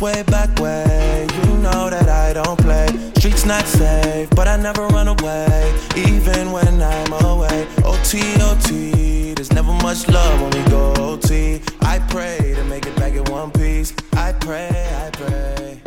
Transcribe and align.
up 0.00 0.02
way 0.02 0.22
back 0.24 0.58
way. 0.58 1.26
You 1.44 1.56
know 1.58 1.90
that 1.90 2.08
I 2.08 2.32
don't 2.32 2.58
play. 2.60 2.88
Streets 3.16 3.44
not 3.44 3.64
safe, 3.66 4.30
but 4.30 4.48
I 4.48 4.56
never 4.56 4.86
run 4.88 5.08
away, 5.08 5.74
even 5.96 6.52
when 6.52 6.82
I'm 6.82 7.12
away. 7.24 7.66
OT, 7.84 8.20
OT, 8.40 9.34
there's 9.34 9.52
never 9.52 9.72
much 9.72 10.08
love 10.08 10.40
when 10.40 10.50
we 10.50 10.70
go 10.70 10.92
OT. 10.96 11.60
I 11.82 11.98
pray 12.10 12.54
to 12.54 12.64
make 12.64 12.86
it 12.86 12.96
back 12.96 13.14
in 13.14 13.24
one 13.24 13.50
piece. 13.50 13.92
I 14.14 14.32
pray, 14.32 14.68
I 14.68 15.10
pray. 15.10 15.82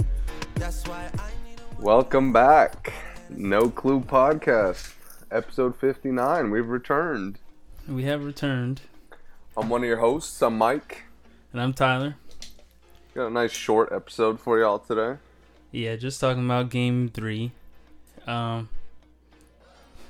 That's 0.56 0.88
why 0.88 1.10
I 1.18 1.30
need 1.48 1.60
a 1.60 1.82
Welcome 1.82 2.32
back. 2.34 2.94
No 3.30 3.70
Clue 3.70 4.02
Podcast, 4.02 4.94
episode 5.32 5.76
59. 5.76 6.52
We've 6.52 6.68
returned. 6.68 7.40
We 7.88 8.04
have 8.04 8.24
returned, 8.24 8.82
I'm 9.58 9.70
one 9.70 9.82
of 9.82 9.88
your 9.88 9.98
hosts. 9.98 10.42
I'm 10.42 10.58
Mike. 10.58 11.04
and 11.52 11.62
I'm 11.62 11.74
Tyler. 11.74 12.16
Got 13.14 13.28
a 13.28 13.30
nice 13.30 13.52
short 13.52 13.92
episode 13.92 14.40
for 14.40 14.60
y'all 14.60 14.80
today. 14.80 15.18
Yeah, 15.72 15.96
just 15.98 16.20
talking 16.20 16.46
about 16.46 16.72
Game 16.72 17.10
Three. 17.14 17.52
Um, 18.26 18.70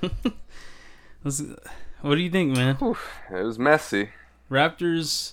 what 1.20 2.14
do 2.14 2.16
you 2.16 2.30
think, 2.30 2.56
man? 2.56 2.76
Whew, 2.76 2.96
it 3.30 3.42
was 3.42 3.58
messy. 3.58 4.08
Raptors 4.50 5.32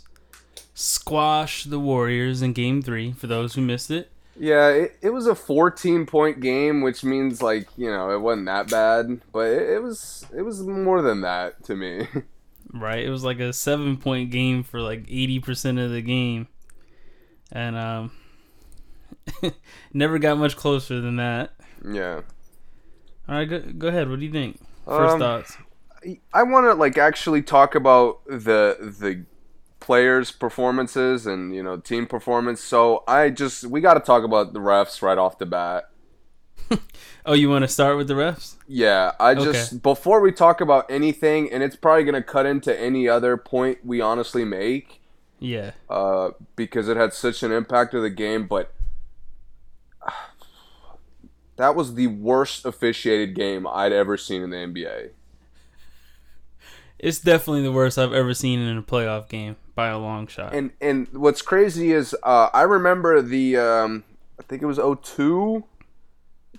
squash 0.73 1.63
the 1.63 1.80
Warriors 1.80 2.41
in 2.41 2.52
Game 2.52 2.81
Three. 2.81 3.13
For 3.13 3.27
those 3.27 3.53
who 3.53 3.61
missed 3.61 3.89
it, 3.89 4.11
Yeah, 4.38 4.67
it, 4.67 4.97
it 5.02 5.11
was 5.11 5.25
a 5.25 5.35
14 5.35 6.05
point 6.05 6.41
game, 6.41 6.81
which 6.81 7.05
means 7.05 7.41
like 7.41 7.69
you 7.77 7.89
know 7.89 8.11
it 8.11 8.19
wasn't 8.19 8.47
that 8.47 8.69
bad, 8.69 9.22
but 9.31 9.47
it, 9.47 9.69
it 9.69 9.81
was 9.81 10.25
it 10.36 10.42
was 10.42 10.61
more 10.61 11.02
than 11.02 11.22
that 11.22 11.64
to 11.66 11.77
me. 11.77 12.08
right? 12.73 13.05
It 13.05 13.09
was 13.09 13.23
like 13.23 13.39
a 13.39 13.53
seven-point 13.53 14.30
game 14.30 14.64
for 14.64 14.81
like 14.81 15.05
eighty 15.08 15.39
percent 15.39 15.80
of 15.80 15.92
the 15.92 16.02
game, 16.02 16.49
and 17.52 17.75
um, 17.77 18.11
never 19.94 20.19
got 20.19 20.38
much 20.38 20.55
closer 20.55 21.02
than 21.02 21.17
that. 21.17 21.52
yeah, 21.83 22.21
All 23.27 23.35
right, 23.35 23.45
go, 23.49 23.59
go 23.59 23.88
ahead. 23.88 24.09
What 24.09 24.19
do 24.19 24.25
you 24.25 24.31
think? 24.31 24.59
First 24.89 25.17
Um, 25.17 25.17
thoughts. 25.17 25.58
I 26.33 26.43
want 26.43 26.66
to 26.66 26.73
like 26.73 26.97
actually 26.97 27.41
talk 27.43 27.75
about 27.75 28.25
the 28.25 28.77
the 28.99 29.25
players' 29.80 30.31
performances 30.31 31.27
and 31.27 31.55
you 31.55 31.63
know 31.63 31.77
team 31.77 32.08
performance. 32.08 32.61
So 32.61 33.03
I 33.08 33.30
just 33.30 33.65
we 33.65 33.81
got 33.81 33.95
to 33.95 33.99
talk 33.99 34.23
about 34.23 34.53
the 34.53 34.59
refs 34.59 35.02
right 35.02 35.17
off 35.17 35.38
the 35.38 35.45
bat. 35.45 35.86
Oh, 37.25 37.33
you 37.33 37.49
want 37.49 37.63
to 37.63 37.67
start 37.67 37.97
with 37.97 38.08
the 38.08 38.13
refs? 38.15 38.55
Yeah, 38.67 39.11
I 39.19 39.36
just 39.36 39.69
Okay. 39.69 39.81
before 39.81 40.21
we 40.21 40.31
talk 40.31 40.61
about 40.61 40.89
anything, 40.89 41.52
and 41.52 41.61
it's 41.63 41.75
probably 41.75 42.03
gonna 42.05 42.23
cut 42.23 42.45
into 42.45 42.77
any 42.80 43.08
other 43.08 43.36
point 43.38 43.80
we 43.86 43.99
honestly 44.02 44.45
make, 44.45 45.00
Yeah. 45.42 45.72
uh, 45.89 46.31
because 46.56 46.88
it 46.88 46.95
had 46.95 47.14
such 47.14 47.44
an 47.44 47.52
impact 47.52 47.94
of 47.94 48.03
the 48.03 48.09
game. 48.09 48.47
But 48.47 48.73
that 51.58 51.75
was 51.75 51.95
the 51.95 52.08
worst 52.08 52.64
officiated 52.66 53.36
game 53.36 53.67
I'd 53.67 53.92
ever 53.92 54.16
seen 54.17 54.44
in 54.44 54.52
the 54.52 54.58
NBA. 54.58 55.09
It's 57.03 57.20
definitely 57.20 57.64
the 57.64 57.72
worst 57.72 57.98
I've 57.98 58.14
ever 58.14 58.31
seen 58.36 58.59
in 58.59 58.78
a 58.78 58.83
playoff 58.83 59.28
game 59.28 59.56
by 59.73 59.88
a 59.88 59.98
long 59.98 60.28
shot. 60.28 60.53
And 60.53 60.70
and 60.80 61.08
what's 61.14 61.42
crazy 61.42 61.94
is 61.94 62.16
uh, 62.22 62.50
I 62.53 62.61
remember 62.61 63.23
the 63.23 63.58
um, 63.58 64.03
I 64.39 64.44
think 64.44 64.61
it 64.61 64.67
was 64.67 64.78
02 64.78 65.64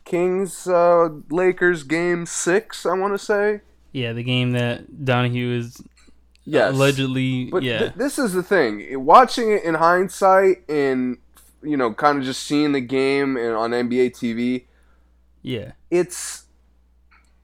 Kings 0.04 0.66
uh, 0.66 1.10
Lakers 1.30 1.84
game 1.84 2.26
six. 2.26 2.84
I 2.84 2.94
want 2.94 3.14
to 3.14 3.18
say 3.24 3.60
yeah, 3.92 4.14
the 4.14 4.22
game 4.22 4.52
that 4.52 4.90
Donaghy 4.90 5.56
is 5.56 5.80
yes. 6.44 6.72
allegedly. 6.72 7.46
But 7.46 7.62
yeah, 7.62 7.78
th- 7.78 7.92
this 7.94 8.18
is 8.18 8.32
the 8.32 8.42
thing. 8.42 9.04
Watching 9.04 9.52
it 9.52 9.64
in 9.64 9.74
hindsight 9.74 10.68
and 10.68 11.18
you 11.62 11.76
know, 11.76 11.94
kind 11.94 12.18
of 12.18 12.24
just 12.24 12.42
seeing 12.42 12.72
the 12.72 12.80
game 12.80 13.36
and 13.36 13.54
on 13.54 13.70
NBA 13.70 14.12
TV, 14.12 14.64
yeah, 15.42 15.72
it's 15.90 16.44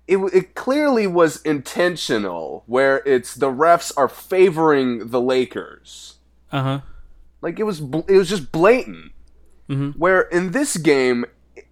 it, 0.06 0.16
it 0.32 0.54
clearly 0.54 1.06
was 1.06 1.40
intentional 1.42 2.64
where 2.66 3.02
it's 3.06 3.34
the 3.34 3.50
refs 3.50 3.92
are 3.96 4.08
favoring 4.08 5.10
the 5.10 5.20
Lakers. 5.20 6.16
uh 6.50 6.62
huh. 6.62 6.80
Like 7.40 7.60
it 7.60 7.64
was 7.64 7.80
bl- 7.80 8.06
it 8.08 8.16
was 8.16 8.28
just 8.28 8.50
blatant. 8.50 9.12
Mm-hmm. 9.68 9.98
Where 9.98 10.22
in 10.22 10.52
this 10.52 10.76
game 10.78 11.26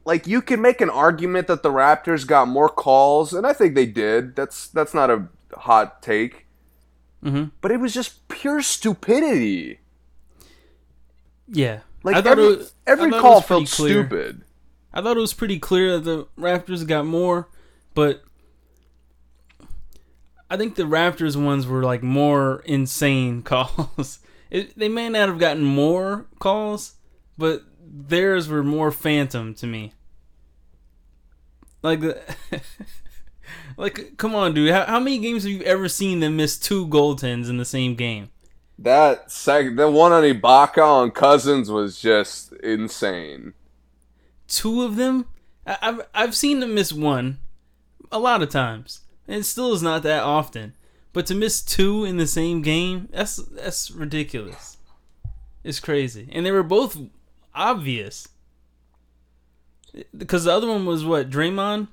like 0.05 0.27
you 0.27 0.41
can 0.41 0.61
make 0.61 0.81
an 0.81 0.91
argument 0.91 1.49
that 1.49 1.63
the 1.63 1.71
Raptors 1.71 2.27
got 2.27 2.47
more 2.47 2.69
calls 2.69 3.33
and 3.33 3.47
I 3.47 3.53
think 3.53 3.75
they 3.75 3.87
did. 3.87 4.37
That's 4.37 4.69
that's 4.69 4.95
not 4.95 5.11
a 5.11 5.29
hot 5.55 6.03
take. 6.03 6.46
Mhm. 7.27 7.51
But 7.61 7.73
it 7.73 7.81
was 7.81 7.93
just 7.93 8.29
pure 8.29 8.63
stupidity. 8.63 9.81
Yeah. 11.49 11.81
Like 12.05 12.17
I 12.17 12.23
thought 12.23 12.33
every, 12.39 12.57
was, 12.57 12.73
every 12.87 13.07
I 13.09 13.11
thought 13.11 13.19
it 13.19 13.21
call 13.23 13.41
felt 13.41 13.71
clear. 13.71 14.07
stupid. 14.07 14.43
I 14.93 15.03
thought 15.03 15.17
it 15.17 15.21
was 15.21 15.35
pretty 15.35 15.59
clear 15.59 15.99
that 15.99 16.05
the 16.05 16.27
Raptors 16.41 16.87
got 16.87 17.05
more, 17.05 17.49
but 17.95 18.23
I 20.49 20.57
think 20.57 20.77
the 20.77 20.85
Raptors 20.85 21.37
ones 21.43 21.67
were 21.67 21.83
like 21.83 22.03
more 22.03 22.63
insane 22.65 23.43
calls. 23.45 24.21
It, 24.51 24.79
they 24.79 24.89
may 24.89 25.09
not 25.09 25.29
have 25.29 25.39
gotten 25.41 25.65
more 25.65 26.27
calls, 26.39 26.95
but 27.37 27.63
theirs 27.85 28.49
were 28.49 28.63
more 28.63 28.93
phantom 28.93 29.53
to 29.55 29.67
me. 29.67 29.93
Like 31.83 32.01
the, 32.01 32.21
like 33.77 34.17
come 34.17 34.35
on, 34.35 34.55
dude. 34.55 34.71
How, 34.73 34.85
how 34.85 35.01
many 35.01 35.19
games 35.19 35.43
have 35.45 35.53
you 35.53 35.63
ever 35.63 35.89
seen 35.89 36.21
them 36.21 36.37
miss 36.37 36.59
two 36.59 36.87
goaltends 36.89 37.49
in 37.49 37.57
the 37.59 37.65
same 37.65 37.95
game? 37.95 38.31
That 38.79 39.31
sec- 39.31 39.77
the 39.77 39.91
one 39.91 40.13
on 40.13 40.23
Ibaka 40.23 40.83
on 40.85 41.11
Cousins 41.11 41.71
was 41.71 41.99
just 42.01 42.53
insane. 42.55 43.55
two 44.49 44.83
of 44.83 44.97
them. 44.97 45.27
I- 45.67 45.79
I've 45.83 46.01
I've 46.15 46.35
seen 46.37 46.61
them 46.61 46.75
miss 46.75 46.93
one, 46.93 47.39
a 48.13 48.19
lot 48.19 48.43
of 48.43 48.51
times, 48.51 49.01
and 49.27 49.39
it 49.39 49.45
still 49.45 49.73
is 49.73 49.83
not 49.83 50.03
that 50.05 50.23
often. 50.23 50.75
But 51.13 51.25
to 51.27 51.35
miss 51.35 51.63
two 51.63 52.05
in 52.05 52.19
the 52.19 52.27
same 52.27 52.61
game, 52.61 53.09
that's 53.11 53.37
that's 53.37 53.91
ridiculous. 53.91 54.77
It's 55.65 55.81
crazy, 55.81 56.29
and 56.31 56.45
they 56.45 56.51
were 56.53 56.63
both 56.63 56.99
obvious. 57.55 58.29
Because 60.17 60.45
the 60.45 60.53
other 60.53 60.69
one 60.69 60.85
was 60.85 61.05
what 61.05 61.31
Draymond. 61.31 61.89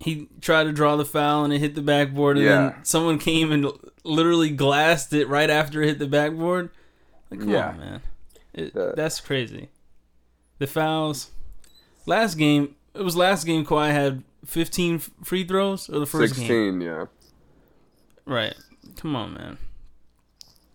He 0.00 0.28
tried 0.40 0.64
to 0.64 0.72
draw 0.72 0.96
the 0.96 1.04
foul 1.04 1.44
and 1.44 1.52
it 1.52 1.58
hit 1.58 1.74
the 1.74 1.82
backboard, 1.82 2.36
and 2.36 2.44
Yeah. 2.46 2.50
then 2.70 2.74
someone 2.84 3.18
came 3.18 3.50
and 3.50 3.66
literally 4.04 4.50
glassed 4.50 5.12
it 5.12 5.26
right 5.28 5.48
after 5.50 5.82
it 5.82 5.86
hit 5.88 5.98
the 5.98 6.06
backboard. 6.06 6.70
Like, 7.30 7.40
come 7.40 7.48
Yeah. 7.48 7.68
on, 7.70 7.78
man, 7.78 8.02
It- 8.54 8.72
The- 8.74 8.92
that's 8.96 9.20
crazy. 9.20 9.68
The 10.58 10.66
fouls. 10.66 11.30
Last 12.06 12.36
game, 12.36 12.74
it 12.94 13.02
was 13.02 13.16
last 13.16 13.44
game. 13.44 13.64
Kawhi 13.66 13.90
had 13.90 14.22
15 14.46 14.98
free 14.98 15.44
throws, 15.44 15.88
or 15.90 15.98
the 15.98 16.06
first 16.06 16.34
game. 16.34 16.46
Sixteen, 16.46 16.80
yeah. 16.80 17.06
Right. 18.24 18.54
Come 18.96 19.14
on, 19.16 19.34
man. 19.34 19.58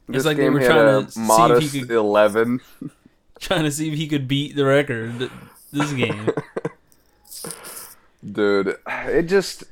This 0.08 0.26
like 0.26 0.38
they 0.38 0.44
game 0.44 0.54
were 0.54 0.60
had 0.60 0.68
trying 0.72 1.06
to 1.06 1.12
see 1.12 1.20
if 1.22 1.26
he 1.26 1.28
modest 1.28 1.74
could- 1.80 1.92
eleven. 1.92 2.62
Trying 3.40 3.64
to 3.64 3.72
see 3.72 3.88
if 3.92 3.98
he 3.98 4.08
could 4.08 4.28
beat 4.28 4.56
the 4.56 4.66
record 4.66 5.32
this 5.72 5.92
game. 5.94 6.30
Dude, 8.30 8.78
it 8.88 9.24
just. 9.24 9.64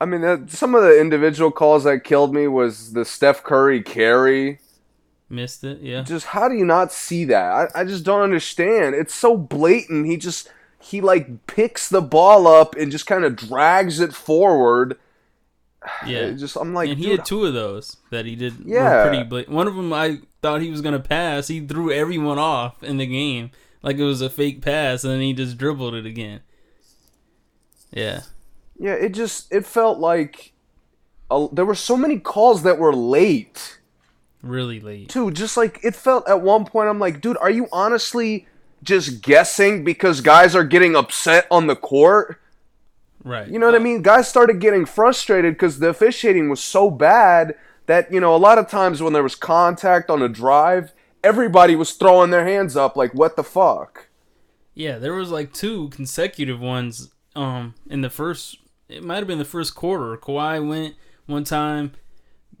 I 0.00 0.04
mean, 0.04 0.20
that, 0.22 0.50
some 0.50 0.74
of 0.74 0.82
the 0.82 1.00
individual 1.00 1.52
calls 1.52 1.84
that 1.84 2.02
killed 2.02 2.34
me 2.34 2.48
was 2.48 2.92
the 2.92 3.04
Steph 3.04 3.44
Curry 3.44 3.80
carry. 3.82 4.58
Missed 5.32 5.64
it. 5.64 5.80
Yeah. 5.80 6.02
Just 6.02 6.26
how 6.26 6.48
do 6.48 6.54
you 6.54 6.66
not 6.66 6.92
see 6.92 7.24
that? 7.24 7.70
I, 7.74 7.80
I 7.80 7.84
just 7.84 8.04
don't 8.04 8.20
understand. 8.20 8.94
It's 8.94 9.14
so 9.14 9.36
blatant. 9.36 10.06
He 10.06 10.18
just 10.18 10.50
he 10.78 11.00
like 11.00 11.46
picks 11.46 11.88
the 11.88 12.02
ball 12.02 12.46
up 12.46 12.74
and 12.74 12.92
just 12.92 13.06
kind 13.06 13.24
of 13.24 13.36
drags 13.36 13.98
it 14.00 14.14
forward. 14.14 14.98
Yeah. 16.06 16.18
It 16.18 16.34
just 16.36 16.54
I'm 16.54 16.74
like, 16.74 16.90
and 16.90 16.98
he 16.98 17.10
had 17.10 17.24
two 17.24 17.44
of 17.44 17.54
those 17.54 17.96
that 18.10 18.24
he 18.24 18.36
did. 18.36 18.54
Yeah. 18.64 19.08
Pretty. 19.08 19.24
But 19.24 19.48
one 19.48 19.66
of 19.66 19.74
them 19.74 19.92
I 19.92 20.20
thought 20.40 20.60
he 20.60 20.70
was 20.70 20.80
gonna 20.80 21.00
pass. 21.00 21.48
He 21.48 21.58
threw 21.60 21.90
everyone 21.90 22.38
off 22.38 22.84
in 22.84 22.98
the 22.98 23.06
game 23.06 23.50
like 23.82 23.96
it 23.96 24.04
was 24.04 24.20
a 24.20 24.30
fake 24.30 24.62
pass, 24.62 25.04
and 25.04 25.12
then 25.12 25.20
he 25.20 25.32
just 25.32 25.58
dribbled 25.58 25.94
it 25.94 26.06
again. 26.06 26.40
Yeah. 27.90 28.22
yeah, 28.78 28.94
it 28.94 29.10
just 29.10 29.52
it 29.52 29.66
felt 29.66 29.98
like 29.98 30.52
a, 31.30 31.46
there 31.52 31.66
were 31.66 31.74
so 31.74 31.96
many 31.96 32.18
calls 32.18 32.62
that 32.62 32.78
were 32.78 32.94
late. 32.94 33.78
Really 34.42 34.80
late. 34.80 35.08
too. 35.08 35.30
Just 35.30 35.56
like 35.56 35.78
it 35.82 35.94
felt 35.94 36.28
at 36.28 36.40
one 36.40 36.64
point, 36.64 36.88
I'm 36.88 36.98
like, 36.98 37.20
dude, 37.20 37.36
are 37.38 37.50
you 37.50 37.68
honestly 37.70 38.46
just 38.82 39.22
guessing 39.22 39.84
because 39.84 40.20
guys 40.20 40.56
are 40.56 40.64
getting 40.64 40.96
upset 40.96 41.46
on 41.50 41.66
the 41.66 41.76
court? 41.76 42.40
Right. 43.24 43.46
You 43.46 43.58
know 43.58 43.66
what 43.66 43.76
I 43.76 43.78
mean? 43.78 44.02
Guys 44.02 44.26
started 44.26 44.60
getting 44.60 44.84
frustrated 44.84 45.54
because 45.54 45.78
the 45.78 45.88
officiating 45.88 46.48
was 46.50 46.62
so 46.62 46.90
bad 46.90 47.54
that 47.86 48.12
you 48.12 48.20
know 48.20 48.34
a 48.34 48.38
lot 48.38 48.58
of 48.58 48.68
times 48.68 49.02
when 49.02 49.12
there 49.12 49.22
was 49.22 49.34
contact 49.34 50.10
on 50.10 50.22
a 50.22 50.28
drive, 50.28 50.92
everybody 51.22 51.76
was 51.76 51.92
throwing 51.92 52.30
their 52.30 52.46
hands 52.46 52.76
up 52.76 52.96
like, 52.96 53.12
"What 53.14 53.36
the 53.36 53.44
fuck?" 53.44 54.08
Yeah, 54.74 54.98
there 54.98 55.14
was 55.14 55.30
like 55.30 55.52
two 55.52 55.88
consecutive 55.90 56.60
ones 56.60 57.10
um 57.34 57.74
in 57.88 58.02
the 58.02 58.10
first 58.10 58.58
it 58.88 59.02
might 59.02 59.18
have 59.18 59.26
been 59.26 59.38
the 59.38 59.44
first 59.44 59.74
quarter. 59.74 60.16
Kawhi 60.16 60.66
went 60.66 60.96
one 61.26 61.44
time, 61.44 61.92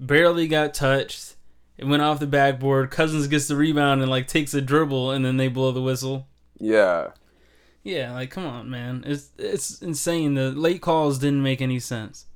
barely 0.00 0.48
got 0.48 0.72
touched, 0.74 1.36
It 1.76 1.86
went 1.86 2.02
off 2.02 2.20
the 2.20 2.26
backboard. 2.26 2.90
Cousins 2.90 3.26
gets 3.26 3.48
the 3.48 3.56
rebound 3.56 4.00
and 4.02 4.10
like 4.10 4.28
takes 4.28 4.54
a 4.54 4.60
dribble, 4.60 5.10
and 5.10 5.24
then 5.24 5.36
they 5.36 5.48
blow 5.48 5.72
the 5.72 5.82
whistle. 5.82 6.26
Yeah. 6.58 7.08
Yeah, 7.82 8.12
like 8.12 8.30
come 8.30 8.46
on, 8.46 8.70
man. 8.70 9.02
It's 9.06 9.30
it's 9.38 9.82
insane. 9.82 10.34
The 10.34 10.52
late 10.52 10.80
calls 10.80 11.18
didn't 11.18 11.42
make 11.42 11.60
any 11.60 11.80
sense. 11.80 12.26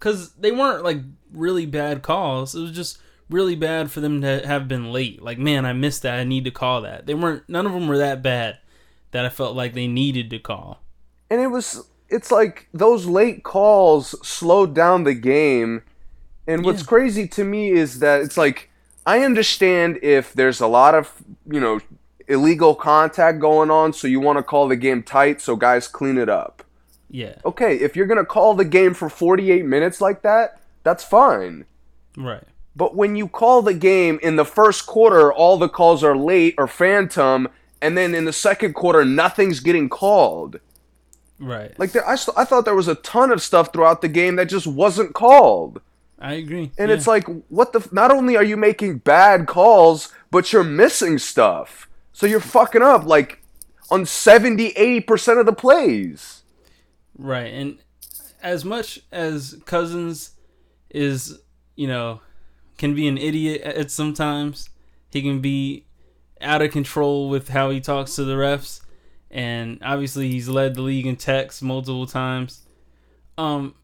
Cuz 0.00 0.32
they 0.32 0.50
weren't 0.50 0.82
like 0.84 0.98
really 1.32 1.64
bad 1.66 2.02
calls. 2.02 2.54
It 2.54 2.60
was 2.60 2.72
just 2.72 2.98
really 3.30 3.56
bad 3.56 3.90
for 3.90 4.00
them 4.00 4.20
to 4.22 4.46
have 4.46 4.68
been 4.68 4.92
late. 4.92 5.22
Like, 5.22 5.38
man, 5.38 5.64
I 5.64 5.72
missed 5.72 6.02
that. 6.02 6.18
I 6.18 6.24
need 6.24 6.44
to 6.44 6.50
call 6.50 6.82
that. 6.82 7.06
They 7.06 7.14
weren't 7.14 7.48
none 7.48 7.66
of 7.66 7.72
them 7.72 7.88
were 7.88 7.98
that 7.98 8.22
bad 8.22 8.58
that 9.12 9.24
I 9.24 9.28
felt 9.28 9.56
like 9.56 9.74
they 9.74 9.86
needed 9.88 10.30
to 10.30 10.38
call. 10.38 10.80
And 11.30 11.40
it 11.40 11.48
was 11.48 11.86
it's 12.08 12.30
like 12.30 12.68
those 12.74 13.06
late 13.06 13.42
calls 13.42 14.14
slowed 14.26 14.74
down 14.74 15.04
the 15.04 15.14
game. 15.14 15.82
And 16.46 16.64
what's 16.64 16.82
Yeah. 16.82 16.86
crazy 16.88 17.28
to 17.28 17.44
me 17.44 17.70
is 17.70 18.00
that 18.00 18.20
it's 18.20 18.36
like 18.36 18.70
I 19.06 19.20
understand 19.20 19.98
if 20.02 20.32
there's 20.32 20.60
a 20.60 20.66
lot 20.66 20.94
of, 20.94 21.22
you 21.50 21.58
know, 21.60 21.80
illegal 22.28 22.74
contact 22.74 23.40
going 23.40 23.70
on, 23.70 23.92
so 23.92 24.06
you 24.06 24.20
want 24.20 24.38
to 24.38 24.42
call 24.42 24.68
the 24.68 24.76
game 24.76 25.02
tight 25.02 25.40
so 25.40 25.56
guys 25.56 25.88
clean 25.88 26.18
it 26.18 26.28
up. 26.28 26.62
Yeah. 27.10 27.34
Okay, 27.44 27.76
if 27.76 27.96
you're 27.96 28.06
going 28.06 28.18
to 28.18 28.24
call 28.24 28.54
the 28.54 28.64
game 28.64 28.94
for 28.94 29.08
48 29.10 29.64
minutes 29.66 30.00
like 30.00 30.22
that, 30.22 30.60
that's 30.82 31.04
fine. 31.04 31.64
Right. 32.16 32.44
But 32.74 32.94
when 32.94 33.16
you 33.16 33.28
call 33.28 33.62
the 33.62 33.74
game 33.74 34.18
in 34.22 34.36
the 34.36 34.44
first 34.44 34.86
quarter, 34.86 35.32
all 35.32 35.58
the 35.58 35.68
calls 35.68 36.02
are 36.02 36.16
late 36.16 36.54
or 36.56 36.66
phantom, 36.66 37.48
and 37.82 37.96
then 37.98 38.14
in 38.14 38.24
the 38.24 38.32
second 38.32 38.74
quarter, 38.74 39.04
nothing's 39.04 39.60
getting 39.60 39.88
called. 39.88 40.58
Right. 41.38 41.78
Like 41.78 41.92
there, 41.92 42.08
I, 42.08 42.14
st- 42.14 42.38
I 42.38 42.44
thought 42.44 42.64
there 42.64 42.74
was 42.74 42.88
a 42.88 42.94
ton 42.96 43.30
of 43.32 43.42
stuff 43.42 43.72
throughout 43.72 44.00
the 44.00 44.08
game 44.08 44.36
that 44.36 44.46
just 44.48 44.66
wasn't 44.66 45.12
called, 45.12 45.80
I 46.18 46.34
agree. 46.34 46.70
and 46.78 46.88
Yeah. 46.88 46.94
it's 46.96 47.06
like, 47.06 47.26
what 47.48 47.72
the? 47.72 47.80
F- 47.80 47.92
not 47.92 48.10
only 48.12 48.36
are 48.36 48.44
you 48.44 48.56
making 48.56 48.98
bad 48.98 49.46
calls, 49.46 50.10
but 50.30 50.52
you're 50.52 50.62
missing 50.64 51.18
stuff. 51.18 51.88
So 52.12 52.26
you're 52.26 52.38
fucking 52.40 52.80
up 52.82 53.04
like 53.04 53.42
on 53.90 54.06
70, 54.06 54.68
80 54.68 55.00
percent 55.00 55.38
of 55.40 55.46
the 55.46 55.52
plays. 55.52 56.42
Right. 57.18 57.52
And 57.52 57.78
as 58.42 58.64
much 58.64 59.00
as 59.10 59.60
Cousins 59.66 60.30
is, 60.90 61.38
you 61.74 61.88
know, 61.88 62.20
can 62.82 62.94
be 62.96 63.06
an 63.06 63.16
idiot 63.16 63.62
at 63.62 63.92
sometimes, 63.92 64.68
he 65.08 65.22
can 65.22 65.40
be 65.40 65.86
out 66.40 66.60
of 66.62 66.72
control 66.72 67.28
with 67.28 67.50
how 67.50 67.70
he 67.70 67.80
talks 67.80 68.16
to 68.16 68.24
the 68.24 68.34
refs. 68.34 68.80
And 69.30 69.78
obviously 69.82 70.28
he's 70.28 70.48
led 70.48 70.74
the 70.74 70.82
league 70.82 71.06
in 71.06 71.14
techs 71.14 71.62
multiple 71.62 72.06
times. 72.06 72.66
Um 73.38 73.76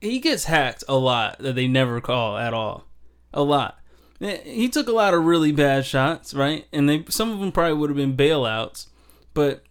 he 0.00 0.20
gets 0.20 0.44
hacked 0.44 0.84
a 0.88 0.94
lot 0.94 1.40
that 1.40 1.56
they 1.56 1.66
never 1.66 2.00
call 2.00 2.38
at 2.38 2.54
all. 2.54 2.86
A 3.34 3.42
lot. 3.42 3.80
Eh, 4.20 4.38
He 4.44 4.68
took 4.68 4.86
a 4.88 4.92
lot 4.92 5.12
of 5.12 5.24
really 5.24 5.50
bad 5.50 5.84
shots, 5.84 6.32
right? 6.32 6.66
And 6.72 6.88
they 6.88 7.04
some 7.08 7.32
of 7.32 7.40
them 7.40 7.50
probably 7.50 7.74
would 7.74 7.90
have 7.90 7.96
been 7.96 8.16
bailouts, 8.16 8.86
but 9.34 9.64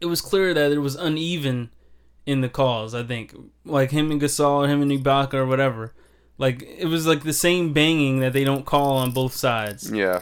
it 0.00 0.06
was 0.06 0.20
clear 0.20 0.52
that 0.52 0.72
it 0.72 0.78
was 0.78 0.94
uneven 0.94 1.70
in 2.26 2.42
the 2.42 2.50
calls. 2.50 2.94
I 2.94 3.02
think 3.02 3.34
like 3.64 3.92
him 3.92 4.10
and 4.10 4.20
Gasol, 4.20 4.64
or 4.64 4.68
him 4.68 4.82
and 4.82 4.90
Ibaka, 4.92 5.34
or 5.34 5.46
whatever. 5.46 5.94
Like 6.38 6.62
it 6.62 6.86
was 6.86 7.06
like 7.06 7.22
the 7.22 7.32
same 7.32 7.72
banging 7.72 8.20
that 8.20 8.32
they 8.32 8.44
don't 8.44 8.66
call 8.66 8.96
on 8.96 9.12
both 9.12 9.34
sides, 9.34 9.90
Yeah, 9.90 10.20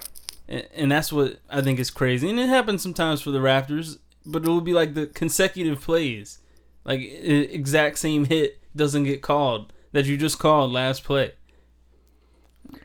and, 0.49 0.67
and 0.75 0.93
that's 0.93 1.13
what 1.13 1.39
I 1.51 1.61
think 1.61 1.79
is 1.79 1.91
crazy. 1.91 2.31
And 2.31 2.39
it 2.39 2.49
happens 2.49 2.83
sometimes 2.83 3.21
for 3.21 3.31
the 3.31 3.41
Raptors, 3.41 3.99
but 4.25 4.45
it 4.45 4.49
will 4.49 4.61
be 4.61 4.73
like 4.75 4.95
the 4.95 5.07
consecutive 5.07 5.81
plays, 5.81 6.39
like 6.85 7.01
exact 7.01 7.99
same 7.99 8.27
hit 8.27 8.61
doesn't 8.77 9.05
get 9.05 9.23
called 9.23 9.73
that 9.95 10.07
you 10.07 10.17
just 10.17 10.39
called 10.39 10.73
last 10.73 11.05
play. 11.05 11.33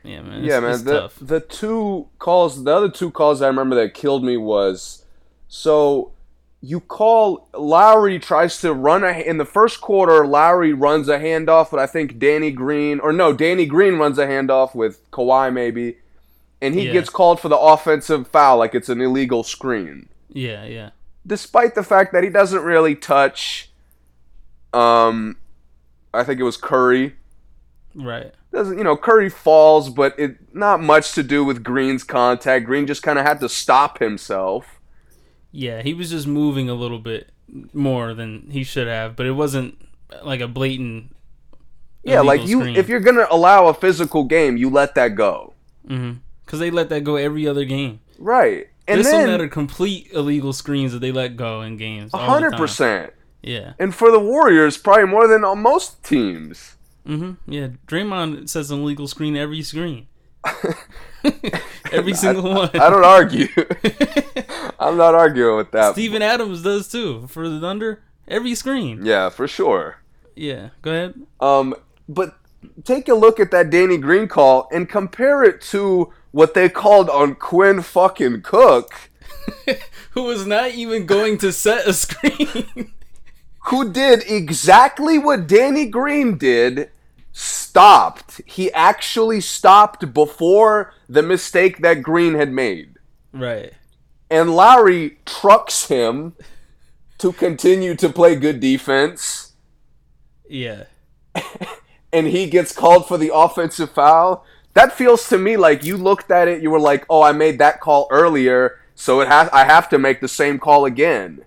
Yeah, 0.04 0.22
man. 0.22 0.44
It's, 0.44 0.48
yeah, 0.48 0.60
man. 0.60 0.84
The 0.84 1.00
tough. 1.00 1.18
the 1.20 1.40
two 1.40 2.08
calls, 2.18 2.62
the 2.62 2.74
other 2.74 2.88
two 2.88 3.10
calls 3.10 3.42
I 3.42 3.48
remember 3.48 3.74
that 3.76 3.94
killed 3.94 4.24
me 4.24 4.36
was 4.36 5.04
so 5.48 6.12
you 6.62 6.80
call 6.80 7.48
Lowry 7.54 8.18
tries 8.18 8.60
to 8.60 8.74
run 8.74 9.02
a 9.04 9.12
in 9.12 9.38
the 9.38 9.44
first 9.46 9.80
quarter. 9.80 10.26
Lowry 10.26 10.72
runs 10.72 11.08
a 11.08 11.18
handoff, 11.18 11.70
but 11.70 11.80
I 11.80 11.86
think 11.86 12.18
Danny 12.18 12.50
Green 12.50 13.00
or 13.00 13.12
no, 13.12 13.32
Danny 13.32 13.66
Green 13.66 13.96
runs 13.96 14.18
a 14.18 14.26
handoff 14.26 14.74
with 14.74 15.10
Kawhi 15.10 15.52
maybe, 15.52 15.98
and 16.60 16.74
he 16.74 16.86
Yeah. 16.86 16.92
gets 16.92 17.08
called 17.10 17.40
for 17.40 17.48
the 17.48 17.58
offensive 17.58 18.28
foul 18.28 18.58
like 18.58 18.74
it's 18.74 18.88
an 18.90 19.00
illegal 19.00 19.42
screen, 19.42 20.08
Yeah, 20.28 20.64
yeah, 20.64 20.90
despite 21.26 21.74
the 21.74 21.82
fact 21.82 22.12
that 22.12 22.24
he 22.24 22.30
doesn't 22.30 22.62
really 22.62 22.94
touch. 22.94 23.70
Um, 24.72 25.36
I 26.14 26.24
think 26.24 26.40
it 26.40 26.44
was 26.44 26.56
Curry 26.56 27.14
right. 27.94 28.32
doesn't 28.52 28.78
you 28.78 28.84
know 28.84 28.96
Curry 28.96 29.30
falls, 29.30 29.90
but 29.90 30.18
it 30.18 30.54
not 30.54 30.80
much 30.82 31.12
to 31.14 31.22
do 31.22 31.44
with 31.44 31.62
Green's 31.64 32.04
contact. 32.04 32.66
Green 32.66 32.86
just 32.86 33.02
kind 33.02 33.18
of 33.18 33.26
had 33.26 33.40
to 33.40 33.48
stop 33.48 33.98
himself. 33.98 34.79
Yeah, 35.52 35.82
he 35.82 35.94
was 35.94 36.10
just 36.10 36.26
moving 36.26 36.68
a 36.68 36.74
little 36.74 36.98
bit 36.98 37.30
more 37.72 38.14
than 38.14 38.48
he 38.50 38.62
should 38.64 38.86
have, 38.86 39.16
but 39.16 39.26
it 39.26 39.32
wasn't 39.32 39.76
like 40.22 40.40
a 40.40 40.48
blatant. 40.48 41.14
Yeah, 42.02 42.20
like 42.20 42.46
you, 42.46 42.60
screen. 42.60 42.76
if 42.76 42.88
you're 42.88 43.00
gonna 43.00 43.26
allow 43.30 43.66
a 43.66 43.74
physical 43.74 44.24
game, 44.24 44.56
you 44.56 44.70
let 44.70 44.94
that 44.94 45.16
go, 45.16 45.52
because 45.86 46.58
they 46.60 46.70
let 46.70 46.88
that 46.90 47.04
go 47.04 47.16
every 47.16 47.46
other 47.46 47.64
game. 47.64 48.00
right? 48.18 48.68
And 48.88 48.96
There's 48.98 49.10
some 49.10 49.20
that 49.22 49.26
then 49.28 49.40
are 49.40 49.48
complete 49.48 50.10
illegal 50.12 50.52
screens 50.52 50.92
that 50.92 50.98
they 50.98 51.12
let 51.12 51.36
go 51.36 51.60
in 51.62 51.76
games. 51.76 52.12
hundred 52.14 52.52
percent. 52.56 53.12
Yeah. 53.42 53.72
and 53.78 53.94
for 53.94 54.10
the 54.10 54.18
Warriors, 54.18 54.76
probably 54.76 55.06
more 55.06 55.26
than 55.28 55.44
on 55.44 55.60
most 55.62 56.02
teams. 56.04 56.76
hmm 57.06 57.32
Yeah. 57.46 57.68
Draymond 57.86 58.48
says 58.48 58.70
an 58.70 58.80
illegal 58.80 59.06
screen 59.08 59.36
every 59.36 59.62
screen. 59.62 60.06
every 61.92 62.14
single 62.14 62.52
one. 62.54 62.70
I 62.74 62.90
don't 62.90 63.04
argue. 63.04 63.46
I'm 64.80 64.96
not 64.96 65.14
arguing 65.14 65.56
with 65.56 65.70
that. 65.72 65.92
Steven 65.92 66.22
Adams 66.22 66.62
does 66.62 66.88
too 66.88 67.26
for 67.28 67.48
the 67.48 67.60
Thunder. 67.60 68.02
Every 68.26 68.54
screen. 68.54 69.04
Yeah, 69.04 69.28
for 69.28 69.46
sure. 69.46 69.98
Yeah. 70.34 70.70
Go 70.82 70.90
ahead. 70.90 71.14
Um, 71.40 71.74
but 72.08 72.36
take 72.84 73.08
a 73.08 73.14
look 73.14 73.38
at 73.38 73.50
that 73.50 73.70
Danny 73.70 73.98
Green 73.98 74.26
call 74.26 74.68
and 74.72 74.88
compare 74.88 75.44
it 75.44 75.60
to 75.62 76.12
what 76.30 76.54
they 76.54 76.68
called 76.68 77.10
on 77.10 77.34
Quinn 77.34 77.82
fucking 77.82 78.42
Cook. 78.42 79.10
Who 80.12 80.22
was 80.22 80.46
not 80.46 80.72
even 80.72 81.06
going 81.06 81.38
to 81.38 81.52
set 81.52 81.86
a 81.86 81.92
screen. 81.92 82.92
who 83.64 83.92
did 83.92 84.24
exactly 84.26 85.18
what 85.18 85.46
Danny 85.46 85.86
Green 85.86 86.38
did, 86.38 86.90
stopped. 87.32 88.40
He 88.46 88.72
actually 88.72 89.40
stopped 89.40 90.12
before 90.12 90.94
the 91.08 91.22
mistake 91.22 91.78
that 91.78 92.02
Green 92.02 92.34
had 92.34 92.52
made. 92.52 92.96
right. 93.32 93.72
And 94.30 94.54
Lowry 94.54 95.18
trucks 95.26 95.88
him 95.88 96.34
to 97.18 97.32
continue 97.32 97.94
to 97.96 98.08
play 98.08 98.36
good 98.36 98.60
defense, 98.60 99.52
Yeah. 100.48 100.84
and 102.12 102.26
he 102.26 102.46
gets 102.46 102.72
called 102.72 103.06
for 103.06 103.18
the 103.18 103.32
offensive 103.34 103.90
foul. 103.92 104.44
That 104.74 104.92
feels 104.92 105.28
to 105.28 105.38
me 105.38 105.56
like 105.56 105.84
you 105.84 105.96
looked 105.96 106.30
at 106.30 106.48
it, 106.48 106.62
you 106.62 106.70
were 106.70 106.80
like, 106.80 107.04
"Oh, 107.10 107.22
I 107.22 107.32
made 107.32 107.58
that 107.58 107.80
call 107.80 108.06
earlier, 108.10 108.78
so 108.94 109.20
it 109.20 109.28
has 109.28 109.48
I 109.52 109.64
have 109.64 109.88
to 109.90 109.98
make 109.98 110.20
the 110.20 110.28
same 110.28 110.58
call 110.58 110.84
again." 110.86 111.44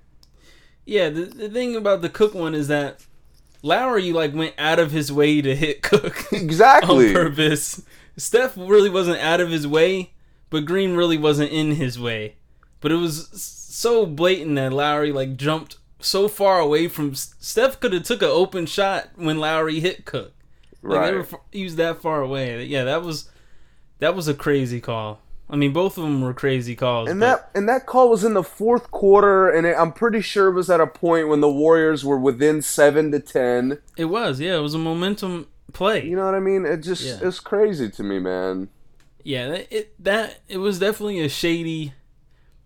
Yeah, 0.85 1.09
the, 1.09 1.21
the 1.23 1.49
thing 1.49 1.75
about 1.75 2.01
the 2.01 2.09
Cook 2.09 2.33
one 2.33 2.53
is 2.53 2.67
that 2.67 3.05
Lowry 3.61 4.11
like 4.11 4.33
went 4.33 4.55
out 4.57 4.79
of 4.79 4.91
his 4.91 5.11
way 5.11 5.41
to 5.41 5.55
hit 5.55 5.81
Cook 5.81 6.25
Exactly. 6.33 7.07
on 7.09 7.13
purpose. 7.13 7.81
Steph 8.17 8.55
really 8.57 8.89
wasn't 8.89 9.19
out 9.19 9.39
of 9.39 9.49
his 9.49 9.65
way, 9.65 10.11
but 10.49 10.65
Green 10.65 10.95
really 10.95 11.17
wasn't 11.17 11.51
in 11.51 11.71
his 11.75 11.97
way. 11.99 12.35
But 12.83 12.91
it 12.91 12.97
was 12.97 13.29
so 13.33 14.05
blatant 14.05 14.55
that 14.57 14.71
Lowry 14.73 15.11
like 15.11 15.37
jumped 15.37 15.77
so 15.99 16.27
far 16.27 16.59
away 16.59 16.87
from 16.89 17.15
Steph 17.15 17.79
could 17.79 17.93
have 17.93 18.03
took 18.03 18.21
an 18.21 18.27
open 18.27 18.65
shot 18.65 19.09
when 19.15 19.39
Lowry 19.39 19.79
hit 19.79 20.03
Cook. 20.05 20.33
Like 20.83 20.99
Right. 20.99 21.11
they 21.11 21.17
were 21.17 21.27
he 21.51 21.63
was 21.63 21.77
that 21.77 22.01
far 22.01 22.21
away. 22.21 22.65
Yeah, 22.65 22.83
that 22.83 23.01
was 23.01 23.29
that 23.99 24.15
was 24.15 24.27
a 24.27 24.33
crazy 24.33 24.81
call. 24.81 25.21
I 25.49 25.55
mean, 25.55 25.71
both 25.71 25.97
of 25.97 26.03
them 26.03 26.19
were 26.21 26.33
crazy 26.33 26.75
calls. 26.75 27.09
And 27.09 27.21
that 27.21 27.49
and 27.55 27.69
that 27.69 27.85
call 27.85 28.09
was 28.09 28.23
in 28.25 28.33
the 28.33 28.43
fourth 28.43 28.91
quarter, 28.91 29.49
and 29.49 29.65
it, 29.65 29.75
I'm 29.77 29.93
pretty 29.93 30.19
sure 30.19 30.49
it 30.49 30.53
was 30.53 30.69
at 30.69 30.81
a 30.81 30.87
point 30.87 31.29
when 31.29 31.39
the 31.41 31.49
Warriors 31.49 32.03
were 32.03 32.17
within 32.19 32.61
seven 32.61 33.11
to 33.11 33.19
ten. 33.21 33.79
it 33.95 34.05
was, 34.05 34.39
yeah, 34.41 34.57
it 34.57 34.61
was 34.61 34.73
a 34.73 34.77
momentum 34.79 35.47
play. 35.71 36.03
You 36.05 36.15
know 36.17 36.25
what 36.25 36.35
I 36.35 36.39
mean? 36.41 36.65
It 36.65 36.77
just 36.77 37.03
Yeah. 37.03 37.19
it's 37.21 37.39
crazy 37.39 37.89
to 37.91 38.03
me, 38.03 38.19
man. 38.19 38.67
Yeah, 39.23 39.53
it 39.69 39.93
that 40.03 40.41
it 40.49 40.57
was 40.57 40.79
definitely 40.79 41.21
a 41.21 41.29
shady. 41.29 41.93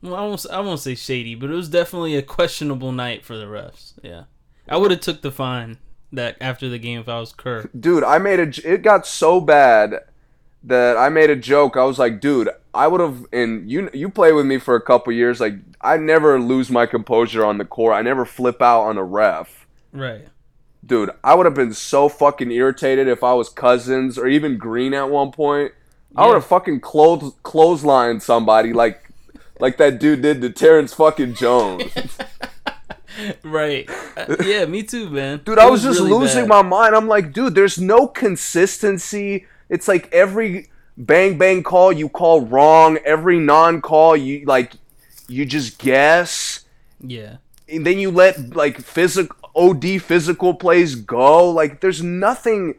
Well, 0.07 0.15
I 0.15 0.21
won't 0.21 0.45
I 0.49 0.59
won't 0.61 0.79
say 0.79 0.95
shady, 0.95 1.35
but 1.35 1.49
it 1.49 1.55
was 1.55 1.69
definitely 1.69 2.15
a 2.15 2.21
questionable 2.21 2.91
night 2.91 3.25
for 3.25 3.37
the 3.37 3.45
refs. 3.45 3.93
Yeah, 4.01 4.23
I 4.67 4.77
would 4.77 4.91
have 4.91 5.01
took 5.01 5.21
the 5.21 5.31
fine 5.31 5.77
that 6.11 6.37
after 6.39 6.69
the 6.69 6.79
game 6.79 6.99
if 6.99 7.09
I 7.09 7.19
was 7.19 7.33
Kerr. 7.33 7.69
Dude, 7.77 8.03
I 8.03 8.17
made 8.17 8.39
a. 8.39 8.71
It 8.73 8.81
got 8.81 9.05
so 9.05 9.41
bad 9.41 9.95
that 10.63 10.97
I 10.97 11.09
made 11.09 11.29
a 11.29 11.35
joke. 11.35 11.77
I 11.77 11.83
was 11.83 11.99
like, 11.99 12.21
dude, 12.21 12.49
I 12.73 12.87
would 12.87 13.01
have. 13.01 13.25
And 13.33 13.69
you 13.69 13.89
you 13.93 14.09
play 14.09 14.31
with 14.31 14.45
me 14.45 14.57
for 14.57 14.75
a 14.75 14.81
couple 14.81 15.13
years. 15.13 15.39
Like 15.39 15.55
I 15.81 15.97
never 15.97 16.39
lose 16.39 16.69
my 16.69 16.85
composure 16.85 17.45
on 17.45 17.57
the 17.57 17.65
court. 17.65 17.95
I 17.95 18.01
never 18.01 18.25
flip 18.25 18.61
out 18.61 18.83
on 18.83 18.97
a 18.97 19.03
ref. 19.03 19.67
Right. 19.91 20.27
Dude, 20.85 21.11
I 21.23 21.35
would 21.35 21.45
have 21.45 21.55
been 21.55 21.73
so 21.73 22.07
fucking 22.07 22.51
irritated 22.51 23.07
if 23.07 23.23
I 23.23 23.33
was 23.33 23.49
Cousins 23.49 24.17
or 24.17 24.27
even 24.27 24.57
Green 24.57 24.93
at 24.93 25.09
one 25.09 25.31
point. 25.31 25.73
I 26.15 26.25
would 26.25 26.35
have 26.35 26.45
fucking 26.45 26.79
clothes 26.79 27.33
clotheslined 27.43 28.21
somebody 28.21 28.73
like 28.73 29.06
like 29.59 29.77
that 29.77 29.99
dude 29.99 30.21
did 30.21 30.41
to 30.41 30.49
Terrence 30.49 30.93
fucking 30.93 31.35
Jones. 31.35 31.91
right. 33.43 33.89
Uh, 34.15 34.35
yeah, 34.45 34.65
me 34.65 34.83
too, 34.83 35.09
man. 35.09 35.41
Dude, 35.43 35.57
It 35.57 35.59
I 35.59 35.69
was 35.69 35.83
just 35.83 35.99
really 35.99 36.11
losing 36.11 36.47
bad. 36.47 36.49
my 36.49 36.61
mind. 36.61 36.95
I'm 36.95 37.07
like, 37.07 37.33
dude, 37.33 37.55
there's 37.55 37.79
no 37.79 38.07
consistency. 38.07 39.45
It's 39.69 39.87
like 39.87 40.11
every 40.13 40.69
bang 40.97 41.37
bang 41.37 41.63
call 41.63 41.91
you 41.91 42.09
call 42.09 42.41
wrong, 42.41 42.97
every 43.05 43.39
non 43.39 43.81
call 43.81 44.15
you 44.15 44.45
like 44.45 44.73
you 45.27 45.45
just 45.45 45.79
guess. 45.79 46.65
Yeah. 47.01 47.37
And 47.69 47.85
then 47.85 47.99
you 47.99 48.11
let 48.11 48.55
like 48.55 48.79
physical 48.79 49.35
OD 49.55 50.01
physical 50.01 50.53
plays 50.53 50.95
go. 50.95 51.49
Like 51.49 51.81
there's 51.81 52.01
nothing 52.03 52.75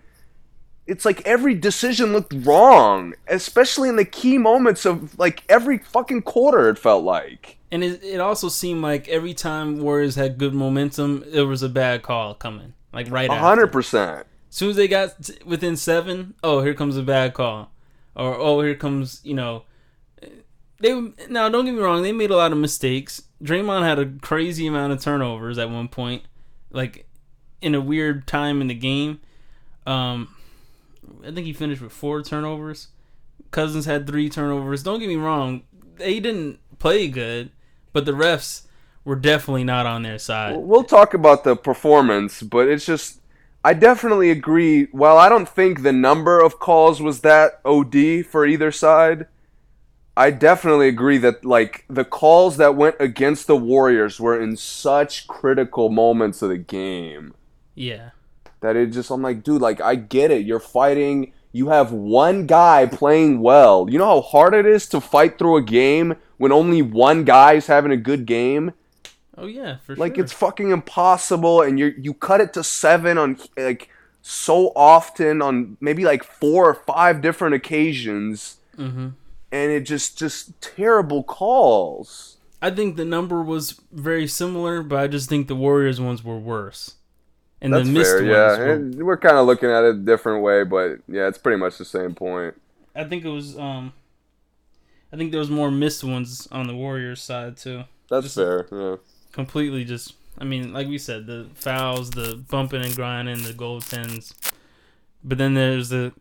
it's 0.89 1.05
like 1.05 1.25
every 1.27 1.55
decision 1.55 2.15
looked 2.15 2.33
wrong, 2.47 3.13
especially 3.29 3.91
in 3.91 3.97
the 3.97 4.07
key 4.07 4.39
moments 4.39 4.87
of 4.87 5.17
like 5.19 5.45
every 5.47 5.79
fucking 5.79 6.23
quarter 6.23 6.71
it 6.71 6.79
felt 6.79 7.05
like. 7.05 7.59
And 7.71 7.85
it, 7.85 8.03
it 8.03 8.21
also 8.21 8.49
seemed 8.49 8.81
like 8.81 9.07
every 9.07 9.35
time 9.35 9.81
Warriors 9.81 10.17
had 10.17 10.39
good 10.39 10.55
momentum, 10.55 11.25
it 11.31 11.43
was 11.43 11.63
a 11.63 11.69
bad 11.69 12.03
call 12.03 12.35
coming. 12.35 12.73
Like 12.91 13.11
right 13.11 13.29
A 13.29 13.35
hundred 13.35 13.71
percent. 13.71 14.27
As 14.49 14.57
soon 14.57 14.71
as 14.71 14.77
they 14.77 14.89
got 14.89 15.23
t- 15.23 15.35
within 15.45 15.77
seven, 15.77 16.33
oh, 16.43 16.63
here 16.63 16.73
comes 16.73 16.97
a 16.97 17.03
bad 17.03 17.35
call, 17.35 17.71
or 18.17 18.35
oh, 18.35 18.63
here 18.63 18.75
comes 18.75 19.21
you 19.23 19.35
know. 19.35 19.65
They 20.81 20.95
now 21.29 21.51
don't 21.51 21.67
get 21.67 21.75
me 21.75 21.81
wrong, 21.81 22.03
they 22.03 22.13
made 22.13 22.31
a 22.31 22.37
lot 22.37 22.53
of 22.53 22.57
mistakes. 22.57 23.23
Draymond 23.43 23.83
had 23.83 23.99
a 23.99 24.07
crazy 24.23 24.67
amount 24.67 24.95
of 24.95 25.03
turnovers 25.03 25.59
at 25.59 25.69
one 25.69 25.89
point, 25.89 26.23
like 26.71 27.07
in 27.61 27.75
a 27.75 27.81
weird 27.81 28.27
time 28.27 28.63
in 28.63 28.69
the 28.69 28.75
game. 28.75 29.21
Um, 29.87 30.35
I 31.23 31.31
think 31.31 31.47
he 31.47 31.53
finished 31.53 31.83
with 31.83 31.93
four 31.93 32.23
turnovers. 32.23 32.89
Cousins 33.51 33.87
had 33.87 34.07
three 34.07 34.29
turnovers. 34.29 34.83
Don't 34.83 35.01
get 35.01 35.09
me 35.09 35.17
wrong, 35.17 35.63
they 35.97 36.21
didn't 36.21 36.59
play 36.79 37.09
good, 37.09 37.51
but 37.93 38.05
the 38.05 38.13
refs 38.13 38.63
were 39.05 39.17
definitely 39.17 39.65
not 39.65 39.87
on 39.87 40.03
their 40.03 40.19
side. 40.19 40.57
We'll 40.57 40.85
talk 40.85 41.15
about 41.15 41.45
the 41.45 41.57
performance, 41.57 42.43
but 42.43 42.69
it's 42.69 42.87
just 42.87 43.21
I 43.65 43.75
definitely 43.75 44.31
agree. 44.31 44.85
While 44.93 45.19
I 45.19 45.29
don't 45.29 45.49
think 45.49 45.83
the 45.83 45.93
number 45.93 46.41
of 46.41 46.59
calls 46.59 47.03
was 47.03 47.21
that 47.21 47.61
OD 47.65 48.25
for 48.27 48.47
either 48.47 48.71
side, 48.71 49.27
I 50.17 50.31
definitely 50.31 50.89
agree 50.89 51.19
that 51.19 51.45
like 51.45 51.85
the 51.89 52.05
calls 52.05 52.57
that 52.57 52.77
went 52.77 52.97
against 53.01 53.47
the 53.47 53.57
Warriors 53.57 54.21
were 54.21 54.41
in 54.41 54.57
such 54.57 55.27
critical 55.27 55.91
moments 55.91 56.43
of 56.43 56.49
the 56.51 56.59
game 56.59 57.35
Yeah, 57.75 58.11
that 58.61 58.77
it 58.77 58.89
just 58.93 59.11
I'm 59.11 59.23
like, 59.23 59.43
dude, 59.43 59.61
like 59.63 59.81
I 59.81 59.95
get 59.97 60.31
it. 60.31 60.47
You're 60.47 60.61
fighting. 60.61 61.33
You 61.53 61.69
have 61.71 61.93
one 61.93 62.47
guy 62.47 62.87
playing 62.87 63.41
well. 63.41 63.89
You 63.91 63.99
know 63.99 64.07
how 64.07 64.21
hard 64.21 64.55
it 64.55 64.67
is 64.67 64.87
to 64.91 65.01
fight 65.01 65.39
through 65.39 65.57
a 65.57 65.63
game 65.63 66.17
when 66.37 66.53
only 66.53 66.83
one 66.83 67.25
guy 67.25 67.55
is 67.55 67.67
having 67.67 67.91
a 67.93 67.97
good 67.97 68.27
game. 68.27 68.73
oh 69.37 69.47
yeah, 69.47 69.77
for 69.79 69.97
Like 69.97 70.17
sure. 70.17 70.25
it's 70.25 70.33
fucking 70.33 70.71
impossible, 70.71 71.63
and 71.63 71.79
you 71.79 71.95
you 71.99 72.15
cut 72.15 72.41
it 72.41 72.53
to 72.55 72.65
seven 72.65 73.19
on 73.19 73.39
like 73.57 73.89
so 74.23 74.73
often 74.77 75.41
on 75.43 75.77
maybe 75.81 76.05
like 76.05 76.23
four 76.25 76.69
or 76.69 76.75
five 76.75 77.21
different 77.21 77.55
occasions, 77.55 78.59
hmm 78.77 79.09
and 79.51 79.71
it 79.73 79.81
just 79.83 80.19
just 80.19 80.61
terrible 80.61 81.23
calls. 81.23 82.37
I 82.61 82.71
think 82.71 82.97
the 82.97 83.05
number 83.05 83.43
was 83.43 83.81
very 83.93 84.27
similar, 84.27 84.83
but 84.83 84.99
I 84.99 85.07
just 85.07 85.29
think 85.29 85.49
the 85.49 85.57
Warriors 85.57 86.01
ones 86.01 86.25
were 86.25 86.39
worse. 86.39 86.95
And 87.61 87.73
That's 87.73 87.87
the 87.87 87.93
missed 87.93 88.11
fair, 88.11 88.19
ones 88.19 88.29
yeah. 88.29 88.59
were, 88.59 88.73
And 88.73 89.03
we're 89.05 89.17
kind 89.17 89.37
of 89.37 89.47
looking 89.47 89.71
at 89.71 89.85
it 89.85 89.95
a 89.97 89.99
different 89.99 90.43
way, 90.43 90.63
but 90.65 90.99
yeah, 91.09 91.27
it's 91.27 91.39
pretty 91.39 91.59
much 91.59 91.79
the 91.79 91.85
same 91.85 92.15
point. 92.15 92.55
I 92.95 93.05
think 93.05 93.25
it 93.25 93.31
was 93.31 93.59
um 93.59 93.93
I 95.13 95.17
think 95.17 95.31
there 95.31 95.41
was 95.41 95.51
more 95.51 95.71
missed 95.71 96.05
ones 96.05 96.47
on 96.53 96.67
the 96.67 96.75
Warriors 96.75 97.23
side 97.23 97.57
too. 97.57 97.85
That's 98.11 98.25
Just- 98.25 98.37
fair. 98.37 98.67
Yeah. 98.71 98.97
Completely 99.33 99.85
just 99.85 100.15
I 100.41 100.45
mean, 100.45 100.73
like 100.73 100.87
we 100.87 100.99
said, 100.99 101.27
the 101.27 101.49
fouls, 101.55 102.11
the 102.11 102.37
bumping 102.49 102.85
and 102.85 102.95
grinding, 102.95 103.43
the 103.43 103.53
gold 103.53 103.83
goaltends. 103.85 104.33
But 105.25 105.39
then 105.39 105.55
there's 105.55 105.89
the 105.89 106.13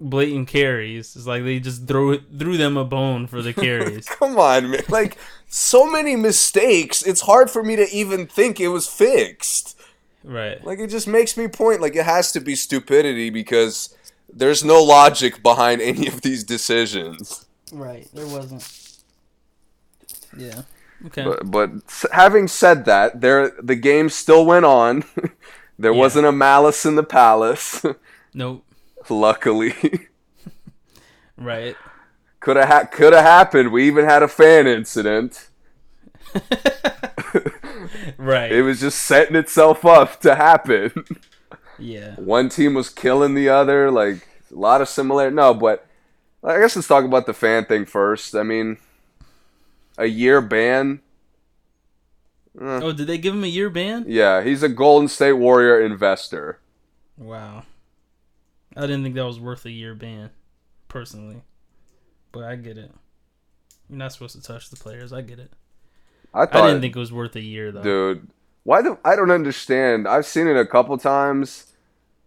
blatant 0.00 0.48
carries. 0.48 1.14
It's 1.14 1.26
like 1.26 1.44
they 1.44 1.60
just 1.60 1.86
threw 1.86 2.12
it 2.12 2.22
threw 2.36 2.56
them 2.56 2.76
a 2.76 2.84
bone 2.84 3.26
for 3.26 3.42
the 3.42 3.52
carries. 3.64 4.06
Come 4.06 4.38
on, 4.38 4.70
man. 4.70 4.82
Like 4.88 5.18
so 5.46 5.88
many 5.88 6.16
mistakes. 6.16 7.02
It's 7.02 7.20
hard 7.22 7.50
for 7.50 7.62
me 7.62 7.76
to 7.76 7.88
even 7.90 8.26
think 8.26 8.58
it 8.60 8.68
was 8.68 8.88
fixed. 8.88 9.78
Right. 10.24 10.62
Like 10.64 10.78
it 10.78 10.88
just 10.90 11.06
makes 11.08 11.36
me 11.36 11.48
point 11.48 11.80
like 11.80 11.96
it 11.96 12.04
has 12.04 12.32
to 12.32 12.40
be 12.40 12.54
stupidity 12.54 13.30
because 13.30 13.94
there's 14.32 14.64
no 14.64 14.82
logic 14.82 15.42
behind 15.42 15.80
any 15.80 16.06
of 16.06 16.22
these 16.22 16.44
decisions. 16.44 17.46
Right. 17.72 18.08
There 18.14 18.26
wasn't. 18.26 18.68
Yeah. 20.36 20.62
Okay. 21.06 21.24
But, 21.24 21.50
but 21.50 21.70
having 22.12 22.46
said 22.48 22.84
that, 22.84 23.20
there 23.20 23.50
the 23.62 23.74
game 23.76 24.08
still 24.10 24.44
went 24.44 24.64
on. 24.64 25.04
there 25.78 25.92
Yeah. 25.92 25.98
wasn't 25.98 26.26
a 26.26 26.32
malice 26.32 26.84
in 26.84 26.96
the 26.96 27.02
palace. 27.02 27.84
nope. 28.34 28.64
Luckily, 29.08 29.74
Right. 31.38 31.74
could 32.38 32.56
have 32.56 32.68
ha- 32.68 32.84
could 32.84 33.12
have 33.14 33.24
happened. 33.24 33.72
We 33.72 33.86
even 33.86 34.04
had 34.04 34.22
a 34.22 34.28
fan 34.28 34.66
incident. 34.66 35.48
Right. 38.18 38.50
It 38.50 38.62
was 38.62 38.80
just 38.80 39.02
setting 39.02 39.36
itself 39.36 39.84
up 39.84 40.20
to 40.20 40.34
happen. 40.34 40.92
yeah. 41.78 42.14
One 42.16 42.48
team 42.48 42.74
was 42.74 42.88
killing 42.88 43.34
the 43.34 43.48
other. 43.48 43.90
Like 43.90 44.26
a 44.50 44.54
lot 44.54 44.80
of 44.80 44.88
similar. 44.88 45.30
No, 45.30 45.54
but 45.54 45.86
I 46.42 46.58
guess 46.58 46.76
let's 46.76 46.88
talk 46.88 47.04
about 47.04 47.26
the 47.26 47.34
fan 47.34 47.66
thing 47.66 47.84
first. 47.84 48.34
I 48.34 48.42
mean, 48.42 48.78
a 49.98 50.06
year 50.06 50.40
ban. 50.40 51.00
Eh. 52.60 52.80
Oh, 52.82 52.92
did 52.92 53.06
they 53.06 53.18
give 53.18 53.34
him 53.34 53.44
a 53.44 53.48
year 53.48 53.70
ban? 53.70 54.04
Yeah, 54.08 54.42
he's 54.42 54.62
a 54.62 54.68
Golden 54.68 55.08
State 55.08 55.34
Warrior 55.34 55.80
investor. 55.80 56.58
Wow. 57.16 57.64
I 58.76 58.82
didn't 58.82 59.02
think 59.02 59.14
that 59.16 59.26
was 59.26 59.40
worth 59.40 59.64
a 59.66 59.70
year 59.70 59.94
ban, 59.94 60.30
personally. 60.88 61.42
But 62.32 62.44
I 62.44 62.56
get 62.56 62.78
it. 62.78 62.92
You're 63.88 63.98
not 63.98 64.12
supposed 64.12 64.36
to 64.36 64.42
touch 64.42 64.70
the 64.70 64.76
players. 64.76 65.12
I 65.12 65.20
get 65.20 65.38
it. 65.38 65.52
I 66.32 66.42
I 66.42 66.46
didn't 66.46 66.80
think 66.80 66.96
it 66.96 66.98
was 66.98 67.12
worth 67.12 67.36
a 67.36 67.40
year 67.40 67.72
though. 67.72 67.82
dude, 67.82 68.28
why 68.64 68.82
the? 68.82 68.98
I 69.04 69.16
don't 69.16 69.30
understand. 69.30 70.06
I've 70.06 70.26
seen 70.26 70.46
it 70.46 70.56
a 70.56 70.66
couple 70.66 70.96
times, 70.98 71.72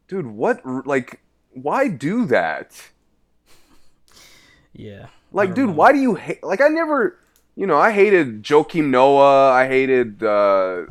dude. 0.07 0.27
What? 0.27 0.61
Like, 0.85 1.21
why 1.51 1.87
do 1.87 2.25
that? 2.25 2.89
Yeah. 4.73 5.07
Like, 5.31 5.55
dude, 5.55 5.69
know. 5.69 5.75
why 5.75 5.91
do 5.91 5.99
you 5.99 6.15
hate? 6.15 6.43
Like, 6.43 6.61
I 6.61 6.67
never, 6.67 7.17
you 7.55 7.65
know, 7.65 7.77
I 7.77 7.91
hated 7.91 8.43
Joakim 8.43 8.91
Noah. 8.91 9.51
I 9.51 9.67
hated, 9.67 10.23
uh, 10.23 10.85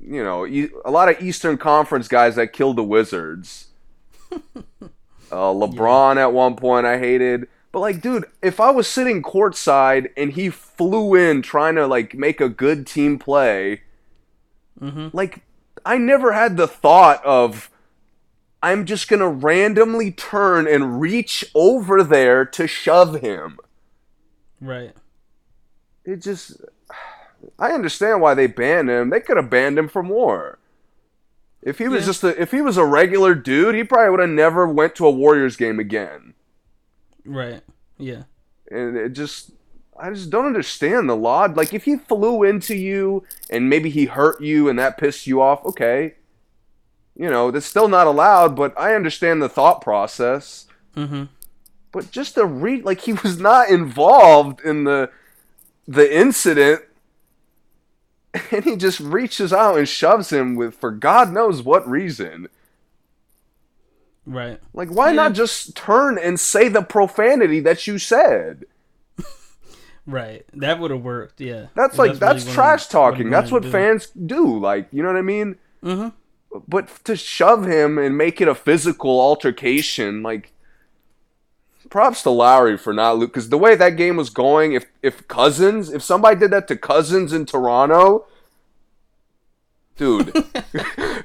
you 0.00 0.22
know, 0.22 0.46
e- 0.46 0.70
a 0.84 0.90
lot 0.90 1.08
of 1.08 1.20
Eastern 1.22 1.56
Conference 1.56 2.08
guys 2.08 2.36
that 2.36 2.52
killed 2.52 2.76
the 2.76 2.84
Wizards. 2.84 3.68
uh, 4.32 4.50
LeBron 5.30 6.16
at 6.16 6.32
one 6.32 6.56
point 6.56 6.86
I 6.86 6.98
hated. 6.98 7.48
But 7.76 7.80
like, 7.80 8.00
dude, 8.00 8.24
if 8.40 8.58
I 8.58 8.70
was 8.70 8.88
sitting 8.88 9.22
courtside 9.22 10.08
and 10.16 10.32
he 10.32 10.48
flew 10.48 11.14
in 11.14 11.42
trying 11.42 11.74
to 11.74 11.86
like 11.86 12.14
make 12.14 12.40
a 12.40 12.48
good 12.48 12.86
team 12.86 13.18
play, 13.18 13.82
Mhm. 14.80 15.12
like 15.12 15.42
I 15.84 15.98
never 15.98 16.32
had 16.32 16.56
the 16.56 16.66
thought 16.66 17.22
of 17.22 17.68
I'm 18.62 18.86
just 18.86 19.08
gonna 19.08 19.28
randomly 19.28 20.10
turn 20.10 20.66
and 20.66 21.02
reach 21.02 21.44
over 21.54 22.02
there 22.02 22.46
to 22.46 22.66
shove 22.66 23.20
him. 23.20 23.58
Right. 24.58 24.94
It 26.06 26.22
just 26.22 26.58
I 27.58 27.72
understand 27.72 28.22
why 28.22 28.32
they 28.32 28.46
banned 28.46 28.88
him. 28.88 29.10
They 29.10 29.20
could 29.20 29.36
have 29.36 29.50
banned 29.50 29.78
him 29.78 29.88
for 29.88 30.02
more. 30.02 30.58
If 31.60 31.76
he 31.76 31.88
was 31.88 32.04
Yeah. 32.04 32.06
just 32.06 32.24
a 32.24 32.40
if 32.40 32.52
he 32.52 32.62
was 32.62 32.78
a 32.78 32.86
regular 32.86 33.34
dude, 33.34 33.74
he 33.74 33.84
probably 33.84 34.12
would 34.12 34.20
have 34.20 34.30
never 34.30 34.66
went 34.66 34.94
to 34.94 35.06
a 35.06 35.10
Warriors 35.10 35.56
game 35.56 35.78
again. 35.78 36.25
Right. 37.26 37.62
Yeah. 37.98 38.24
and 38.70 38.96
it 38.96 39.10
just 39.10 39.52
I 39.98 40.10
just 40.10 40.30
don't 40.30 40.46
understand 40.46 41.08
the 41.08 41.16
law. 41.16 41.46
Like 41.46 41.72
if 41.72 41.84
he 41.84 41.96
flew 41.96 42.42
into 42.42 42.74
you 42.76 43.24
and 43.50 43.70
maybe 43.70 43.88
he 43.90 44.04
hurt 44.06 44.40
you 44.40 44.68
and 44.68 44.78
that 44.78 44.98
pissed 44.98 45.26
you 45.26 45.40
off, 45.40 45.64
okay. 45.64 46.14
You 47.14 47.30
know, 47.30 47.50
that's 47.50 47.64
still 47.64 47.88
not 47.88 48.06
allowed, 48.06 48.54
but 48.56 48.78
I 48.78 48.94
understand 48.94 49.40
the 49.40 49.48
thought 49.48 49.80
process. 49.80 50.66
Mm-hmm. 50.94 51.24
But 51.92 52.10
just 52.10 52.34
to 52.34 52.44
read 52.44 52.84
like 52.84 53.00
he 53.00 53.14
was 53.14 53.38
not 53.38 53.70
involved 53.70 54.60
in 54.60 54.84
the 54.84 55.10
the 55.88 56.14
incident 56.14 56.82
and 58.50 58.64
he 58.64 58.76
just 58.76 59.00
reaches 59.00 59.52
out 59.52 59.78
and 59.78 59.88
shoves 59.88 60.30
him 60.30 60.56
with 60.56 60.74
for 60.74 60.90
God 60.90 61.32
knows 61.32 61.62
what 61.62 61.88
reason. 61.88 62.48
Right. 64.26 64.60
Like 64.74 64.88
why 64.88 65.08
Yeah. 65.10 65.14
not 65.14 65.32
just 65.34 65.76
turn 65.76 66.18
and 66.18 66.38
say 66.38 66.68
the 66.68 66.82
profanity 66.82 67.60
that 67.60 67.86
you 67.86 67.98
said? 67.98 68.64
Right. 70.08 70.44
That 70.52 70.78
would 70.78 70.92
have 70.92 71.02
worked. 71.02 71.40
Yeah. 71.40 71.66
That's 71.74 71.98
like 71.98 72.08
really 72.10 72.18
that's 72.20 72.44
what 72.44 72.54
trash 72.54 72.86
talking. 72.86 73.28
That's 73.28 73.50
what 73.50 73.64
do. 73.64 73.70
fans 73.72 74.06
do. 74.08 74.56
Like, 74.58 74.86
you 74.92 75.02
know 75.02 75.08
what 75.08 75.16
I 75.18 75.22
mean? 75.22 75.56
Mhm. 75.82 76.12
But 76.68 77.04
to 77.04 77.16
shove 77.16 77.66
him 77.66 77.98
and 77.98 78.16
make 78.16 78.40
it 78.40 78.46
a 78.46 78.54
physical 78.54 79.20
altercation, 79.20 80.22
like 80.22 80.52
props 81.90 82.22
to 82.22 82.30
Lowry 82.30 82.76
for 82.76 82.92
not 82.92 83.18
because 83.18 83.48
the 83.48 83.58
way 83.58 83.74
that 83.74 83.96
game 83.96 84.16
was 84.16 84.30
going, 84.30 84.72
if 84.74 84.86
if 85.02 85.26
Cousins, 85.28 85.90
if 85.92 86.02
somebody 86.02 86.38
did 86.38 86.52
that 86.52 86.68
to 86.68 86.76
Cousins 86.76 87.32
in 87.32 87.44
Toronto, 87.44 88.26
dude, 89.96 90.32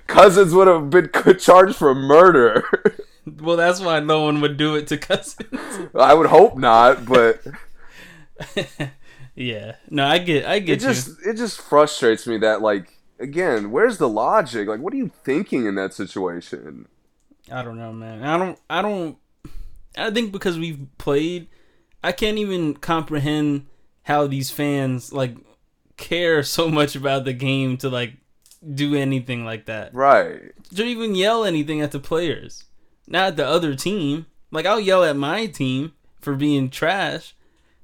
Cousins 0.08 0.54
would 0.54 0.68
have 0.68 0.90
been 0.90 1.10
charged 1.38 1.76
for 1.76 1.94
murder. 1.96 2.64
Well, 3.40 3.56
that's 3.56 3.80
why 3.80 4.00
no 4.00 4.24
one 4.24 4.42
would 4.42 4.58
do 4.58 4.76
it 4.76 4.88
to 4.88 4.98
Cousins. 4.98 5.90
I 5.96 6.14
would 6.14 6.28
hope 6.28 6.58
not, 6.58 7.06
but 7.06 7.46
yeah. 9.36 9.76
No, 9.90 10.08
I 10.08 10.18
get 10.18 10.46
I 10.46 10.60
get 10.60 10.82
it 10.82 10.86
just 10.86 11.26
it 11.26 11.38
just 11.38 11.62
frustrates 11.62 12.26
me 12.26 12.38
that 12.40 12.62
like 12.62 12.98
again, 13.20 13.70
where's 13.70 14.00
the 14.00 14.10
logic? 14.10 14.68
Like, 14.68 14.80
what 14.80 14.92
are 14.94 14.98
you 14.98 15.12
thinking 15.24 15.68
in 15.68 15.76
that 15.76 15.94
situation? 15.94 16.88
I 17.52 17.62
don't 17.62 17.78
know, 17.78 17.94
man. 17.94 18.24
I 18.24 18.38
don't 18.38 18.60
I 18.70 18.82
don't 18.82 19.18
I 19.96 20.10
think 20.10 20.32
because 20.32 20.58
we've 20.58 20.88
played 20.98 21.48
I 22.04 22.12
can't 22.12 22.40
even 22.40 22.74
comprehend 22.74 23.68
how 24.04 24.26
these 24.26 24.50
fans 24.50 25.14
like 25.14 25.36
care 25.98 26.42
so 26.42 26.70
much 26.70 26.96
about 26.96 27.26
the 27.26 27.34
game 27.34 27.78
to 27.78 27.90
like 27.90 28.16
do 28.74 28.96
anything 28.96 29.46
like 29.46 29.66
that. 29.66 29.94
Right. 29.94 30.52
To 30.76 30.84
even 30.84 31.16
yell 31.16 31.44
anything 31.44 31.82
at 31.82 31.92
the 31.92 32.00
players. 32.00 32.66
Not 33.08 33.28
at 33.28 33.36
the 33.38 33.48
other 33.48 33.76
team. 33.76 34.28
Like 34.52 34.66
I'll 34.66 34.80
yell 34.80 35.04
at 35.04 35.16
my 35.16 35.46
team 35.48 35.94
for 36.20 36.36
being 36.36 36.70
trash, 36.70 37.36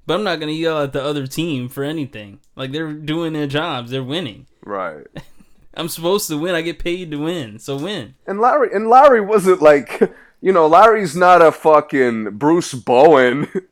but 0.05 0.15
I'm 0.15 0.23
not 0.23 0.39
gonna 0.39 0.51
yell 0.51 0.81
at 0.81 0.93
the 0.93 1.03
other 1.03 1.27
team 1.27 1.69
for 1.69 1.83
anything. 1.83 2.39
Like 2.55 2.71
they're 2.71 2.93
doing 2.93 3.33
their 3.33 3.47
jobs, 3.47 3.91
they're 3.91 4.03
winning. 4.03 4.47
Right. 4.63 5.07
I'm 5.73 5.89
supposed 5.89 6.27
to 6.29 6.37
win. 6.37 6.55
I 6.55 6.61
get 6.61 6.79
paid 6.79 7.11
to 7.11 7.17
win, 7.17 7.59
so 7.59 7.77
win. 7.77 8.15
And 8.25 8.39
Larry 8.41 8.73
and 8.73 8.89
Larry 8.89 9.21
wasn't 9.21 9.61
like 9.61 10.01
you 10.41 10.51
know, 10.51 10.67
Larry's 10.67 11.15
not 11.15 11.41
a 11.41 11.51
fucking 11.51 12.37
Bruce 12.37 12.73
Bowen 12.73 13.47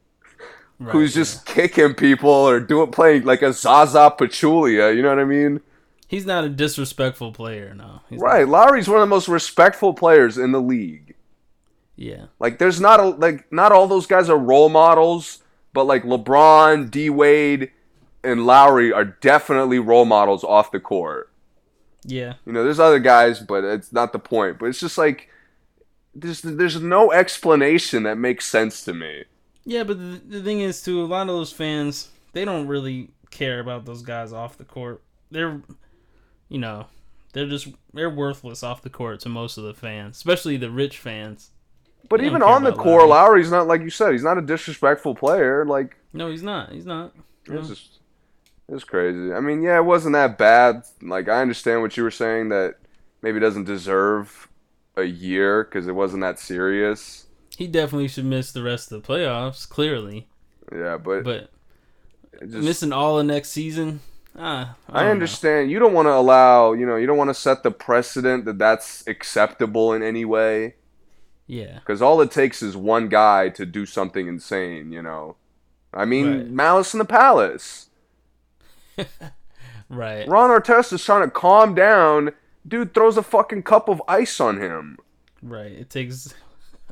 Right, 0.78 0.92
who's 0.92 1.14
just 1.14 1.46
kicking 1.46 1.94
people 1.94 2.30
or 2.30 2.60
doing 2.60 2.92
playing 2.92 3.24
like 3.24 3.42
a 3.42 3.54
Zaza 3.54 4.14
Pachulia, 4.18 4.94
you 4.94 5.02
know 5.02 5.10
what 5.10 5.20
I 5.20 5.24
mean? 5.24 5.62
He's 6.16 6.26
not 6.26 6.46
a 6.46 6.50
disrespectful 6.50 7.34
player, 7.34 7.74
no. 7.74 8.00
He's 8.10 8.22
not. 8.22 8.26
Right. 8.26 8.48
Larry's 8.48 8.88
one 8.88 8.98
of 8.98 9.02
the 9.02 9.14
most 9.14 9.28
respectful 9.28 9.94
players 9.94 10.38
in 10.38 10.54
the 10.54 10.62
league. 10.62 11.14
Yeah. 11.98 12.28
Like 12.40 12.58
there's 12.58 12.80
not 12.80 13.02
a 13.02 13.10
like 13.10 13.52
not 13.52 13.74
all 13.74 13.86
those 13.86 14.08
guys 14.08 14.30
are 14.30 14.38
role 14.38 14.70
models, 14.70 15.44
but 15.74 15.84
like 15.84 16.04
LeBron, 16.04 16.90
D 16.90 17.10
Wade, 17.10 17.72
and 18.24 18.46
Lowry 18.46 18.94
are 18.94 19.04
definitely 19.04 19.80
role 19.80 20.06
models 20.06 20.46
off 20.46 20.72
the 20.72 20.80
court. 20.80 21.30
Yeah. 22.06 22.36
You 22.46 22.54
know, 22.54 22.64
there's 22.64 22.80
other 22.80 23.00
guys, 23.00 23.42
but 23.42 23.66
it's 23.66 23.92
not 23.92 24.14
the 24.14 24.20
point. 24.20 24.58
But 24.58 24.68
it's 24.68 24.80
just 24.80 24.98
like 24.98 25.30
there's 26.14 26.42
there's 26.42 26.80
no 26.80 27.12
explanation 27.12 28.04
that 28.04 28.18
makes 28.18 28.46
sense 28.46 28.86
to 28.86 28.94
me. 28.94 29.26
Yeah, 29.66 29.84
but 29.84 29.98
the, 29.98 30.22
the 30.26 30.42
thing 30.44 30.62
is, 30.62 30.82
too, 30.82 31.04
a 31.04 31.08
lot 31.08 31.24
of 31.24 31.36
those 31.36 31.52
fans, 31.52 32.10
they 32.32 32.46
don't 32.46 32.68
really 32.68 33.10
care 33.32 33.60
about 33.60 33.86
those 33.86 34.04
guys 34.04 34.32
off 34.32 34.58
the 34.58 34.64
court. 34.64 35.02
They're, 35.32 35.60
you 36.56 36.62
know, 36.62 36.88
they're 37.34 37.50
just, 37.50 37.68
they're 37.94 38.10
worthless 38.10 38.64
off 38.64 38.82
the 38.82 38.90
court 38.90 39.20
to 39.20 39.28
most 39.28 39.58
of 39.58 39.66
the 39.66 39.74
fans, 39.74 40.16
especially 40.16 40.56
the 40.56 40.72
rich 40.72 40.98
fans. 40.98 41.50
But 42.08 42.22
They 42.22 42.28
even 42.28 42.42
on 42.42 42.64
the 42.64 42.72
core, 42.72 43.06
Lowry. 43.06 43.10
Lowry's 43.10 43.52
not 43.52 43.68
like 43.68 43.82
you 43.82 43.90
said. 43.90 44.14
He's 44.14 44.24
not 44.24 44.38
a 44.38 44.42
disrespectful 44.42 45.16
player. 45.16 45.66
Like 45.66 45.98
No, 46.14 46.32
he's 46.32 46.44
not. 46.44 46.72
He's 46.72 46.86
not. 46.86 47.12
No. 47.50 47.60
it's 47.60 47.68
just 47.68 48.00
it's 48.70 48.86
crazy. 48.86 49.34
I 49.34 49.42
mean, 49.42 49.64
yeah, 49.64 49.76
it 49.76 49.84
wasn't 49.84 50.14
that 50.14 50.38
bad. 50.38 50.84
Like 51.02 51.28
I 51.28 51.42
understand 51.42 51.82
what 51.82 51.98
you 51.98 52.04
were 52.04 52.12
saying 52.12 52.50
that 52.50 52.76
maybe 53.22 53.42
doesn't 53.42 53.66
deserve 53.66 54.48
a 54.96 55.04
year 55.04 55.66
because 55.66 55.90
it 55.90 55.94
wasn't 55.94 56.22
that 56.22 56.40
serious. 56.40 57.26
He 57.58 57.68
definitely 57.68 58.08
should 58.08 58.26
miss 58.26 58.54
the 58.54 58.64
rest 58.64 58.94
of 58.94 59.02
the 59.02 59.06
playoffs, 59.06 59.68
clearly. 59.68 60.30
Yeah, 60.72 60.96
but, 60.96 61.26
But 61.26 61.50
just, 62.40 62.54
missing 62.54 62.94
all 62.94 63.18
the 63.18 63.26
next 63.26 63.50
season, 63.50 64.00
ah, 64.38 64.76
I, 64.90 65.04
know. 65.04 65.12
understand 65.12 65.72
you 65.72 65.80
don't 65.80 65.94
want 65.94 66.08
to 66.08 66.14
allow. 66.14 66.74
You 66.74 66.86
know, 66.86 66.96
you 66.96 67.08
don't 67.08 67.18
want 67.18 67.30
to 67.30 67.34
set 67.36 67.64
the 67.64 67.72
precedent 67.72 68.46
that 68.46 68.58
that's 68.58 69.06
acceptable 69.08 69.94
in 69.94 70.04
any 70.04 70.26
way. 70.26 70.76
Yeah. 71.48 71.80
Because 71.80 72.02
all 72.02 72.22
it 72.22 72.32
takes 72.32 72.62
is 72.62 72.76
one 72.76 73.08
guy 73.08 73.50
to 73.50 73.66
do 73.66 73.86
something 73.86 74.28
insane. 74.28 74.92
You 74.92 75.02
know, 75.02 75.36
I 75.94 76.06
mean, 76.06 76.38
Right. 76.38 76.50
Malice 76.50 76.94
in 76.94 77.00
the 77.00 77.06
Palace. 77.06 77.90
Right. 79.90 80.28
Ron 80.28 80.50
Artest 80.50 80.94
is 80.94 81.04
trying 81.04 81.24
to 81.28 81.30
calm 81.32 81.76
down. 81.76 82.32
Dude 82.68 82.94
throws 82.94 83.18
a 83.18 83.24
fucking 83.24 83.64
cup 83.64 83.88
of 83.88 84.02
ice 84.08 84.40
on 84.40 84.60
him. 84.60 84.98
Right. 85.42 85.72
It 85.72 85.90
takes 85.90 86.34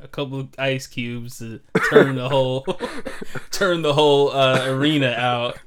a 0.00 0.06
couple 0.06 0.40
of 0.40 0.48
ice 0.58 0.86
cubes 0.86 1.38
to 1.38 1.60
turn 1.90 2.14
the 2.14 2.28
whole 2.28 2.62
turn 3.50 3.82
the 3.82 3.94
whole 3.94 4.30
uh, 4.32 4.66
arena 4.68 5.10
out. 5.10 5.58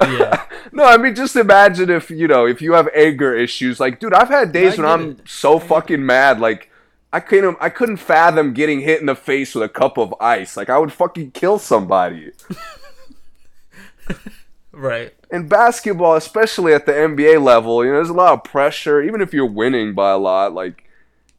Yeah. 0.00 0.44
No, 0.72 0.82
I 0.82 0.96
mean 0.96 1.14
just 1.14 1.36
imagine 1.36 1.88
if 1.88 2.10
you 2.10 2.26
know 2.26 2.46
if 2.46 2.60
you 2.60 2.72
have 2.72 2.88
anger 2.96 3.36
issues. 3.36 3.78
Like, 3.78 4.00
dude, 4.00 4.12
I've 4.12 4.28
had 4.28 4.50
days 4.50 4.76
when 4.76 4.86
I'm 4.86 5.10
it. 5.12 5.28
so 5.28 5.60
fucking 5.60 6.04
mad. 6.04 6.40
Like, 6.40 6.68
I 7.12 7.20
couldn't 7.20 7.58
I 7.60 7.68
couldn't 7.68 7.98
fathom 7.98 8.54
getting 8.54 8.80
hit 8.80 8.98
in 8.98 9.06
the 9.06 9.14
face 9.14 9.54
with 9.54 9.62
a 9.62 9.68
cup 9.68 9.98
of 9.98 10.12
ice. 10.20 10.56
Like, 10.56 10.70
I 10.70 10.78
would 10.78 10.92
fucking 10.92 11.30
kill 11.30 11.60
somebody. 11.60 12.32
Right. 14.72 15.14
In 15.30 15.48
basketball, 15.48 16.16
especially 16.16 16.72
at 16.74 16.86
the 16.86 16.92
NBA 16.92 17.42
level, 17.42 17.84
you 17.84 17.90
know, 17.90 17.96
there's 17.96 18.08
a 18.08 18.12
lot 18.14 18.32
of 18.32 18.44
pressure. 18.44 19.00
Even 19.02 19.20
if 19.20 19.32
you're 19.32 19.46
winning 19.46 19.94
by 19.94 20.10
a 20.10 20.18
lot, 20.18 20.52
like, 20.52 20.84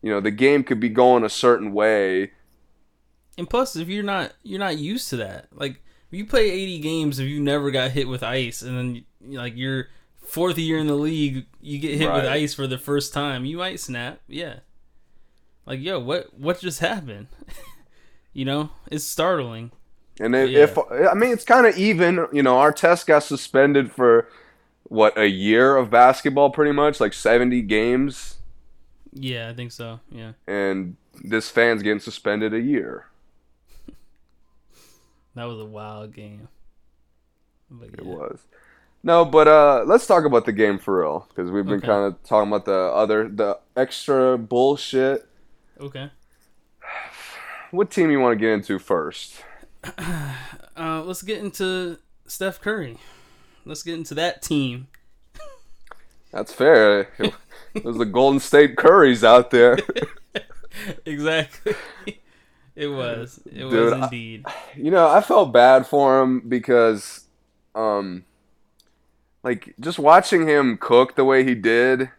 you 0.01 0.09
know, 0.09 0.21
the 0.21 0.31
game 0.31 0.63
could 0.63 0.79
be 0.79 0.89
going 0.89 1.23
a 1.23 1.29
certain 1.29 1.73
way. 1.73 2.31
And 3.37 3.49
plus, 3.49 3.75
if 3.75 3.89
you're 3.89 4.03
not 4.03 4.33
you're 4.43 4.59
not 4.59 4.77
used 4.77 5.09
to 5.09 5.17
that, 5.17 5.47
like 5.51 5.71
if 5.71 5.84
you 6.11 6.25
play 6.25 6.49
80 6.49 6.79
games, 6.79 7.19
if 7.19 7.27
you 7.27 7.39
never 7.41 7.71
got 7.71 7.91
hit 7.91 8.07
with 8.07 8.23
ice, 8.23 8.61
and 8.61 8.77
then 8.77 9.05
like 9.37 9.55
your 9.55 9.87
fourth 10.21 10.57
year 10.57 10.77
in 10.79 10.87
the 10.87 10.95
league, 10.95 11.45
you 11.61 11.77
get 11.79 11.97
hit 11.97 12.11
with 12.11 12.25
ice 12.25 12.53
for 12.53 12.67
the 12.67 12.77
first 12.77 13.13
time, 13.13 13.45
you 13.45 13.57
might 13.57 13.79
snap. 13.79 14.19
Yeah. 14.27 14.59
Like 15.65 15.81
yo, 15.81 15.99
what 15.99 16.37
what 16.37 16.59
just 16.59 16.79
happened? 16.79 17.27
you 18.33 18.45
know, 18.45 18.69
it's 18.91 19.03
startling. 19.03 19.71
And 20.19 20.35
if, 20.35 20.49
Yeah. 20.49 20.59
if 20.63 20.77
I 21.09 21.13
mean, 21.13 21.31
it's 21.31 21.43
kind 21.43 21.65
of 21.65 21.77
even. 21.77 22.27
You 22.31 22.43
know, 22.43 22.55
Artest 22.55 23.05
got 23.05 23.23
suspended 23.23 23.91
for 23.91 24.29
what 24.83 25.17
a 25.17 25.27
year 25.27 25.75
of 25.75 25.89
basketball, 25.89 26.51
pretty 26.51 26.71
much 26.71 26.99
like 26.99 27.11
70 27.13 27.63
games, 27.63 28.35
Yeah, 29.13 29.49
I 29.49 29.53
think 29.53 29.71
so. 29.71 29.99
Yeah. 30.11 30.33
and 30.47 30.95
this 31.23 31.49
fan's 31.49 31.81
getting 31.81 31.99
suspended 31.99 32.53
a 32.53 32.59
year. 32.61 33.07
That 35.35 35.45
was 35.45 35.59
a 35.59 35.65
wild 35.65 36.13
game. 36.13 36.47
But 37.69 37.89
It 37.89 37.99
yeah. 38.03 38.11
was. 38.11 38.39
No, 39.03 39.23
but 39.25 39.47
uh, 39.47 39.83
let's 39.85 40.07
talk 40.07 40.25
about 40.25 40.45
the 40.45 40.51
game 40.51 40.79
for 40.79 40.99
real 41.01 41.27
because 41.29 41.51
we've 41.51 41.65
been 41.65 41.75
Okay. 41.75 41.87
kind 41.87 42.05
of 42.05 42.23
talking 42.23 42.47
about 42.49 42.65
the 42.65 42.73
other, 42.75 43.27
the 43.29 43.59
extra 43.75 44.37
bullshit. 44.37 45.27
Okay. 45.79 46.09
What 47.71 47.91
team 47.91 48.09
you 48.09 48.19
want 48.19 48.33
to 48.33 48.39
get 48.43 48.51
into 48.53 48.79
first? 48.79 49.43
Uh, 50.77 51.01
let's 51.03 51.21
get 51.21 51.37
into 51.39 51.97
Steph 52.27 52.59
Curry. 52.59 52.97
Let's 53.63 53.81
get 53.81 53.93
into 53.93 54.13
that 54.15 54.41
team. 54.41 54.87
That's 56.33 56.51
fair. 56.51 57.07
There's 57.73 57.97
the 57.97 58.03
Golden 58.05 58.41
State 58.41 58.75
Curries 58.75 59.23
out 59.23 59.51
there. 59.51 59.77
exactly. 61.05 61.75
It 62.75 62.87
was. 62.87 63.39
It 63.45 63.69
Dude, 63.69 63.71
was 63.71 63.93
I- 63.93 64.03
indeed. 64.05 64.45
You 64.75 64.91
know, 64.91 65.07
I 65.07 65.21
felt 65.21 65.53
bad 65.53 65.87
for 65.87 66.21
him 66.21 66.41
because, 66.49 67.25
um, 67.73 68.25
like 69.43 69.73
just 69.79 69.99
watching 69.99 70.47
him 70.47 70.77
cook 70.77 71.15
the 71.15 71.25
way 71.25 71.43
he 71.43 71.55
did, 71.55 72.09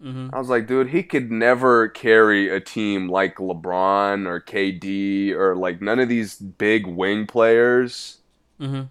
hmm 0.00 0.30
I 0.32 0.38
was 0.38 0.48
like, 0.48 0.66
dude, 0.66 0.88
he 0.90 1.02
could 1.02 1.30
never 1.30 1.88
carry 1.88 2.48
a 2.48 2.60
team 2.60 3.08
like 3.08 3.36
LeBron 3.36 4.26
or 4.26 4.40
KD 4.40 5.32
or 5.32 5.54
like 5.56 5.80
none 5.82 6.00
of 6.00 6.08
these 6.08 6.36
big 6.36 6.86
wing 6.86 7.26
players 7.26 8.18
mm-hmm 8.60 8.82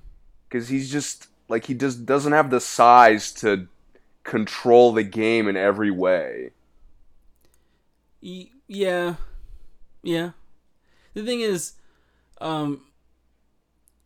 because 0.50 0.68
he's 0.70 0.92
just 0.92 1.28
like 1.50 1.66
he 1.66 1.74
just 1.74 2.06
doesn't 2.06 2.34
have 2.34 2.50
the 2.50 2.60
size 2.60 3.32
to 3.34 3.68
control 4.24 4.92
the 4.94 5.04
game 5.04 5.48
in 5.48 5.58
every 5.58 5.92
way. 5.92 6.52
Yeah, 8.68 9.16
yeah. 10.04 10.32
The 11.14 11.24
thing 11.24 11.42
is, 11.42 11.74
um, 12.40 12.82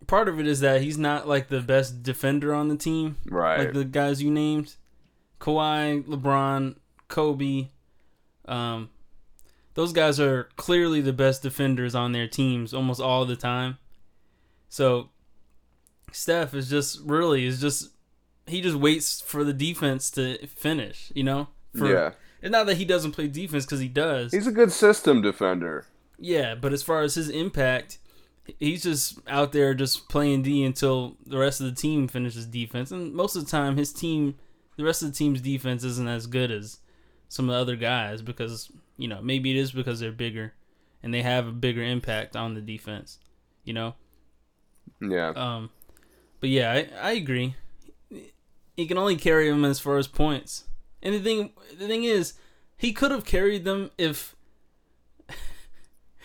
part 0.08 0.28
of 0.28 0.40
it 0.40 0.48
is 0.48 0.60
that 0.62 0.82
he's 0.82 0.98
not 0.98 1.28
like 1.28 1.48
the 1.50 1.62
best 1.62 2.04
defender 2.04 2.54
on 2.54 2.68
the 2.68 2.78
team, 2.78 3.18
Right. 3.26 3.60
like 3.60 3.74
the 3.74 3.86
guys 3.86 4.22
you 4.22 4.32
named, 4.32 4.76
Kawhi, 5.40 6.04
LeBron, 6.06 6.76
Kobe. 7.08 7.70
Um, 8.48 8.90
those 9.74 9.94
guys 9.94 10.20
are 10.20 10.50
clearly 10.56 11.02
the 11.02 11.14
best 11.14 11.42
defenders 11.44 11.96
on 11.96 12.12
their 12.12 12.28
teams 12.28 12.74
almost 12.74 13.02
all 13.02 13.26
the 13.26 13.36
time. 13.36 13.78
So, 14.70 15.10
Steph 16.12 16.54
is 16.54 16.70
just 16.70 17.00
really 17.04 17.46
is 17.46 17.60
just 17.60 17.90
he 18.48 18.62
just 18.62 18.76
waits 18.78 19.22
for 19.22 19.44
the 19.44 19.54
defense 19.54 20.10
to 20.12 20.46
finish. 20.48 21.12
You 21.16 21.24
know, 21.24 21.48
for, 21.78 21.92
yeah. 21.92 22.12
It's 22.42 22.52
not 22.52 22.68
that 22.68 22.78
he 22.78 22.86
doesn't 22.86 23.12
play 23.14 23.28
defense 23.28 23.66
because 23.66 23.80
he 23.80 23.88
does. 23.88 24.32
He's 24.32 24.48
a 24.48 24.52
good 24.52 24.72
system 24.72 25.22
defender. 25.22 25.86
Yeah, 26.18 26.56
but 26.56 26.74
as 26.74 26.84
far 26.84 27.02
as 27.02 27.16
his 27.16 27.30
impact, 27.30 28.00
he's 28.60 28.84
just 28.84 29.20
out 29.28 29.52
there 29.52 29.74
just 29.74 30.10
playing 30.10 30.44
D 30.44 30.64
until 30.64 31.18
the 31.26 31.38
rest 31.38 31.60
of 31.62 31.68
the 31.68 31.76
team 31.76 32.08
finishes 32.08 32.46
defense. 32.46 32.92
And 32.92 33.14
most 33.14 33.36
of 33.36 33.46
the 33.46 33.52
time, 33.52 33.78
his 33.78 33.92
team, 33.92 34.36
the 34.78 34.84
rest 34.84 35.02
of 35.02 35.12
the 35.12 35.18
team's 35.18 35.42
defense 35.42 35.84
isn't 35.84 36.08
as 36.08 36.28
good 36.28 36.52
as 36.52 36.80
some 37.28 37.50
of 37.50 37.56
the 37.56 37.62
other 37.62 37.76
guys 37.76 38.22
because 38.22 38.72
you 38.98 39.08
know 39.08 39.22
maybe 39.22 39.52
it 39.52 39.58
is 39.58 39.72
because 39.72 40.00
they're 40.00 40.12
bigger 40.12 40.54
and 41.04 41.14
they 41.14 41.22
have 41.22 41.48
a 41.48 41.52
bigger 41.52 41.84
impact 41.84 42.36
on 42.36 42.54
the 42.54 42.62
defense. 42.62 43.20
You 43.64 43.74
know. 43.74 43.96
Yeah. 45.02 45.30
Um, 45.36 45.70
but 46.40 46.50
yeah, 46.50 46.72
I, 46.72 46.90
I 47.02 47.12
agree. 47.14 47.56
He 48.78 48.88
can 48.88 48.98
only 48.98 49.16
carry 49.16 49.50
them 49.50 49.66
as 49.66 49.80
far 49.80 49.98
as 49.98 50.08
points. 50.08 50.66
And 51.02 51.14
the 51.14 51.20
thing, 51.20 51.52
the 51.78 51.88
thing 51.88 52.04
is, 52.04 52.34
he 52.78 52.92
could 52.92 53.12
have 53.12 53.26
carried 53.26 53.64
them 53.64 53.92
if, 53.98 54.35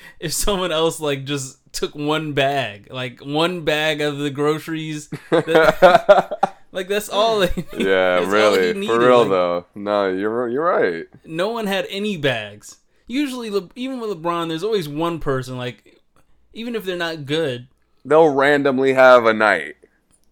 if 0.21 0.33
someone 0.33 0.73
else 0.73 1.01
like 1.01 1.25
just 1.25 1.59
took 1.73 1.95
one 1.95 2.33
bag, 2.33 2.89
like 2.91 3.21
one 3.21 3.65
bag 3.65 4.01
of 4.01 4.19
the 4.19 4.31
groceries. 4.31 5.09
That, 5.31 6.55
like 6.73 6.89
that's 6.89 7.09
all. 7.09 7.41
They, 7.41 7.65
yeah, 7.77 8.19
really. 8.31 8.87
For 8.87 8.99
real 8.99 9.21
like, 9.21 9.29
though. 9.29 9.67
No, 9.75 10.11
you're 10.11 10.49
you're 10.49 10.65
right. 10.65 11.07
No 11.25 11.51
one 11.51 11.67
had 11.67 11.87
any 11.91 12.17
bags. 12.17 12.79
Usually, 13.07 13.51
Le- 13.51 13.71
even 13.75 13.99
with 13.99 14.11
LeBron, 14.11 14.49
there's 14.49 14.63
always 14.63 14.89
one 14.89 15.19
person. 15.19 15.57
Like, 15.57 16.01
even 16.53 16.77
if 16.77 16.85
they're 16.85 16.97
not 16.97 17.27
good, 17.27 17.67
They'll 18.05 18.33
randomly 18.33 18.95
have 18.95 19.27
a 19.27 19.33
night. 19.33 19.77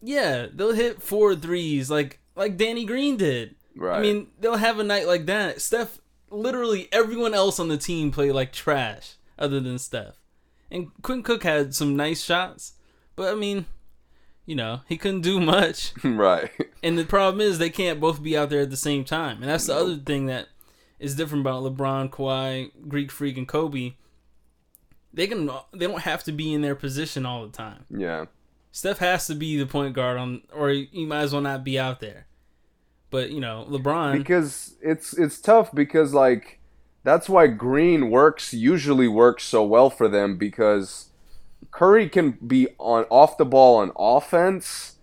Yeah, 0.02 0.46
they'll 0.52 0.72
hit 0.72 1.02
four 1.02 1.34
threes 1.34 1.90
like 1.90 2.20
like 2.36 2.56
Danny 2.56 2.84
Green 2.84 3.16
did. 3.16 3.56
Right. 3.76 3.98
I 3.98 4.02
mean, 4.02 4.28
they'll 4.40 4.56
have 4.56 4.78
a 4.78 4.84
night 4.84 5.06
like 5.06 5.26
that. 5.26 5.60
Steph, 5.60 5.98
literally 6.30 6.88
everyone 6.92 7.34
else 7.34 7.60
on 7.60 7.68
the 7.68 7.76
team 7.76 8.10
played 8.10 8.32
like 8.32 8.52
trash 8.52 9.14
other 9.38 9.60
than 9.60 9.78
Steph. 9.78 10.16
And 10.70 10.90
Quinn 11.02 11.22
Cook 11.22 11.44
had 11.44 11.74
some 11.74 11.96
nice 11.96 12.22
shots, 12.22 12.74
but 13.16 13.32
I 13.32 13.36
mean, 13.36 13.66
you 14.44 14.54
know, 14.54 14.80
he 14.88 14.96
couldn't 14.96 15.22
do 15.22 15.40
much. 15.56 15.92
right. 16.04 16.50
And 16.82 16.98
the 16.98 17.04
problem 17.04 17.40
is 17.40 17.58
they 17.58 17.70
can't 17.70 18.00
both 18.00 18.22
be 18.22 18.36
out 18.36 18.50
there 18.50 18.62
at 18.62 18.70
the 18.70 18.76
same 18.76 19.04
time. 19.04 19.42
And 19.42 19.50
that's 19.50 19.66
the 19.66 19.74
other 19.74 19.96
thing 19.96 20.26
that 20.26 20.48
is 20.98 21.14
different 21.14 21.42
about 21.42 21.62
LeBron, 21.62 22.10
Kawhi, 22.10 22.70
Greek 22.88 23.10
Freak, 23.10 23.36
and 23.36 23.48
Kobe. 23.48 23.94
They 25.12 25.26
can 25.26 25.50
they 25.72 25.86
don't 25.86 26.02
have 26.02 26.22
to 26.24 26.32
be 26.32 26.52
in 26.52 26.60
their 26.60 26.74
position 26.74 27.24
all 27.24 27.46
the 27.46 27.52
time. 27.52 27.84
Yeah. 27.90 28.26
Steph 28.72 28.98
has 28.98 29.26
to 29.26 29.34
be 29.34 29.58
the 29.58 29.66
point 29.66 29.94
guard 29.94 30.18
on, 30.18 30.42
or 30.52 30.68
he 30.70 31.06
might 31.06 31.22
as 31.22 31.32
well 31.32 31.42
not 31.42 31.64
be 31.64 31.78
out 31.78 32.00
there. 32.00 32.26
But 33.10 33.30
you 33.30 33.40
know, 33.40 33.66
LeBron. 33.68 34.18
Because 34.18 34.76
it's 34.82 35.16
it's 35.16 35.40
tough 35.40 35.74
because 35.74 36.12
like 36.12 36.60
that's 37.04 37.28
why 37.28 37.46
Green 37.46 38.10
works 38.10 38.52
usually 38.52 39.08
works 39.08 39.44
so 39.44 39.64
well 39.64 39.90
for 39.90 40.08
them 40.08 40.36
because 40.36 41.08
Curry 41.70 42.08
can 42.08 42.32
be 42.46 42.68
on 42.78 43.04
off 43.10 43.36
the 43.38 43.44
ball 43.44 43.76
on 43.78 43.92
offense, 43.98 44.96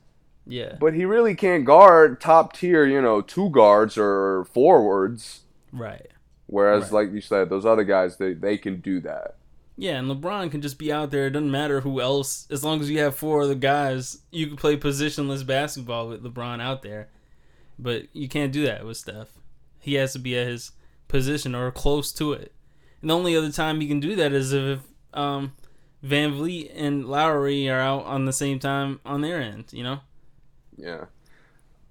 yeah, 0.46 0.76
but 0.80 0.94
he 0.94 1.06
really 1.06 1.36
can't 1.36 1.66
guard 1.66 2.20
top 2.22 2.54
tier, 2.54 2.86
you 2.86 3.02
know, 3.02 3.22
two 3.22 3.50
guards 3.50 3.98
or 3.98 4.46
forwards. 4.46 5.42
right. 5.72 6.08
Whereas, 6.48 6.84
Right. 6.92 7.06
like 7.06 7.12
you 7.14 7.22
said, 7.22 7.50
those 7.50 7.66
other 7.66 7.84
guys 7.84 8.18
they 8.18 8.34
they 8.34 8.58
can 8.58 8.80
do 8.80 9.00
that. 9.02 9.36
Yeah, 9.78 9.98
and 9.98 10.08
LeBron 10.10 10.52
can 10.52 10.62
just 10.62 10.78
be 10.78 10.92
out 10.94 11.10
there. 11.12 11.26
It 11.28 11.32
doesn't 11.32 11.50
matter 11.52 11.82
who 11.82 12.00
else, 12.00 12.48
as 12.52 12.64
long 12.64 12.80
as 12.80 12.90
you 12.90 13.00
have 13.00 13.16
four 13.16 13.42
other 13.42 13.56
guys, 13.56 14.20
you 14.32 14.48
can 14.48 14.56
play 14.56 14.78
positionless 14.78 15.46
basketball 15.46 16.08
with 16.08 16.24
LeBron 16.24 16.62
out 16.62 16.82
there. 16.84 17.10
But 17.78 18.04
you 18.14 18.30
can't 18.30 18.54
do 18.54 18.64
that 18.68 18.86
with 18.86 18.96
Steph. 18.96 19.30
He 19.80 19.96
has 19.96 20.14
to 20.14 20.20
be 20.20 20.38
at 20.38 20.48
his 20.48 20.72
position 21.08 21.56
or 21.56 21.72
close 21.72 22.12
to 22.14 22.34
it. 22.34 22.52
And 23.02 23.10
the 23.10 23.16
only 23.16 23.36
other 23.36 23.52
time 23.52 23.82
he 23.82 23.88
can 23.88 24.00
do 24.00 24.16
that 24.16 24.32
is 24.34 24.52
if 24.54 24.80
um, 25.14 25.54
VanVleet 26.04 26.72
and 26.76 27.06
Lowry 27.06 27.70
are 27.70 27.80
out 27.80 28.06
on 28.06 28.26
the 28.26 28.34
same 28.34 28.60
time 28.60 29.00
on 29.06 29.22
their 29.22 29.42
end. 29.42 29.66
You 29.72 29.84
know. 29.84 30.00
Yeah, 30.78 31.06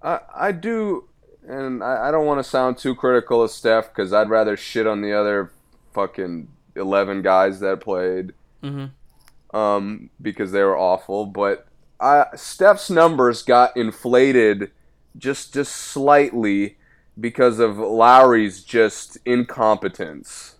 I 0.03 0.21
I 0.35 0.53
do, 0.53 1.09
and 1.47 1.83
I, 1.83 2.09
I 2.09 2.11
don't 2.11 2.27
want 2.27 2.39
to 2.39 2.49
sound 2.49 2.79
too 2.79 2.95
critical 2.95 3.43
of 3.43 3.51
Steph 3.51 3.89
because 3.89 4.13
I'd 4.13 4.29
rather 4.29 4.57
shit 4.57 4.87
on 4.87 5.01
the 5.01 5.13
other 5.13 5.51
fucking 5.95 6.49
eleven 6.77 7.23
guys 7.23 7.61
that 7.61 7.81
played, 7.81 8.33
Mm-hmm. 8.63 9.57
um, 9.57 10.11
because 10.21 10.53
they 10.53 10.63
were 10.63 10.77
awful. 10.77 11.27
But 11.27 11.67
I 12.01 12.27
Steph's 12.35 12.91
numbers 12.91 13.43
got 13.43 13.77
inflated 13.77 14.71
just 15.17 15.55
just 15.55 15.75
slightly 15.75 16.77
because 17.19 17.59
of 17.59 17.79
Lowry's 17.79 18.63
just 18.63 19.19
incompetence. 19.25 20.57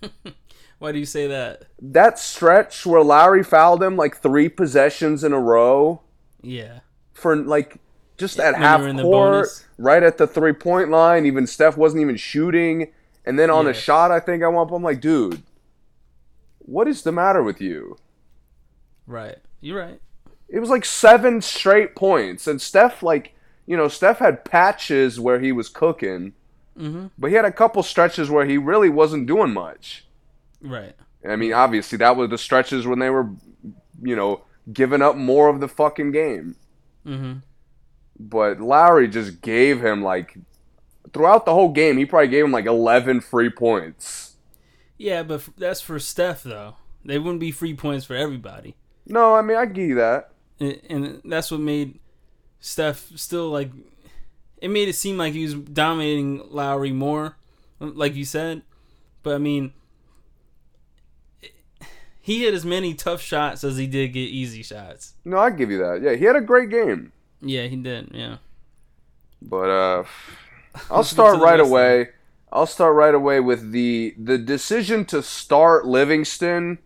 Why 0.78 0.92
do 0.92 0.98
you 0.98 1.06
say 1.06 1.26
that? 1.26 1.64
That 1.82 2.18
stretch 2.18 2.86
where 2.86 3.02
Lowry 3.02 3.42
fouled 3.42 3.82
him 3.82 3.96
like 3.96 4.16
three 4.16 4.48
possessions 4.48 5.24
in 5.24 5.32
a 5.32 5.40
row. 5.40 6.02
Yeah. 6.40 6.80
for 7.14 7.34
like 7.34 7.78
just 8.16 8.38
at 8.38 8.54
half 8.54 8.80
court, 9.00 9.48
right 9.76 10.02
at 10.04 10.18
the 10.18 10.26
three 10.26 10.52
point 10.52 10.88
line. 10.90 11.26
Even 11.26 11.46
Steph 11.48 11.76
wasn't 11.76 12.00
even 12.02 12.16
shooting, 12.16 12.92
and 13.24 13.38
then 13.38 13.50
on 13.50 13.64
Yeah. 13.64 13.72
a 13.72 13.74
shot, 13.74 14.10
I 14.12 14.20
think 14.20 14.42
I 14.44 14.48
went 14.48 14.70
up. 14.70 14.72
I'm 14.72 14.82
like, 14.84 15.00
dude, 15.00 15.42
what 16.60 16.86
is 16.86 17.02
the 17.02 17.10
matter 17.12 17.42
with 17.42 17.60
you? 17.60 17.96
Right. 19.06 19.38
You're 19.60 19.78
right. 19.80 20.00
It 20.48 20.60
was 20.60 20.70
like 20.70 20.84
seven 20.84 21.42
straight 21.42 21.94
points, 21.96 22.46
and 22.46 22.60
Steph, 22.62 23.02
like, 23.02 23.34
you 23.68 23.76
know, 23.76 23.86
Steph 23.88 24.18
had 24.18 24.44
patches 24.44 25.20
where 25.20 25.38
he 25.38 25.52
was 25.52 25.68
cooking, 25.68 26.32
Mm-hmm. 26.76 27.06
but 27.18 27.26
he 27.28 27.34
had 27.34 27.44
a 27.44 27.52
couple 27.52 27.82
stretches 27.82 28.30
where 28.30 28.46
he 28.46 28.56
really 28.56 28.88
wasn't 28.88 29.26
doing 29.26 29.52
much. 29.52 30.06
Right. 30.62 30.94
I 31.28 31.34
mean, 31.36 31.52
obviously, 31.52 31.98
that 31.98 32.16
was 32.16 32.30
the 32.30 32.38
stretches 32.38 32.86
when 32.86 33.00
they 33.00 33.10
were, 33.10 33.28
you 34.00 34.14
know, 34.14 34.42
giving 34.72 35.02
up 35.02 35.16
more 35.16 35.48
of 35.48 35.58
the 35.60 35.66
fucking 35.68 36.12
game. 36.12 36.54
Mm-hmm. 37.06 37.38
but 38.20 38.60
Lowry 38.60 39.08
just 39.08 39.40
gave 39.40 39.80
him 39.84 40.02
like 40.02 40.36
throughout 41.12 41.46
the 41.46 41.52
whole 41.54 41.70
game. 41.72 41.96
He 41.98 42.06
probably 42.06 42.28
gave 42.28 42.44
him 42.44 42.52
like 42.52 42.66
eleven 42.66 43.20
free 43.20 43.50
points. 43.50 44.36
Yeah, 44.98 45.22
but 45.22 45.40
f- 45.40 45.50
that's 45.56 45.80
for 45.80 45.98
Steph 45.98 46.42
though. 46.42 46.76
They 47.04 47.18
wouldn't 47.18 47.40
be 47.40 47.50
free 47.52 47.74
points 47.74 48.04
for 48.04 48.14
everybody. 48.14 48.76
No, 49.06 49.34
I 49.34 49.42
mean 49.42 49.56
I 49.56 49.66
give 49.66 49.88
you 49.88 49.94
that. 49.96 50.30
and, 50.60 50.80
and 50.90 51.22
that's 51.24 51.50
what 51.50 51.60
made 51.60 51.98
Steph 52.60 53.12
still 53.16 53.50
like 53.50 53.70
it 54.60 54.68
made 54.70 54.88
it 54.88 54.94
seem 54.94 55.16
like 55.16 55.32
he 55.32 55.42
was 55.44 55.54
dominating 55.54 56.42
Lowry 56.50 56.92
more, 56.92 57.36
like 57.80 58.14
you 58.14 58.24
said. 58.24 58.62
But 59.22 59.34
I 59.34 59.38
mean, 59.38 59.72
he 62.20 62.42
hit 62.44 62.54
as 62.54 62.64
many 62.64 62.94
tough 62.94 63.20
shots 63.20 63.64
as 63.64 63.76
he 63.76 63.86
did 63.86 64.08
get 64.12 64.20
easy 64.20 64.62
shots. 64.62 65.14
No, 65.24 65.38
I 65.38 65.50
give 65.50 65.70
you 65.70 65.78
that. 65.78 66.02
Yeah, 66.02 66.14
he 66.14 66.24
had 66.24 66.36
a 66.36 66.40
great 66.40 66.70
game. 66.70 67.12
Yeah, 67.40 67.66
he 67.66 67.76
did. 67.76 68.10
Yeah. 68.12 68.38
But 69.40 69.70
uh, 69.70 70.04
I'll 70.90 71.04
start 71.04 71.40
right 71.40 71.60
away. 71.60 72.10
I'll 72.50 72.66
start 72.66 72.94
right 72.94 73.14
away 73.14 73.40
with 73.40 73.72
the 73.72 74.14
the 74.18 74.38
decision 74.38 75.04
to 75.06 75.22
start 75.22 75.86
Livingston. 75.86 76.78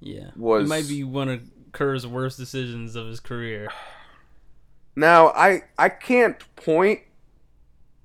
Yeah. 0.00 0.30
Was- 0.36 0.64
it 0.64 0.68
might 0.68 0.88
be 0.88 1.02
one 1.02 1.28
of 1.28 1.40
Kerr's 1.72 2.06
worst 2.06 2.38
decisions 2.38 2.94
of 2.94 3.06
his 3.08 3.20
career. 3.20 3.68
Now 4.96 5.28
I 5.28 5.62
I 5.78 5.90
can't 5.90 6.36
point 6.56 7.00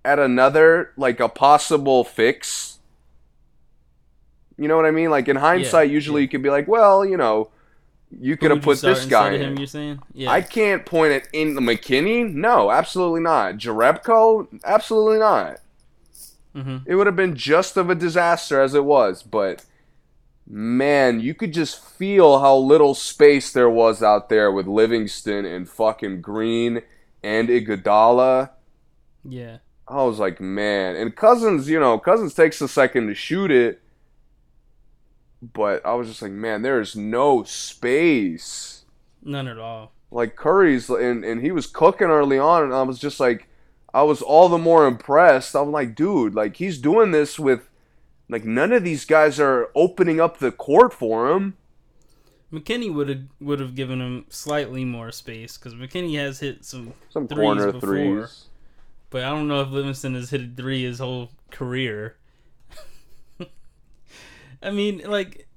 at 0.04 0.20
another 0.20 0.92
like 0.98 1.20
a 1.20 1.30
possible 1.30 2.04
fix. 2.04 2.80
You 4.58 4.68
know 4.68 4.76
what 4.76 4.86
I 4.86 4.92
mean? 4.92 5.10
Like 5.10 5.28
in 5.28 5.38
hindsight, 5.38 5.90
usually 5.90 6.22
yeah. 6.22 6.24
you 6.24 6.30
could 6.30 6.44
be 6.44 6.50
like, 6.50 6.68
well, 6.68 7.04
you 7.04 7.18
know, 7.18 7.50
you 8.20 8.38
could 8.38 8.52
have 8.52 8.62
put 8.62 8.82
this 8.82 9.06
guy 9.06 9.30
of 9.30 9.34
in. 9.36 9.42
him. 9.42 9.58
You're 9.58 9.68
saying? 9.68 10.02
Yeah. 10.14 10.30
I 10.30 10.42
can't 10.42 10.86
point 10.86 11.14
at 11.14 11.28
in 11.34 11.56
McKinnie. 11.56 12.32
No, 12.32 12.70
absolutely 12.70 13.22
not. 13.22 13.56
Jerebko, 13.56 14.60
absolutely 14.64 15.20
not. 15.20 15.58
mm-hmm. 16.56 16.78
It 16.86 16.96
would 16.96 17.08
have 17.08 17.16
been 17.16 17.36
just 17.36 17.78
of 17.78 17.90
a 17.90 17.96
disaster 17.96 18.62
as 18.62 18.76
it 18.76 18.86
was, 18.86 19.24
but 19.24 19.66
man, 20.48 21.20
you 21.20 21.34
could 21.34 21.54
just 21.54 21.84
feel 21.84 22.40
how 22.40 22.56
little 22.58 22.94
space 22.96 23.52
there 23.54 23.70
was 23.70 24.04
out 24.04 24.30
there 24.30 24.52
with 24.52 24.68
Livingston 24.68 25.46
and 25.46 25.70
fucking 25.70 26.22
Green 26.22 26.82
and 27.24 27.50
Iguodala. 27.50 28.52
Yeah. 29.24 29.58
I 29.88 30.04
was 30.04 30.20
like, 30.20 30.40
man, 30.40 30.96
and 30.96 31.16
Cousins, 31.16 31.70
you 31.70 31.80
know, 31.80 32.00
Cousins 32.00 32.34
takes 32.34 32.62
a 32.62 32.68
second 32.68 33.08
to 33.08 33.14
shoot 33.16 33.52
it, 33.52 33.82
but 35.42 35.86
I 35.86 35.94
was 35.96 36.08
just 36.08 36.22
like, 36.22 36.32
man, 36.32 36.62
there 36.62 36.80
is 36.80 36.96
no 36.96 37.44
space. 37.44 38.86
None 39.24 39.48
at 39.48 39.58
all. 39.58 39.94
like 40.12 40.36
Curry's 40.36 40.90
and, 40.90 41.24
and 41.24 41.42
he 41.42 41.52
was 41.52 41.68
cooking 41.68 42.08
early 42.08 42.38
on 42.40 42.64
and 42.64 42.74
I 42.74 42.82
was 42.84 43.00
just 43.00 43.20
like 43.20 43.48
I 43.94 44.04
was 44.04 44.22
all 44.22 44.50
the 44.50 44.58
more 44.58 44.88
impressed. 44.88 45.56
I'm 45.56 45.72
like, 45.72 45.96
dude, 45.96 46.36
like 46.36 46.58
he's 46.58 46.78
doing 46.78 47.12
this 47.12 47.40
with 47.40 47.68
like 48.32 48.44
none 48.46 48.72
of 48.72 48.84
these 48.84 49.06
guys 49.06 49.40
are 49.40 49.70
opening 49.76 50.20
up 50.20 50.40
the 50.40 50.52
court 50.52 50.92
for 50.94 51.30
him. 51.32 51.56
McKinnie 52.52 52.92
would 52.94 53.08
have 53.10 53.22
would 53.40 53.60
have 53.60 53.76
given 53.76 54.02
him 54.02 54.26
slightly 54.30 54.84
more 54.84 55.12
space 55.12 55.58
because 55.58 55.76
McKinnie 55.76 56.18
has 56.18 56.40
hit 56.40 56.66
some 56.66 56.94
Some 57.10 57.28
Threes 57.28 57.38
corner 57.40 57.72
before. 57.72 57.80
threes. 57.90 58.46
But 59.12 59.24
I 59.26 59.30
don't 59.30 59.48
know 59.48 59.62
if 59.62 59.70
Livingston 59.70 60.16
has 60.16 60.32
hit 60.32 60.42
a 60.42 60.50
three 60.56 60.84
his 60.84 61.00
whole 61.00 61.30
career. 61.52 62.16
I 64.64 64.72
mean, 64.72 65.02
like, 65.06 65.48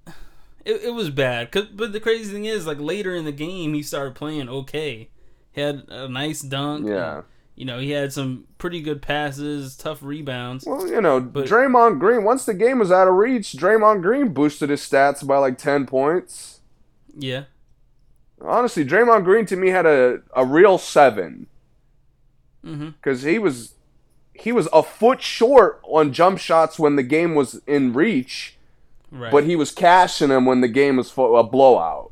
It, 0.65 0.83
it 0.85 0.95
was 0.95 1.11
bad. 1.11 1.53
'Cause- 1.53 1.67
but 1.75 1.93
the 1.93 2.01
crazy 2.01 2.33
thing 2.33 2.47
is, 2.47 2.67
like 2.67 2.81
later 2.81 3.15
in 3.15 3.25
the 3.27 3.33
game, 3.33 3.75
he 3.75 3.83
started 3.83 4.15
playing 4.15 4.49
okay. 4.49 5.11
He 5.53 5.61
had 5.61 5.85
a 5.89 6.09
nice 6.09 6.41
dunk. 6.41 6.89
Yeah. 6.89 7.23
You 7.57 7.64
know, 7.64 7.79
he 7.79 7.90
had 7.90 8.12
some 8.12 8.45
pretty 8.59 8.81
good 8.81 9.01
passes, 9.03 9.77
tough 9.77 10.03
rebounds. 10.03 10.64
Well, 10.67 10.88
you 10.88 11.01
know, 11.01 11.21
But- 11.21 11.47
Draymond 11.47 12.01
Green. 12.01 12.25
Once 12.25 12.45
the 12.45 12.55
game 12.55 12.79
was 12.81 12.90
out 12.90 13.07
of 13.09 13.14
reach, 13.14 13.53
Draymond 13.53 14.03
Green 14.03 14.33
boosted 14.33 14.71
his 14.71 14.81
stats 14.81 15.25
by 15.27 15.38
like 15.38 15.57
ten 15.59 15.87
points. 15.87 16.61
Yeah. 17.17 17.45
Honestly, 18.40 18.85
Draymond 18.85 19.25
Green 19.25 19.47
to 19.47 19.57
me 19.57 19.69
had 19.69 19.87
a, 19.87 20.21
a 20.35 20.45
real 20.45 20.79
seven 20.79 21.47
Mm-hmm. 22.64 22.88
because 22.90 23.23
he 23.23 23.38
was 23.38 23.75
he 24.33 24.51
was 24.51 24.69
a 24.73 24.83
foot 24.83 25.21
short 25.21 25.81
on 25.85 26.12
jump 26.14 26.38
shots 26.38 26.79
when 26.79 26.97
the 26.97 27.03
game 27.03 27.35
was 27.35 27.61
in 27.67 27.93
reach, 27.93 28.57
Right. 29.12 29.31
but 29.31 29.45
he 29.45 29.55
was 29.55 29.71
cashing 29.71 30.31
them 30.31 30.47
when 30.47 30.61
the 30.62 30.67
game 30.69 30.97
was 30.97 31.12
a 31.17 31.43
blowout. 31.45 32.11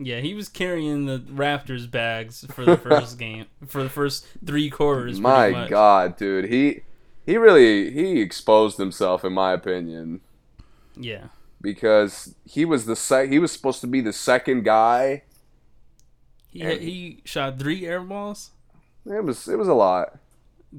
Yeah, 0.00 0.20
he 0.20 0.34
was 0.34 0.48
carrying 0.48 1.06
the 1.06 1.18
Raptors 1.18 1.90
bags 1.90 2.46
for 2.50 2.64
the 2.64 2.76
first 2.76 3.18
game, 3.24 3.46
for 3.66 3.82
the 3.82 3.88
first 3.90 4.26
three 4.44 4.70
quarters. 4.70 5.20
My. 5.20 5.66
God, 5.68 6.16
dude, 6.16 6.46
he 6.46 6.82
he 7.26 7.36
really 7.36 7.90
he 7.90 8.20
exposed 8.20 8.78
himself 8.78 9.24
in 9.24 9.32
my 9.32 9.52
opinion 9.52 10.20
Yeah. 10.96 11.26
because 11.60 12.34
he 12.44 12.64
was 12.64 12.86
the 12.86 12.96
sec- 12.96 13.28
he 13.30 13.38
was 13.38 13.52
supposed 13.52 13.80
to 13.82 13.86
be 13.86 14.00
the 14.00 14.12
second 14.12 14.62
guy. 14.64 15.24
He 16.48 16.60
he 16.78 17.22
shot 17.24 17.58
three 17.58 17.86
air 17.86 18.00
balls, 18.00 18.52
It 19.04 19.22
was 19.24 19.48
it 19.48 19.58
was 19.58 19.68
a 19.68 19.74
lot. 19.74 20.18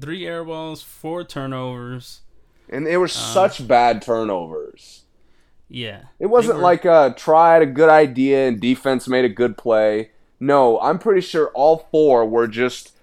three 0.00 0.26
air 0.26 0.44
balls, 0.44 0.82
four 0.82 1.24
turnovers. 1.24 2.20
And 2.68 2.86
they 2.86 2.96
were 2.96 3.04
uh, 3.06 3.08
such 3.08 3.66
bad 3.66 4.00
turnovers. 4.02 5.04
Yeah. 5.72 6.02
It 6.18 6.26
wasn't 6.26 6.56
were- 6.56 6.62
like 6.64 6.84
uh 6.84 7.10
tried 7.10 7.62
a 7.62 7.66
good 7.66 7.88
idea 7.88 8.48
and 8.48 8.60
defense 8.60 9.06
made 9.08 9.24
a 9.24 9.28
good 9.30 9.56
play. 9.56 10.10
No, 10.40 10.80
I'm 10.80 10.98
pretty 10.98 11.20
sure 11.20 11.48
all 11.54 11.86
four 11.90 12.26
were 12.26 12.46
just 12.48 12.96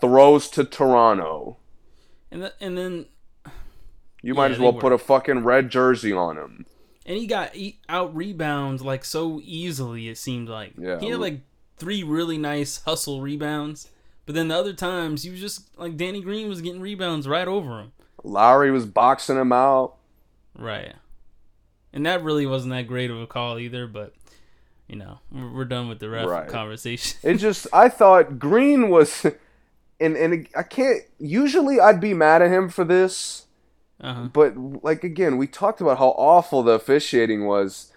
throws 0.00 0.48
to 0.50 0.64
Toronto. 0.64 1.56
And 2.30 2.42
th- 2.42 2.52
and 2.60 2.76
then 2.76 3.06
You 4.22 4.34
might 4.34 4.48
Yeah, 4.48 4.54
as 4.54 4.58
well 4.58 4.72
put 4.74 4.92
a 4.92 4.98
fucking 4.98 5.44
red 5.44 5.70
jersey 5.70 6.12
on 6.12 6.36
him. 6.36 6.66
and 7.06 7.16
he 7.16 7.26
got 7.26 7.56
out 7.88 8.14
rebounds 8.14 8.82
like 8.82 9.04
so 9.04 9.40
easily. 9.42 10.08
It 10.08 10.18
seemed 10.18 10.48
like 10.48 10.74
Yeah. 10.76 10.98
he 11.00 11.08
had 11.08 11.20
like 11.20 11.40
three 11.78 12.02
really 12.02 12.36
nice 12.36 12.82
hustle 12.84 13.22
rebounds. 13.22 13.88
But 14.26 14.34
then 14.34 14.48
the 14.48 14.56
other 14.58 14.74
times 14.74 15.22
he 15.22 15.30
was 15.30 15.40
just 15.40 15.74
like 15.78 15.96
Danny 15.96 16.20
Green 16.20 16.48
was 16.50 16.60
getting 16.60 16.82
rebounds 16.82 17.26
right 17.26 17.48
over 17.48 17.80
him. 17.80 17.92
Lowry 18.24 18.70
was 18.70 18.84
boxing 18.84 19.38
him 19.38 19.52
out. 19.52 19.94
Right. 20.58 20.92
And 21.98 22.06
that 22.06 22.22
really 22.22 22.46
wasn't 22.46 22.70
that 22.74 22.86
great 22.86 23.10
of 23.10 23.20
a 23.20 23.26
call 23.26 23.58
either, 23.58 23.88
but 23.88 24.14
you 24.86 24.94
know, 24.94 25.18
we're, 25.32 25.64
done 25.64 25.88
with 25.88 25.98
the 25.98 26.08
ref 26.08 26.28
Right. 26.28 26.48
conversation. 26.48 27.18
It 27.24 27.38
just 27.38 27.66
I 27.72 27.88
thought 27.88 28.38
Green 28.38 28.88
was 28.88 29.26
and 29.98 30.16
and 30.16 30.46
I 30.56 30.62
can't 30.62 31.02
usually 31.18 31.80
I'd 31.80 32.00
be 32.00 32.14
mad 32.14 32.40
at 32.40 32.52
him 32.52 32.68
for 32.68 32.84
this. 32.84 33.46
uh-huh. 34.00 34.28
But 34.32 34.56
like 34.84 35.02
again, 35.02 35.38
we 35.38 35.48
talked 35.48 35.80
about 35.80 35.98
how 35.98 36.10
awful 36.10 36.62
the 36.62 36.70
officiating 36.74 37.46
was. 37.46 37.92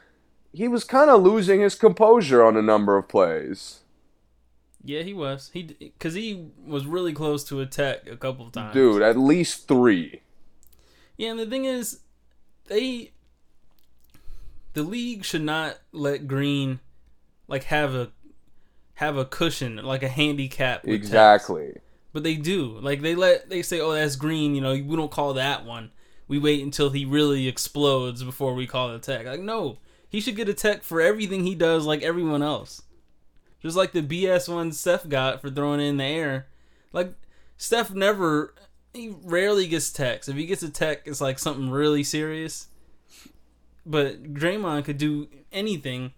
He 0.52 0.68
was 0.68 0.84
kind 0.84 1.12
of 1.12 1.22
losing 1.22 1.62
his 1.62 1.76
composure 1.76 2.44
on 2.44 2.58
a 2.58 2.62
number 2.64 2.98
of 2.98 3.08
plays. 3.08 3.82
Yeah, 4.84 5.04
he 5.04 5.14
was. 5.14 5.52
He 5.54 5.94
cuz 6.00 6.16
he 6.16 6.48
was 6.66 6.88
really 6.88 7.14
close 7.14 7.44
to 7.50 7.60
a 7.62 7.68
tech 7.68 8.10
a 8.10 8.18
couple 8.18 8.48
of 8.48 8.52
times. 8.52 8.74
Dude, 8.74 9.04
at 9.04 9.16
least 9.16 9.68
3. 9.68 10.22
Yeah, 11.18 11.30
and 11.30 11.40
the 11.40 11.46
thing 11.46 11.66
is, 11.66 12.00
they, 12.66 13.12
the 14.74 14.84
league 14.84 15.26
should 15.26 15.44
not 15.44 15.78
let 15.92 16.28
Green, 16.28 16.80
like 17.48 17.66
have 17.66 17.94
a, 17.94 18.12
have 18.96 19.18
a 19.18 19.26
cushion 19.26 19.78
like 19.78 20.04
a 20.04 20.08
handicap. 20.10 20.88
Exactly. 20.88 21.78
But 22.14 22.24
they 22.24 22.36
do. 22.36 22.78
Like 22.80 23.02
they 23.02 23.16
let 23.16 23.50
they 23.50 23.62
say, 23.62 23.80
oh, 23.80 23.94
that's 23.94 24.16
Green. 24.16 24.56
You 24.56 24.62
know, 24.62 24.72
we 24.72 24.96
don't 24.96 25.12
call 25.12 25.34
that 25.34 25.66
one. 25.66 25.92
We 26.28 26.40
wait 26.40 26.64
until 26.64 26.90
he 26.90 27.04
really 27.06 27.48
explodes 27.48 28.24
before 28.24 28.54
we 28.54 28.68
call 28.68 28.94
a 28.94 29.00
tech. 29.00 29.26
Like 29.26 29.40
no, 29.40 29.78
he 30.08 30.20
should 30.20 30.36
get 30.36 30.50
a 30.50 30.54
tech 30.54 30.84
for 30.84 31.02
everything 31.02 31.46
he 31.46 31.56
does, 31.56 31.86
like 31.86 32.04
everyone 32.04 32.44
else. 32.44 32.84
Just 33.62 33.78
like 33.78 33.92
the 33.92 34.02
BS 34.02 34.54
one 34.54 34.72
Steph 34.72 35.08
got 35.08 35.42
for 35.42 35.50
throwing 35.50 35.80
it 35.80 35.86
in 35.86 35.98
the 35.98 36.04
air. 36.04 36.48
Like 36.92 37.14
Steph 37.58 37.92
never, 37.92 38.54
he 38.94 39.16
rarely 39.24 39.68
gets 39.68 39.92
techs. 39.92 40.28
If 40.28 40.36
he 40.36 40.48
gets 40.48 40.64
a 40.64 40.70
tech, 40.70 41.04
it's 41.06 41.22
like 41.22 41.40
something 41.40 41.70
really 41.70 42.04
serious. 42.04 42.68
But 43.86 44.34
Draymond 44.34 44.86
could 44.86 44.98
do 44.98 45.28
anything 45.52 46.14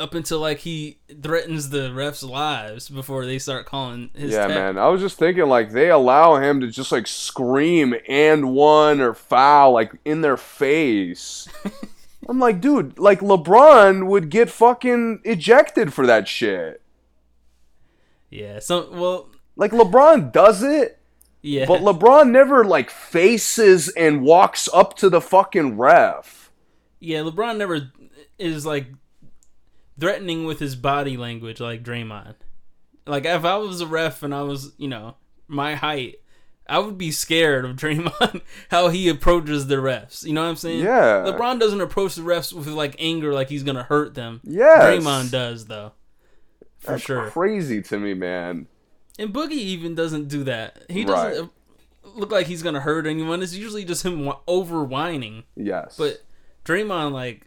up 0.00 0.14
until 0.14 0.40
like 0.40 0.58
he 0.58 0.98
threatens 1.22 1.70
the 1.70 1.90
refs' 1.90 2.28
lives 2.28 2.88
before 2.88 3.24
they 3.26 3.38
start 3.38 3.64
calling 3.66 4.10
his 4.14 4.32
yeah, 4.32 4.46
man. 4.48 4.76
I 4.76 4.88
was 4.88 5.00
just 5.00 5.18
thinking 5.18 5.46
like 5.46 5.70
they 5.70 5.90
allow 5.90 6.36
him 6.36 6.60
to 6.60 6.66
just 6.68 6.90
like 6.90 7.06
scream 7.06 7.94
and 8.08 8.52
one 8.52 9.00
or 9.00 9.14
foul 9.14 9.72
like 9.72 9.92
in 10.04 10.20
their 10.20 10.36
face. 10.36 11.48
I'm 12.28 12.38
like, 12.40 12.60
dude, 12.60 12.98
like 12.98 13.20
LeBron 13.20 14.06
would 14.06 14.30
get 14.30 14.50
fucking 14.50 15.20
ejected 15.24 15.92
for 15.92 16.06
that 16.06 16.26
shit. 16.26 16.80
Yeah. 18.30 18.58
So 18.58 18.90
well, 18.90 19.28
Like 19.56 19.70
LeBron 19.70 20.32
does 20.32 20.62
it, 20.62 20.98
yeah. 21.42 21.66
but 21.66 21.82
LeBron 21.82 22.30
never 22.30 22.64
like 22.64 22.90
faces 22.90 23.88
and 23.90 24.22
walks 24.22 24.68
up 24.72 24.96
to 24.98 25.08
the 25.08 25.20
fucking 25.20 25.76
ref. 25.76 26.43
Yeah. 27.04 27.20
LeBron 27.20 27.56
never 27.56 27.90
is 28.38 28.64
like 28.66 28.86
threatening 29.98 30.44
with 30.44 30.58
his 30.58 30.76
body 30.76 31.16
language 31.16 31.60
like 31.60 31.82
Draymond. 31.82 32.34
Like 33.06 33.24
if 33.24 33.44
I 33.44 33.56
was 33.56 33.80
a 33.80 33.86
ref 33.86 34.22
and 34.22 34.34
I 34.34 34.42
was, 34.42 34.72
you 34.78 34.88
know, 34.88 35.16
my 35.46 35.74
height, 35.74 36.16
I 36.66 36.78
would 36.78 36.96
be 36.96 37.10
scared 37.12 37.64
of 37.64 37.76
Draymond 37.76 38.40
how 38.70 38.88
he 38.88 39.08
approaches 39.08 39.66
the 39.66 39.76
refs. 39.76 40.24
You 40.24 40.32
know 40.32 40.42
what 40.42 40.48
I'm 40.48 40.56
saying? 40.56 40.80
Yeah. 40.82 41.24
LeBron 41.26 41.60
doesn't 41.60 41.80
approach 41.80 42.14
the 42.14 42.22
refs 42.22 42.52
with 42.52 42.66
like 42.68 42.96
anger, 42.98 43.32
like 43.34 43.48
he's 43.50 43.62
gonna 43.62 43.82
hurt 43.82 44.14
them. 44.14 44.40
Yes. 44.44 44.82
Draymond 44.82 45.30
does 45.30 45.66
though, 45.66 45.92
for 46.78 46.92
That's 46.92 47.02
sure. 47.04 47.30
crazy 47.30 47.82
to 47.82 47.98
me, 47.98 48.14
man. 48.14 48.66
And 49.18 49.32
Boogie 49.32 49.52
even 49.52 49.94
doesn't 49.94 50.28
do 50.28 50.42
that. 50.44 50.82
He 50.88 51.04
doesn't 51.04 51.40
Right. 51.42 51.50
look 52.16 52.32
like 52.32 52.46
he's 52.46 52.62
gonna 52.62 52.80
hurt 52.80 53.06
anyone. 53.06 53.42
It's 53.42 53.54
usually 53.54 53.84
just 53.84 54.04
him 54.04 54.32
over 54.48 54.82
whining. 54.82 55.44
Yes. 55.56 55.96
But 55.98 56.22
Draymond, 56.64 57.12
like, 57.12 57.46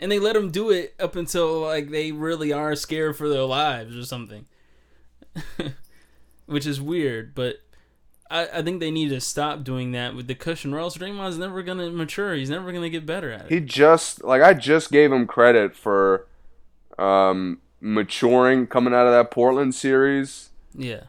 and 0.00 0.10
they 0.12 0.18
let 0.18 0.36
him 0.36 0.50
do 0.50 0.70
it 0.70 0.94
up 1.00 1.16
until 1.16 1.60
like 1.60 1.90
they 1.90 2.12
really 2.12 2.52
are 2.52 2.74
scared 2.74 3.16
for 3.16 3.28
their 3.28 3.42
lives 3.44 3.96
or 3.96 4.04
something, 4.04 4.46
which 6.46 6.66
is 6.66 6.80
weird. 6.80 7.34
But 7.34 7.56
I, 8.30 8.48
I 8.54 8.62
think 8.62 8.80
they 8.80 8.90
need 8.90 9.08
to 9.10 9.20
stop 9.20 9.64
doing 9.64 9.92
that 9.92 10.14
with 10.14 10.26
the 10.26 10.34
cushion, 10.34 10.74
or 10.74 10.78
else 10.78 10.96
Draymond's 10.96 11.38
never 11.38 11.62
gonna 11.62 11.90
mature. 11.90 12.34
He's 12.34 12.50
never 12.50 12.72
gonna 12.72 12.90
get 12.90 13.06
better 13.06 13.30
at 13.32 13.46
it. 13.46 13.50
he 13.50 13.60
just 13.60 14.22
like 14.22 14.42
I 14.42 14.54
just 14.54 14.90
gave 14.92 15.12
him 15.12 15.26
credit 15.26 15.74
for 15.74 16.26
um 16.98 17.60
maturing 17.80 18.66
coming 18.66 18.92
out 18.92 19.06
of 19.06 19.12
that 19.12 19.30
Portland 19.30 19.74
series. 19.74 20.50
yeah, 20.74 21.04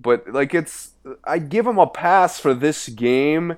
But 0.00 0.28
like 0.32 0.52
it's 0.54 0.92
I 1.24 1.38
give 1.38 1.66
him 1.66 1.78
a 1.78 1.86
pass 1.86 2.38
for 2.38 2.54
this 2.54 2.88
game 2.88 3.56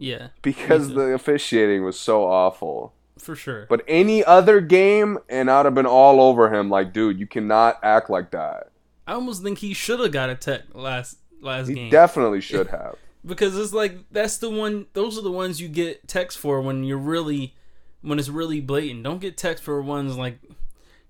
yeah, 0.00 0.28
because 0.42 0.88
the 0.94 1.12
officiating 1.12 1.84
was 1.84 1.98
so 1.98 2.24
awful. 2.24 2.92
for 3.18 3.36
sure. 3.36 3.66
But 3.68 3.84
any 3.86 4.24
other 4.24 4.60
game 4.60 5.18
and 5.28 5.50
I'd 5.50 5.66
have 5.66 5.74
been 5.74 5.86
all 5.86 6.20
over 6.20 6.52
him 6.52 6.70
like, 6.70 6.92
dude, 6.92 7.20
you 7.20 7.26
cannot 7.26 7.78
act 7.82 8.08
like 8.10 8.30
that. 8.32 8.70
I 9.06 9.12
almost 9.12 9.42
think 9.42 9.58
he 9.58 9.74
should 9.74 10.00
have 10.00 10.12
got 10.12 10.30
a 10.30 10.34
tech 10.34 10.62
last 10.74 11.18
last 11.40 11.68
He 11.68 11.74
game. 11.74 11.90
definitely 11.90 12.40
should 12.40 12.66
have. 12.78 12.96
because 13.24 13.56
it's 13.58 13.72
like 13.72 13.98
that's 14.10 14.38
the 14.38 14.48
one 14.50 14.86
those 14.94 15.18
are 15.18 15.22
the 15.22 15.30
ones 15.30 15.60
you 15.60 15.68
get 15.68 16.06
techs 16.08 16.34
for 16.36 16.60
when 16.60 16.84
you're 16.84 16.96
really 16.98 17.54
when 18.02 18.18
it's 18.18 18.28
really 18.30 18.60
blatant 18.60 19.02
don't 19.04 19.20
get 19.20 19.36
techs 19.36 19.60
for 19.60 19.80
ones 19.82 20.16
like 20.16 20.38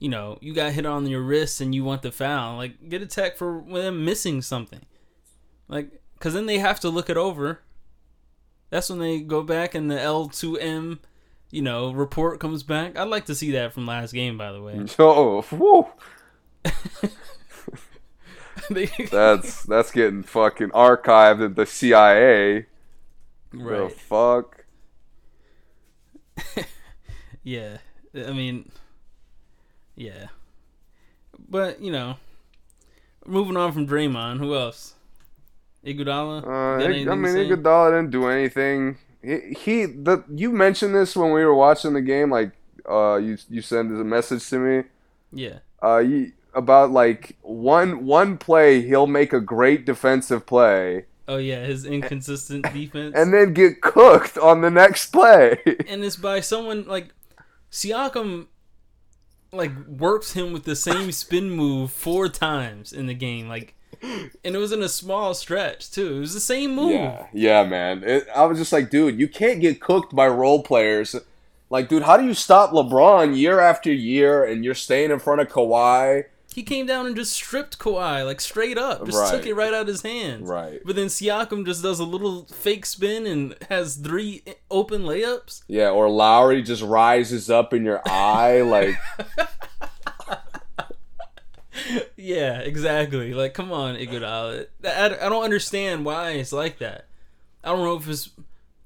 you 0.00 0.08
know 0.08 0.38
you 0.40 0.52
got 0.54 0.72
hit 0.72 0.86
on 0.86 1.06
your 1.06 1.20
wrist 1.20 1.60
and 1.60 1.74
you 1.74 1.84
want 1.84 2.02
the 2.02 2.10
foul 2.10 2.56
like 2.56 2.88
get 2.88 3.02
a 3.02 3.06
tech 3.06 3.36
for 3.36 3.62
them 3.72 4.04
missing 4.04 4.40
something 4.42 4.80
like 5.68 6.00
because 6.14 6.34
then 6.34 6.46
they 6.46 6.58
have 6.58 6.80
to 6.80 6.88
look 6.88 7.08
it 7.10 7.16
over 7.16 7.60
that's 8.70 8.88
when 8.88 8.98
they 8.98 9.20
go 9.20 9.42
back 9.42 9.74
and 9.74 9.90
the 9.90 9.96
l2m 9.96 10.98
you 11.50 11.62
know 11.62 11.92
report 11.92 12.40
comes 12.40 12.62
back 12.62 12.96
i'd 12.96 13.08
like 13.08 13.26
to 13.26 13.34
see 13.34 13.50
that 13.52 13.72
from 13.72 13.86
last 13.86 14.12
game 14.12 14.38
by 14.38 14.52
the 14.52 14.62
way 14.62 14.74
Oh, 14.98 15.42
that's 19.10 19.62
that's 19.64 19.90
getting 19.90 20.22
fucking 20.22 20.70
archived 20.70 21.44
at 21.44 21.56
the 21.56 21.66
CIA. 21.66 22.66
The 23.52 23.58
right 23.58 23.92
fuck. 23.92 24.64
Yeah, 27.42 27.78
I 28.14 28.32
mean, 28.32 28.70
yeah, 29.96 30.26
but 31.48 31.80
you 31.80 31.90
know, 31.90 32.16
moving 33.26 33.56
on 33.56 33.72
from 33.72 33.86
Draymond, 33.86 34.38
who 34.38 34.54
else? 34.54 34.94
Iguodala. 35.84 36.46
Uh, 36.46 36.84
I 36.84 36.88
mean? 36.88 37.06
Iguodala 37.06 37.90
didn't 37.90 38.10
do 38.10 38.26
anything. 38.26 38.98
He, 39.22 39.54
he 39.54 39.86
the 39.86 40.24
you 40.34 40.50
mentioned 40.50 40.94
this 40.94 41.16
when 41.16 41.32
we 41.32 41.44
were 41.44 41.54
watching 41.54 41.92
the 41.92 42.00
game. 42.00 42.30
Like 42.30 42.52
uh, 42.88 43.16
you 43.16 43.38
you 43.48 43.62
send 43.62 43.90
a 43.90 44.04
message 44.04 44.48
to 44.50 44.58
me. 44.58 44.84
Yeah. 45.32 45.58
Uh, 45.82 45.98
you, 45.98 46.32
about 46.54 46.90
like 46.90 47.36
one 47.42 48.04
one 48.06 48.36
play, 48.36 48.82
he'll 48.82 49.06
make 49.06 49.32
a 49.32 49.40
great 49.40 49.86
defensive 49.86 50.46
play, 50.46 51.06
Oh 51.30 51.36
yeah, 51.36 51.64
his 51.64 51.86
inconsistent 51.86 52.64
defense. 52.74 53.14
and 53.16 53.32
then 53.32 53.54
get 53.54 53.80
cooked 53.80 54.36
on 54.36 54.62
the 54.62 54.70
next 54.70 55.12
play. 55.12 55.58
and 55.86 56.04
it's 56.04 56.16
by 56.16 56.40
someone 56.40 56.88
like 56.88 57.14
Siakam 57.70 58.48
like 59.52 59.70
works 59.86 60.32
him 60.32 60.52
with 60.52 60.64
the 60.64 60.74
same 60.74 61.12
spin 61.12 61.50
move 61.50 61.92
four 61.92 62.28
times 62.28 62.92
in 62.92 63.06
the 63.06 63.14
game 63.14 63.48
like 63.48 63.76
and 64.02 64.54
it 64.54 64.58
was 64.58 64.72
in 64.72 64.82
a 64.82 64.88
small 64.88 65.34
stretch 65.34 65.90
too. 65.90 66.16
It 66.16 66.20
was 66.20 66.34
the 66.34 66.40
same 66.40 66.74
move. 66.74 66.92
Yeah, 66.92 67.26
yeah, 67.32 67.64
man. 67.64 68.02
It, 68.04 68.26
I 68.34 68.44
was 68.46 68.58
just 68.58 68.72
like, 68.72 68.90
dude, 68.90 69.18
you 69.18 69.28
can't 69.28 69.60
get 69.60 69.80
cooked 69.80 70.14
by 70.14 70.28
role 70.28 70.62
players. 70.62 71.14
Like, 71.68 71.88
dude, 71.88 72.02
how 72.02 72.16
do 72.16 72.24
you 72.24 72.34
stop 72.34 72.70
LeBron 72.72 73.36
year 73.36 73.60
after 73.60 73.92
year 73.92 74.44
and 74.44 74.64
you're 74.64 74.74
staying 74.74 75.10
in 75.10 75.18
front 75.20 75.40
of 75.40 75.48
Kawhi? 75.48 76.24
He 76.52 76.64
came 76.64 76.84
down 76.84 77.06
and 77.06 77.14
just 77.14 77.32
stripped 77.32 77.78
Kawhi 77.78 78.26
like 78.26 78.40
straight 78.40 78.76
up. 78.76 79.06
Just 79.06 79.16
Right. 79.16 79.30
took 79.30 79.46
it 79.46 79.54
right 79.54 79.72
out 79.72 79.82
of 79.82 79.86
his 79.86 80.02
hands. 80.02 80.48
Right. 80.48 80.80
But 80.84 80.96
then 80.96 81.06
Siakam 81.06 81.64
just 81.64 81.80
does 81.80 82.00
a 82.00 82.04
little 82.04 82.44
fake 82.46 82.86
spin 82.86 83.24
and 83.24 83.54
has 83.68 83.94
three 83.94 84.42
open 84.68 85.02
layups. 85.04 85.62
Yeah, 85.68 85.90
or 85.90 86.10
Lowry 86.10 86.62
just 86.62 86.82
rises 86.82 87.50
up 87.50 87.72
in 87.72 87.84
your 87.84 88.02
eye, 88.04 88.62
like, 88.62 88.96
Yeah, 92.16 92.58
exactly. 92.60 93.32
Like, 93.34 93.54
come 93.54 93.72
on, 93.72 93.96
Iguodala. 93.96 94.66
I, 94.84 95.06
I 95.06 95.28
don't 95.28 95.44
understand 95.44 96.04
why 96.04 96.30
it's 96.32 96.52
like 96.52 96.78
that. 96.78 97.06
I 97.64 97.68
don't 97.70 97.84
know 97.84 97.96
if 97.96 98.08
it's 98.08 98.30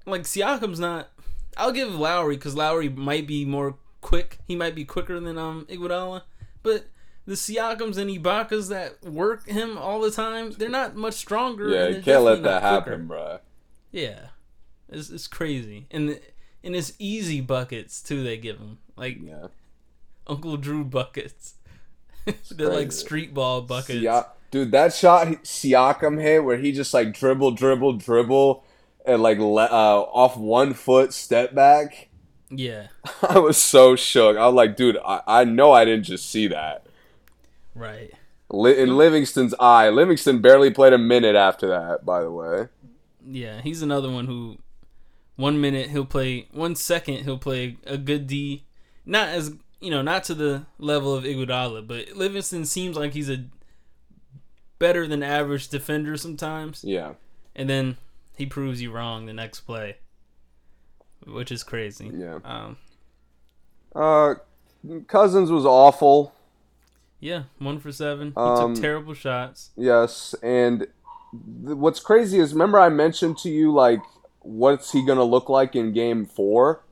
like 0.06 0.22
Siakam's 0.22 0.80
not. 0.80 1.08
I'll 1.56 1.72
give 1.72 1.94
Lowry 1.94 2.36
because 2.36 2.54
Lowry 2.56 2.88
might 2.88 3.26
be 3.26 3.44
more 3.44 3.76
quick. 4.00 4.38
He 4.46 4.56
might 4.56 4.74
be 4.74 4.84
quicker 4.84 5.18
than 5.20 5.38
um 5.38 5.66
Iguodala, 5.70 6.22
but 6.62 6.86
the 7.26 7.34
Siakams 7.34 7.96
and 7.96 8.10
Ibakas 8.10 8.68
that 8.68 9.02
work 9.02 9.46
him 9.48 9.78
all 9.78 10.00
the 10.00 10.10
time, 10.10 10.50
they're 10.52 10.68
not 10.68 10.94
much 10.96 11.14
stronger. 11.14 11.68
yeah, 11.68 11.88
you 11.88 12.02
can't 12.02 12.22
let 12.22 12.42
that 12.42 12.60
quicker. 12.60 12.74
happen, 12.74 13.06
bro. 13.06 13.38
Yeah, 13.92 14.26
it's 14.88 15.10
it's 15.10 15.26
crazy, 15.28 15.86
and 15.90 16.08
the, 16.10 16.20
and 16.64 16.74
it's 16.74 16.92
easy 16.98 17.40
buckets 17.40 18.02
too. 18.02 18.22
They 18.24 18.36
give 18.36 18.58
him 18.58 18.78
like 18.96 19.18
Yeah. 19.22 19.46
Uncle 20.26 20.56
Drew 20.56 20.84
buckets. 20.84 21.54
They're 22.50 22.68
like 22.68 22.92
street 22.92 23.34
ball 23.34 23.62
buckets. 23.62 24.00
Sia- 24.00 24.26
dude, 24.50 24.72
that 24.72 24.94
shot 24.94 25.26
Siakam 25.44 26.20
hit 26.20 26.44
where 26.44 26.56
he 26.58 26.72
just 26.72 26.94
like 26.94 27.12
dribble, 27.14 27.52
dribble, 27.52 27.94
dribble, 27.94 28.64
and 29.04 29.22
like 29.22 29.38
le- 29.38 29.64
uh, 29.64 30.00
off 30.12 30.36
one 30.36 30.74
foot 30.74 31.12
step 31.12 31.54
back. 31.54 32.08
Yeah, 32.50 32.88
I 33.28 33.38
was 33.38 33.56
so 33.56 33.96
shook. 33.96 34.36
I 34.36 34.46
was 34.46 34.54
like, 34.54 34.76
dude, 34.76 34.98
I, 35.04 35.20
I 35.26 35.44
know 35.44 35.72
I 35.72 35.84
didn't 35.84 36.04
just 36.04 36.30
see 36.30 36.46
that. 36.48 36.86
right. 37.74 38.12
Li- 38.50 38.78
in 38.78 38.96
Livingston's 38.96 39.54
eye, 39.58 39.88
Livingston 39.88 40.40
barely 40.40 40.70
played 40.70 40.92
a 40.92 40.98
minute 40.98 41.34
after 41.34 41.66
that. 41.68 42.04
By 42.04 42.20
the 42.22 42.30
way, 42.30 42.68
Yeah, 43.26 43.60
he's 43.62 43.82
another 43.82 44.10
one 44.10 44.26
who 44.26 44.58
one 45.36 45.60
minute 45.60 45.90
he'll 45.90 46.04
play 46.04 46.46
one 46.52 46.76
second 46.76 47.24
he'll 47.24 47.38
play 47.38 47.78
a 47.86 47.96
good 47.98 48.26
D. 48.28 48.64
Not 49.04 49.28
as 49.28 49.54
you 49.84 49.90
know, 49.90 50.02
not 50.02 50.24
to 50.24 50.34
the 50.34 50.64
level 50.78 51.14
of 51.14 51.24
Iguodala, 51.24 51.86
but 51.86 52.12
Livingston 52.16 52.64
seems 52.64 52.96
like 52.96 53.12
he's 53.12 53.28
a 53.30 53.44
better 54.78 55.06
than 55.06 55.22
average 55.22 55.68
defender 55.68 56.16
sometimes. 56.16 56.82
yeah, 56.84 57.14
And 57.54 57.68
then 57.68 57.96
he 58.36 58.46
proves 58.46 58.80
you 58.82 58.90
wrong 58.90 59.26
the 59.26 59.32
next 59.32 59.60
play. 59.60 59.96
Which 61.26 61.50
is 61.52 61.62
crazy. 61.62 62.10
Yeah. 62.14 62.38
Um 62.44 62.76
uh, 63.94 64.34
Cousins 65.06 65.50
was 65.50 65.64
awful. 65.64 66.34
yeah, 67.20 67.44
one 67.58 67.78
for 67.78 67.92
seven. 67.92 68.28
He 68.34 68.40
Um, 68.40 68.74
took 68.74 68.82
terrible 68.82 69.14
shots. 69.14 69.70
Yes, 69.76 70.34
and 70.42 70.80
th- 70.80 71.76
what's 71.76 72.00
crazy 72.00 72.38
is 72.38 72.52
remember 72.52 72.78
I 72.80 72.88
mentioned 72.90 73.38
to 73.38 73.48
you 73.50 73.72
like 73.72 74.00
what's 74.40 74.92
he 74.92 75.04
gonna 75.06 75.24
look 75.24 75.48
like 75.48 75.74
in 75.76 75.92
Game 75.92 76.26
Four? 76.26 76.82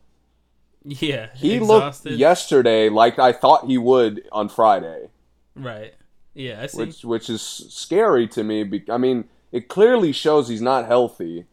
Yeah. 0.84 1.28
He 1.34 1.54
exhausted. 1.54 2.10
looked 2.10 2.18
yesterday 2.20 2.88
like 2.88 3.18
I 3.18 3.32
thought 3.32 3.66
he 3.66 3.78
would 3.78 4.28
on 4.32 4.48
Friday, 4.48 5.08
Right. 5.54 5.94
Yeah, 6.34 6.60
I 6.62 6.66
see. 6.66 6.78
which 6.78 7.04
which 7.04 7.30
is 7.30 7.42
scary 7.42 8.26
to 8.28 8.42
me. 8.42 8.64
Be- 8.64 8.84
I 8.90 8.96
mean, 8.98 9.24
it 9.52 9.68
clearly 9.68 10.12
shows 10.12 10.48
he's 10.48 10.62
not 10.62 10.86
healthy, 10.86 11.44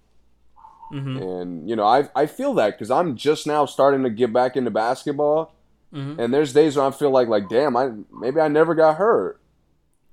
hmm 0.90 1.18
and 1.18 1.70
you 1.70 1.76
know 1.76 1.86
I 1.86 2.10
I 2.16 2.26
feel 2.26 2.54
that 2.56 2.72
because 2.72 2.90
I'm 2.90 3.16
just 3.16 3.46
now 3.46 3.66
starting 3.66 4.04
to 4.04 4.10
get 4.10 4.32
back 4.34 4.56
into 4.56 4.72
basketball, 4.72 5.54
hmm 5.92 6.16
and 6.18 6.34
there's 6.34 6.54
days 6.54 6.78
where 6.78 6.86
I 6.86 6.92
feel 6.92 7.12
like 7.12 7.28
like 7.28 7.50
damn 7.50 7.76
I 7.76 7.92
maybe 8.12 8.40
I 8.40 8.48
never 8.48 8.74
got 8.74 8.96
hurt, 8.98 9.40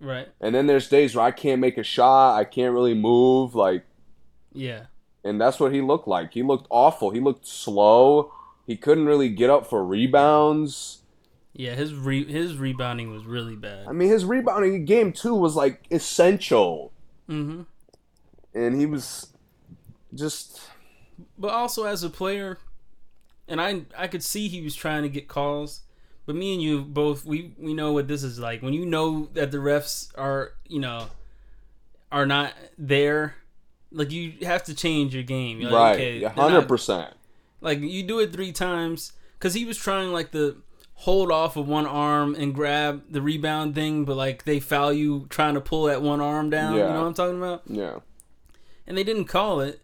Right. 0.00 0.28
and 0.40 0.54
then 0.54 0.66
there's 0.66 0.88
days 0.88 1.14
where 1.14 1.24
I 1.24 1.30
can't 1.30 1.60
make 1.60 1.78
a 1.78 1.82
shot, 1.84 2.36
I 2.36 2.44
can't 2.44 2.74
really 2.74 2.94
move, 2.94 3.54
like. 3.54 3.84
Yeah. 4.52 4.86
and 5.22 5.40
that's 5.40 5.60
what 5.60 5.72
he 5.72 5.80
looked 5.80 6.08
like. 6.08 6.32
He 6.34 6.42
looked 6.42 6.66
awful. 6.70 7.10
He 7.10 7.20
looked 7.20 7.46
slow. 7.46 8.32
He 8.66 8.76
couldn't 8.76 9.06
really 9.06 9.28
get 9.28 9.48
up 9.50 9.66
for 9.66 9.84
rebounds. 9.84 11.02
Yeah, 11.52 11.74
his 11.74 11.94
re- 11.94 12.30
his 12.30 12.56
rebounding 12.58 13.10
was 13.10 13.24
really 13.24 13.56
bad. 13.56 13.86
I 13.88 13.92
mean, 13.92 14.08
his 14.08 14.24
rebounding 14.24 14.74
in 14.74 14.84
game 14.84 15.12
two 15.12 15.34
was 15.34 15.56
like 15.56 15.86
essential, 15.90 16.92
hmm 17.26 17.62
and 18.54 18.78
he 18.78 18.86
was 18.86 19.28
just 20.14 20.60
But 21.38 21.52
also 21.52 21.84
as 21.84 22.02
a 22.02 22.10
player, 22.10 22.58
and 23.48 23.60
I 23.60 23.82
I 23.96 24.06
could 24.06 24.22
see 24.22 24.48
he 24.48 24.62
was 24.62 24.74
trying 24.74 25.02
to 25.02 25.08
get 25.08 25.28
calls. 25.28 25.82
But 26.26 26.34
me 26.36 26.52
and 26.54 26.62
you 26.62 26.82
both 26.82 27.24
we 27.24 27.54
we 27.58 27.72
know 27.72 27.92
what 27.92 28.08
this 28.08 28.22
is 28.22 28.38
like 28.38 28.60
when 28.62 28.74
you 28.74 28.84
know 28.84 29.28
that 29.34 29.50
the 29.52 29.58
refs 29.58 30.10
are 30.18 30.52
you 30.68 30.80
know 30.80 31.06
are 32.12 32.26
not 32.26 32.52
there. 32.76 33.36
Like 33.92 34.10
you 34.10 34.34
have 34.42 34.64
to 34.64 34.74
change 34.74 35.14
your 35.14 35.22
game. 35.22 35.60
You're 35.60 35.70
like, 35.70 35.96
right, 35.98 36.22
okay, 36.22 36.24
hundred 36.24 36.60
not- 36.60 36.68
percent. 36.68 37.14
Like 37.66 37.80
you 37.80 38.04
do 38.04 38.20
it 38.20 38.32
three 38.32 38.52
times 38.52 39.12
because 39.32 39.54
he 39.54 39.64
was 39.64 39.76
trying 39.76 40.12
like 40.12 40.30
the 40.30 40.58
hold 40.94 41.32
off 41.32 41.56
of 41.56 41.66
one 41.66 41.84
arm 41.84 42.36
and 42.36 42.54
grab 42.54 43.02
the 43.10 43.20
rebound 43.20 43.74
thing, 43.74 44.04
but 44.04 44.16
like 44.16 44.44
they 44.44 44.60
foul 44.60 44.92
you 44.92 45.26
trying 45.30 45.54
to 45.54 45.60
pull 45.60 45.82
that 45.86 46.00
one 46.00 46.20
arm 46.20 46.48
down. 46.48 46.74
You 46.74 46.80
know 46.82 47.00
what 47.00 47.06
I'm 47.08 47.14
talking 47.14 47.38
about? 47.38 47.62
Yeah, 47.66 47.98
and 48.86 48.96
they 48.96 49.02
didn't 49.02 49.24
call 49.24 49.58
it 49.60 49.80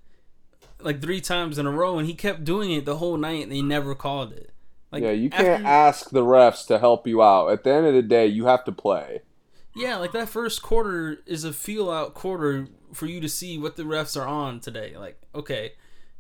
like 0.79 1.03
three 1.03 1.21
times 1.21 1.59
in 1.59 1.67
a 1.67 1.73
row, 1.73 1.99
and 1.99 2.07
he 2.07 2.15
kept 2.15 2.45
doing 2.45 2.71
it 2.71 2.85
the 2.85 2.99
whole 2.99 3.17
night. 3.17 3.43
and 3.43 3.51
They 3.51 3.63
never 3.63 3.97
called 3.97 4.33
it. 4.33 4.53
Like 4.93 5.03
yeah. 5.03 5.11
You 5.11 5.29
can't 5.29 5.65
ask 5.65 6.11
the 6.11 6.23
refs 6.23 6.65
to 6.69 6.79
help 6.79 7.05
you 7.09 7.21
out. 7.21 7.49
At 7.49 7.65
the 7.65 7.73
end 7.73 7.87
of 7.87 7.95
the 7.95 8.03
day, 8.03 8.29
you 8.29 8.47
have 8.47 8.63
to 8.67 8.73
play. 8.73 9.23
Yeah, 9.75 9.97
like 9.97 10.13
that 10.13 10.29
first 10.29 10.63
quarter 10.63 11.19
is 11.27 11.43
a 11.43 11.53
feel 11.53 11.91
out 11.91 12.15
quarter 12.15 12.69
for 12.93 13.07
you 13.07 13.21
to 13.21 13.29
see 13.29 13.59
what 13.59 13.75
the 13.75 13.83
refs 13.83 14.17
are 14.17 14.29
on 14.29 14.61
today. 14.61 14.97
Like, 14.97 15.21
okay, 15.35 15.73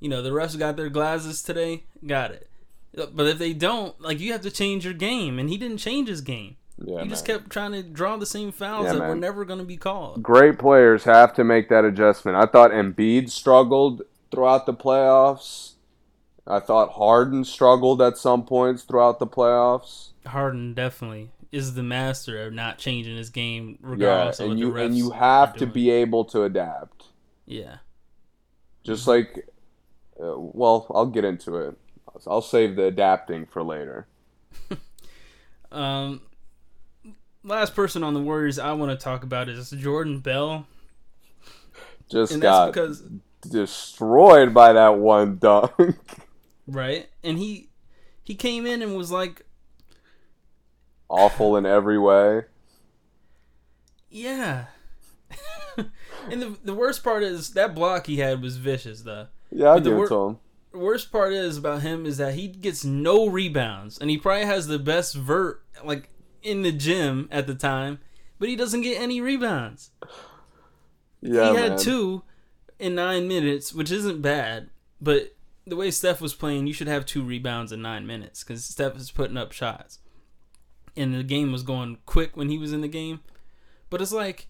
you 0.02 0.08
know 0.08 0.20
the 0.20 0.30
refs 0.30 0.58
got 0.58 0.76
their 0.76 0.88
glasses 0.88 1.42
today, 1.42 1.84
got 2.04 2.32
it. 2.32 2.48
But 2.92 3.26
if 3.26 3.38
they 3.38 3.52
don't, 3.52 3.98
like 4.00 4.18
you 4.18 4.32
have 4.32 4.42
to 4.42 4.50
change 4.50 4.84
your 4.84 4.94
game, 4.94 5.38
and 5.38 5.48
he 5.48 5.56
didn't 5.56 5.78
change 5.78 6.08
his 6.08 6.20
game. 6.20 6.56
Yeah, 6.76 7.04
he 7.04 7.08
just 7.08 7.24
kept 7.24 7.50
trying 7.50 7.70
to 7.72 7.84
draw 7.84 8.16
the 8.16 8.26
same 8.26 8.50
fouls 8.50 8.86
Yeah, 8.86 8.94
that 8.94 9.08
were 9.08 9.14
never 9.14 9.44
going 9.44 9.60
to 9.60 9.64
be 9.64 9.76
called. 9.76 10.22
Great 10.22 10.58
players 10.58 11.04
have 11.04 11.32
to 11.34 11.44
make 11.44 11.68
that 11.68 11.84
adjustment. 11.84 12.36
I 12.36 12.46
thought 12.46 12.72
Embiid 12.72 13.30
struggled 13.30 14.02
throughout 14.32 14.66
the 14.66 14.74
playoffs. 14.74 15.74
I 16.48 16.58
thought 16.58 16.94
Harden 16.94 17.44
struggled 17.44 18.02
at 18.02 18.18
some 18.18 18.44
points 18.44 18.82
throughout 18.82 19.20
the 19.20 19.28
playoffs. 19.28 20.08
Harden 20.26 20.74
definitely 20.74 21.30
is 21.52 21.74
the 21.74 21.82
master 21.84 22.44
of 22.44 22.52
not 22.52 22.78
changing 22.78 23.16
his 23.16 23.30
game 23.30 23.78
Yeah, 23.80 23.88
regardless 23.90 24.40
of 24.40 24.46
and 24.50 24.54
what 24.54 24.58
you 24.58 24.76
and 24.76 24.98
you 24.98 25.10
have 25.12 25.54
to 25.58 25.66
be 25.66 25.90
able 25.90 26.24
to 26.26 26.42
adapt. 26.42 27.04
Yeah. 27.46 27.76
Just 28.82 29.06
like, 29.06 29.46
uh, 30.20 30.34
well, 30.36 30.86
I'll 30.94 31.06
get 31.06 31.24
into 31.24 31.56
it. 31.56 31.76
I'll 32.26 32.42
save 32.42 32.76
the 32.76 32.84
adapting 32.84 33.46
for 33.46 33.62
later. 33.62 34.06
Um, 35.70 36.20
last 37.42 37.74
person 37.74 38.04
on 38.04 38.12
the 38.12 38.20
Warriors 38.20 38.58
I 38.58 38.72
want 38.72 38.90
to 38.90 39.02
talk 39.02 39.22
about 39.24 39.48
is 39.48 39.70
Jordan 39.70 40.20
Bell, 40.20 40.66
Just 42.10 42.32
and 42.32 42.42
got 42.42 42.66
because 42.66 43.02
destroyed 43.48 44.52
by 44.52 44.74
that 44.74 44.98
one 44.98 45.38
dunk. 45.38 45.72
right, 46.66 47.08
and 47.24 47.38
he 47.38 47.70
he 48.22 48.34
came 48.34 48.66
in 48.66 48.82
and 48.82 48.94
was 48.96 49.10
like, 49.10 49.46
Awful 51.08 51.56
in 51.56 51.66
every 51.66 51.98
way. 51.98 52.42
yeah. 54.10 54.66
and 56.30 56.42
the 56.42 56.58
the 56.62 56.74
worst 56.74 57.02
part 57.02 57.22
is 57.22 57.50
that 57.54 57.74
block 57.74 58.06
he 58.06 58.18
had 58.18 58.42
was 58.42 58.56
vicious 58.58 59.02
though. 59.02 59.28
Yeah, 59.52 59.68
I'll 59.68 59.80
the 59.80 59.90
give 59.90 59.96
wor- 59.96 60.06
it 60.06 60.08
to 60.08 60.26
him. 60.26 60.38
Worst 60.72 61.12
part 61.12 61.32
is 61.34 61.58
about 61.58 61.82
him 61.82 62.06
is 62.06 62.16
that 62.16 62.34
he 62.34 62.48
gets 62.48 62.84
no 62.84 63.28
rebounds, 63.28 63.98
and 63.98 64.08
he 64.08 64.16
probably 64.16 64.46
has 64.46 64.66
the 64.66 64.78
best 64.78 65.14
vert 65.14 65.62
like 65.84 66.08
in 66.42 66.62
the 66.62 66.72
gym 66.72 67.28
at 67.30 67.46
the 67.46 67.54
time, 67.54 67.98
but 68.38 68.48
he 68.48 68.56
doesn't 68.56 68.80
get 68.80 69.00
any 69.00 69.20
rebounds. 69.20 69.90
Yeah, 71.20 71.50
he 71.50 71.56
had 71.56 71.72
man. 71.72 71.78
two 71.78 72.22
in 72.78 72.94
nine 72.94 73.28
minutes, 73.28 73.74
which 73.74 73.90
isn't 73.90 74.22
bad, 74.22 74.70
but 75.00 75.36
the 75.66 75.76
way 75.76 75.90
Steph 75.90 76.20
was 76.20 76.34
playing, 76.34 76.66
you 76.66 76.72
should 76.72 76.88
have 76.88 77.06
two 77.06 77.22
rebounds 77.22 77.70
in 77.70 77.82
nine 77.82 78.06
minutes 78.06 78.42
because 78.42 78.64
Steph 78.64 78.96
is 78.96 79.10
putting 79.10 79.36
up 79.36 79.52
shots, 79.52 79.98
and 80.96 81.14
the 81.14 81.22
game 81.22 81.52
was 81.52 81.62
going 81.62 81.98
quick 82.06 82.34
when 82.34 82.48
he 82.48 82.56
was 82.56 82.72
in 82.72 82.80
the 82.80 82.88
game. 82.88 83.20
But 83.90 84.00
it's 84.00 84.12
like 84.12 84.48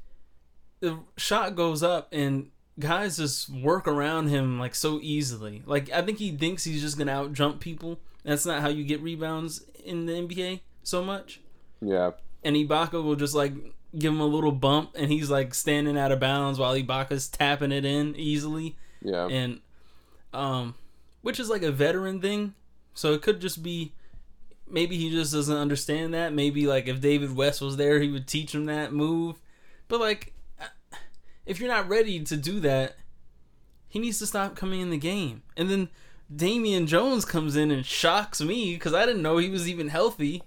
the 0.78 1.00
shot 1.16 1.56
goes 1.56 1.82
up 1.82 2.08
and 2.12 2.51
guys 2.78 3.16
just 3.16 3.50
work 3.50 3.86
around 3.86 4.28
him 4.28 4.58
like 4.58 4.74
so 4.74 4.98
easily. 5.02 5.62
Like 5.66 5.90
I 5.90 6.02
think 6.02 6.18
he 6.18 6.30
thinks 6.36 6.64
he's 6.64 6.82
just 6.82 6.98
gonna 6.98 7.12
out 7.12 7.32
jump 7.32 7.60
people. 7.60 7.98
That's 8.24 8.46
not 8.46 8.62
how 8.62 8.68
you 8.68 8.84
get 8.84 9.02
rebounds 9.02 9.64
in 9.84 10.06
the 10.06 10.12
NBA 10.12 10.60
so 10.82 11.02
much. 11.04 11.40
Yeah. 11.80 12.12
And 12.44 12.56
Ibaka 12.56 13.02
will 13.02 13.16
just 13.16 13.34
like 13.34 13.52
give 13.96 14.12
him 14.12 14.20
a 14.20 14.26
little 14.26 14.52
bump, 14.52 14.90
and 14.94 15.10
he's 15.10 15.30
like 15.30 15.54
standing 15.54 15.98
out 15.98 16.12
of 16.12 16.20
bounds 16.20 16.58
while 16.58 16.74
Ibaka's 16.74 17.28
tapping 17.28 17.72
it 17.72 17.84
in 17.84 18.16
easily. 18.16 18.76
Yeah. 19.02 19.26
And 19.26 19.60
um, 20.32 20.74
which 21.22 21.40
is 21.40 21.48
like 21.48 21.62
a 21.62 21.72
veteran 21.72 22.20
thing. 22.20 22.54
So 22.94 23.12
it 23.12 23.22
could 23.22 23.40
just 23.40 23.62
be 23.62 23.92
maybe 24.68 24.96
he 24.96 25.10
just 25.10 25.32
doesn't 25.32 25.56
understand 25.56 26.14
that. 26.14 26.32
Maybe 26.32 26.66
like 26.66 26.88
if 26.88 27.00
David 27.00 27.36
West 27.36 27.60
was 27.60 27.76
there, 27.76 28.00
he 28.00 28.08
would 28.08 28.26
teach 28.26 28.54
him 28.54 28.66
that 28.66 28.92
move. 28.92 29.36
But 29.88 30.00
like, 30.00 30.31
if 31.46 31.60
you're 31.60 31.68
not 31.68 31.88
ready 31.88 32.20
to 32.20 32.36
do 32.36 32.60
that, 32.60 32.96
he 33.88 33.98
needs 33.98 34.18
to 34.20 34.26
stop 34.26 34.56
coming 34.56 34.80
in 34.80 34.90
the 34.90 34.96
game. 34.96 35.42
And 35.56 35.70
then 35.70 35.88
Damian 36.34 36.86
Jones 36.86 37.24
comes 37.24 37.56
in 37.56 37.70
and 37.70 37.84
shocks 37.84 38.40
me 38.40 38.74
because 38.74 38.94
I 38.94 39.04
didn't 39.06 39.22
know 39.22 39.38
he 39.38 39.50
was 39.50 39.68
even 39.68 39.88
healthy. 39.88 40.42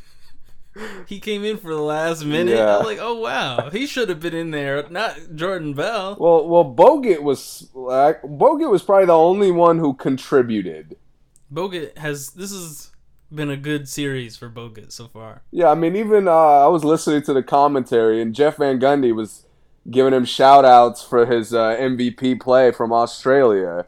he 1.06 1.18
came 1.18 1.44
in 1.44 1.56
for 1.56 1.74
the 1.74 1.80
last 1.80 2.24
minute. 2.24 2.56
Yeah. 2.56 2.78
I'm 2.78 2.84
like, 2.84 2.98
oh 3.00 3.14
wow, 3.14 3.70
he 3.70 3.86
should 3.86 4.08
have 4.08 4.20
been 4.20 4.34
in 4.34 4.50
there, 4.50 4.88
not 4.90 5.16
Jordan 5.34 5.74
Bell. 5.74 6.16
Well, 6.18 6.46
well, 6.48 6.64
Bogut 6.64 7.22
was 7.22 7.68
like, 7.74 8.22
Bogut 8.22 8.70
was 8.70 8.82
probably 8.82 9.06
the 9.06 9.16
only 9.16 9.50
one 9.50 9.78
who 9.78 9.94
contributed. 9.94 10.96
Bogut 11.52 11.96
has 11.98 12.30
this 12.30 12.52
has 12.52 12.90
been 13.32 13.50
a 13.50 13.56
good 13.56 13.88
series 13.88 14.36
for 14.36 14.48
Bogut 14.48 14.92
so 14.92 15.08
far. 15.08 15.42
Yeah, 15.50 15.68
I 15.68 15.74
mean, 15.74 15.96
even 15.96 16.28
uh, 16.28 16.32
I 16.32 16.68
was 16.68 16.84
listening 16.84 17.22
to 17.22 17.32
the 17.32 17.42
commentary, 17.42 18.20
and 18.20 18.34
Jeff 18.34 18.56
Van 18.58 18.78
Gundy 18.78 19.14
was 19.14 19.45
giving 19.90 20.12
him 20.14 20.24
shout 20.24 20.64
outs 20.64 21.02
for 21.02 21.26
his 21.26 21.52
uh, 21.54 21.76
MVP 21.76 22.40
play 22.40 22.72
from 22.72 22.92
Australia 22.92 23.86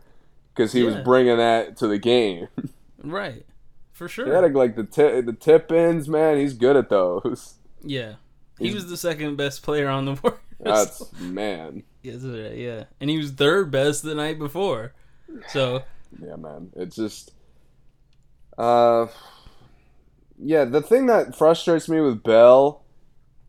because 0.55 0.73
he 0.73 0.83
was 0.83 0.97
bringing 0.97 1.37
that 1.39 1.77
to 1.79 1.87
the 1.87 1.99
game. 1.99 2.49
Right. 3.01 3.47
For 3.93 4.09
sure. 4.09 4.27
he 4.27 4.33
had 4.33 4.53
like 4.55 4.75
the 4.75 4.83
ti 4.85 5.21
the 5.21 5.33
tip 5.33 5.71
ins, 5.71 6.09
man. 6.09 6.37
He's 6.37 6.53
good 6.55 6.75
at 6.77 6.89
those. 6.89 7.55
yeah. 7.83 8.15
He 8.59 8.65
He's- 8.67 8.75
was 8.75 8.89
the 8.91 8.97
second 8.97 9.37
best 9.37 9.63
player 9.63 9.89
on 9.89 10.05
the 10.05 10.13
Warriors. 10.23 10.41
That's 10.61 11.13
man. 11.21 11.85
Yeah. 12.03 12.85
And 13.01 13.09
he 13.09 13.17
was 13.19 13.31
third 13.31 13.71
best 13.71 14.03
the 14.03 14.17
night 14.17 14.39
before. 14.41 14.95
So, 15.49 15.85
Yeah, 16.21 16.35
man. 16.37 16.71
It's 16.75 16.97
just, 16.97 17.33
uh, 18.59 19.07
yeah. 20.39 20.65
The 20.65 20.83
thing 20.83 21.07
that 21.07 21.37
frustrates 21.37 21.89
me 21.89 22.01
with 22.01 22.23
Bell 22.25 22.83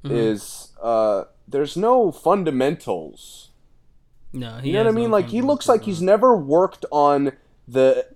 Mhm. 0.05 0.11
is 0.11 0.71
uh, 0.81 1.23
there's 1.49 1.75
no 1.75 2.11
fundamentals. 2.11 3.49
no, 4.33 4.57
he 4.57 4.67
You 4.67 4.73
know 4.73 4.83
what 4.83 4.89
I 4.89 4.91
mean? 4.91 5.09
no 5.09 5.17
Like 5.17 5.29
he 5.29 5.41
looks 5.41 5.67
like 5.67 5.83
he's 5.83 6.01
never 6.01 6.35
worked 6.35 6.85
on 6.91 7.33
the 7.67 8.07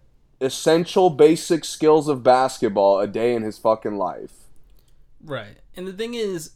essential 0.42 1.10
basic 1.10 1.64
skills 1.66 2.08
of 2.08 2.24
basketball 2.24 3.00
a 3.00 3.08
day 3.08 3.34
in 3.34 3.44
his 3.44 3.58
fucking 3.58 3.98
life. 3.98 4.34
Right. 5.24 5.58
And 5.76 5.88
the 5.88 5.94
thing 5.94 6.14
is, 6.14 6.52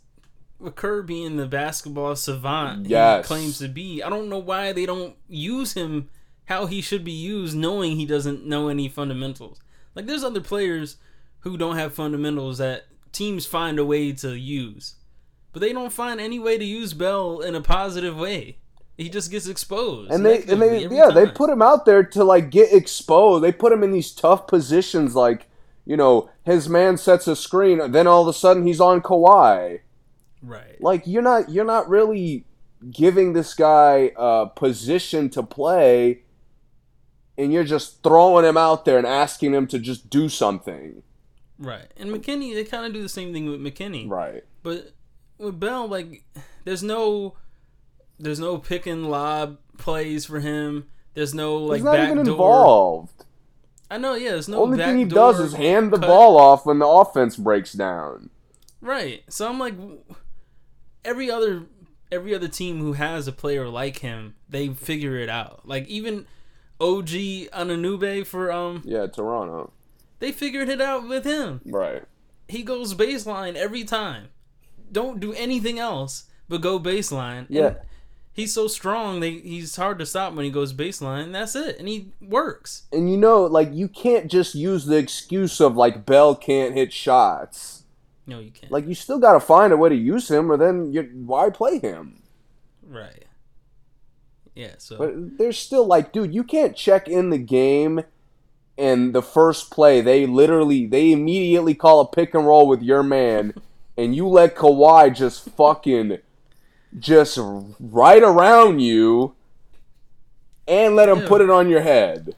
with 0.60 0.76
Kerr 0.76 1.02
being 1.02 1.38
the 1.38 1.48
basketball 1.48 2.16
savant 2.16 2.88
Yes. 2.88 3.26
he 3.26 3.28
claims 3.28 3.60
to 3.60 3.68
be, 3.68 4.02
I 4.04 4.10
don't 4.10 4.30
know 4.30 4.40
why 4.40 4.74
they 4.74 4.86
don't 4.86 5.16
use 5.28 5.74
him 5.74 6.10
how 6.46 6.66
he 6.66 6.82
should 6.82 7.04
be 7.04 7.12
used, 7.12 7.56
knowing 7.56 7.96
he 7.96 8.06
doesn't 8.06 8.46
know 8.46 8.68
any 8.70 8.88
fundamentals. 8.88 9.60
Like, 9.96 10.06
there's 10.06 10.24
other 10.24 10.42
players 10.42 10.98
who 11.40 11.58
don't 11.58 11.76
have 11.78 11.94
fundamentals 11.94 12.58
that 12.58 12.86
teams 13.12 13.46
find 13.46 13.80
a 13.80 13.86
way 13.86 14.12
to 14.14 14.34
use, 14.38 14.96
but 15.58 15.66
they 15.66 15.74
don't 15.74 15.91
find 15.91 16.22
any 16.22 16.38
way 16.38 16.55
to 16.60 16.64
use 16.64 16.93
Bell 16.93 17.39
in 17.39 17.55
a 17.55 17.62
positive 17.62 18.16
way. 18.16 18.60
He 18.95 19.10
just 19.10 19.32
gets 19.32 19.47
exposed. 19.47 20.12
And 20.12 20.24
they 20.24 20.43
and 20.43 20.62
they 20.62 20.86
yeah, 20.86 21.10
they 21.10 21.26
put 21.26 21.49
him 21.49 21.64
out 21.64 21.86
there 21.86 22.03
to 22.03 22.24
like 22.24 22.51
get 22.51 22.72
exposed. 22.72 23.43
They 23.43 23.51
put 23.51 23.74
him 23.74 23.82
in 23.82 23.91
these 23.91 24.12
tough 24.12 24.45
positions 24.45 25.16
like, 25.16 25.47
you 25.84 25.97
know, 25.97 26.30
his 26.43 26.70
man 26.70 26.95
sets 26.97 27.28
a 27.28 27.36
screen, 27.36 27.91
then 27.91 28.05
all 28.05 28.22
of 28.22 28.28
a 28.28 28.34
sudden 28.34 28.68
he's 28.68 28.80
on 28.80 29.01
Kawhi. 29.01 29.80
right. 30.43 30.80
like 30.80 31.08
you're 31.08 31.24
not 31.24 31.49
you're 31.49 31.66
not 31.66 31.89
really 31.89 32.45
giving 32.91 33.34
this 33.34 33.55
guy 33.55 34.12
a 34.16 34.45
position 34.55 35.28
to 35.32 35.41
play 35.41 36.22
and 37.36 37.51
you're 37.51 37.64
just 37.64 38.03
throwing 38.03 38.45
him 38.45 38.58
out 38.58 38.86
there 38.86 38.99
and 38.99 39.08
asking 39.08 39.55
him 39.55 39.66
to 39.66 39.80
just 39.80 40.12
do 40.12 40.30
something 40.30 41.01
Right. 41.60 41.88
And 41.97 42.12
McKinnie, 42.12 42.53
they 42.53 42.64
kind 42.64 42.86
of 42.86 42.93
do 42.93 43.01
the 43.01 43.10
same 43.10 43.34
thing 43.34 43.49
with 43.49 43.60
McKinnie. 43.60 44.10
right 44.10 44.43
But 44.64 44.91
with 45.38 45.60
Bell, 45.60 45.88
like, 45.88 46.24
there's 46.66 46.84
no, 46.84 47.36
there's 48.20 48.40
no 48.40 48.58
pick 48.58 48.86
and 48.86 49.10
lob 49.10 49.58
plays 49.78 50.26
for 50.26 50.40
him. 50.40 50.88
There's 51.14 51.34
no 51.34 51.58
like 51.58 51.78
he's 51.78 51.84
not 51.84 52.00
even 52.00 52.24
door. 52.24 52.34
involved 52.34 53.26
I 53.90 53.98
know, 53.98 54.16
yeah. 54.16 54.32
There's 54.32 54.50
no. 54.50 54.64
only 54.64 54.78
thing 54.78 54.98
he 54.98 55.06
does 55.06 55.40
is 55.40 55.54
hand 55.54 55.92
the 55.92 55.98
cut. 55.98 56.08
ball 56.08 56.38
off 56.38 56.66
when 56.66 56.80
the 56.80 56.88
offense 56.88 57.38
breaks 57.38 57.74
down 57.74 58.30
Right. 58.82 59.24
So 59.30 59.50
I'm 59.50 59.60
like, 59.60 59.74
every 61.04 61.32
other 61.32 61.64
every 62.12 62.34
other 62.34 62.48
team 62.48 62.80
who 62.80 62.94
has 62.94 63.28
a 63.28 63.32
player 63.32 63.68
like 63.68 64.00
him, 64.00 64.36
they 64.48 64.70
figure 64.70 65.18
it 65.18 65.30
out. 65.30 65.68
Like 65.68 65.88
even 65.88 66.28
OG 66.80 67.08
Anunoby 67.08 68.26
for 68.26 68.52
um, 68.52 68.84
yeah 68.86 69.08
toronto 69.08 69.72
they 70.20 70.32
figured 70.32 70.70
it 70.70 70.82
out 70.82 71.08
with 71.08 71.26
him. 71.26 71.62
right 71.66 72.04
He 72.48 72.64
goes 72.64 72.94
baseline 72.94 73.56
every 73.56 73.84
time. 73.84 74.28
Don't 74.92 75.20
do 75.20 75.34
anything 75.34 75.80
else 75.80 76.26
but 76.50 76.62
go 76.62 76.80
baseline. 76.80 77.40
And 77.48 77.50
Yeah. 77.50 77.74
he's 78.34 78.54
so 78.54 78.68
strong. 78.68 79.20
They 79.20 79.32
he's 79.40 79.76
hard 79.76 80.00
to 80.00 80.06
stop 80.06 80.34
when 80.34 80.46
he 80.46 80.52
goes 80.52 80.74
baseline. 80.74 81.32
That's 81.34 81.56
it. 81.56 81.78
And 81.80 81.88
he 81.88 82.12
works. 82.22 82.84
and 82.92 83.10
you 83.12 83.18
know 83.18 83.44
like 83.46 83.70
you 83.74 83.88
can't 83.88 84.30
just 84.32 84.56
use 84.56 84.86
the 84.86 84.98
excuse 84.98 85.60
of 85.60 85.76
like 85.76 86.06
bell 86.06 86.36
can't 86.36 86.74
hit 86.76 86.94
shots 86.94 87.84
No, 88.26 88.40
you 88.40 88.52
can't. 88.52 88.72
like 88.72 88.88
you 88.88 88.96
still 88.96 89.20
got 89.20 89.34
to 89.34 89.40
find 89.40 89.74
a 89.74 89.78
way 89.78 89.90
to 89.90 89.96
use 89.96 90.30
him 90.32 90.52
or 90.52 90.58
then 90.58 90.92
you 90.94 91.04
why 91.26 91.50
play 91.50 91.80
him 91.80 92.22
right. 92.88 93.26
Yeah. 94.56 94.76
So 94.78 94.98
But 94.98 95.38
there's 95.38 95.58
still 95.60 95.86
like, 95.86 96.12
dude, 96.12 96.34
you 96.34 96.44
can't 96.44 96.76
check 96.76 97.08
in 97.08 97.30
the 97.30 97.38
game 97.38 98.02
and 98.80 99.14
the 99.14 99.22
first 99.24 99.72
play, 99.72 100.02
they 100.02 100.26
literally 100.28 100.86
they 100.86 101.12
immediately 101.12 101.74
call 101.76 102.00
a 102.00 102.08
pick 102.08 102.34
and 102.34 102.46
roll 102.46 102.68
with 102.68 102.82
your 102.82 103.04
man 103.04 103.54
and 103.98 104.16
you 104.16 104.28
let 104.28 104.56
Kawhi 104.56 105.14
just 105.16 105.50
fucking 105.50 106.20
just 106.98 107.38
right 107.80 108.24
around 108.24 108.80
you 108.80 109.36
and 110.68 110.95
let 110.95 111.10
him 111.10 111.20
Yeah. 111.22 111.28
put 111.28 111.41
it 111.41 111.50
on 111.50 111.70
your 111.70 111.82
head. 111.82 112.36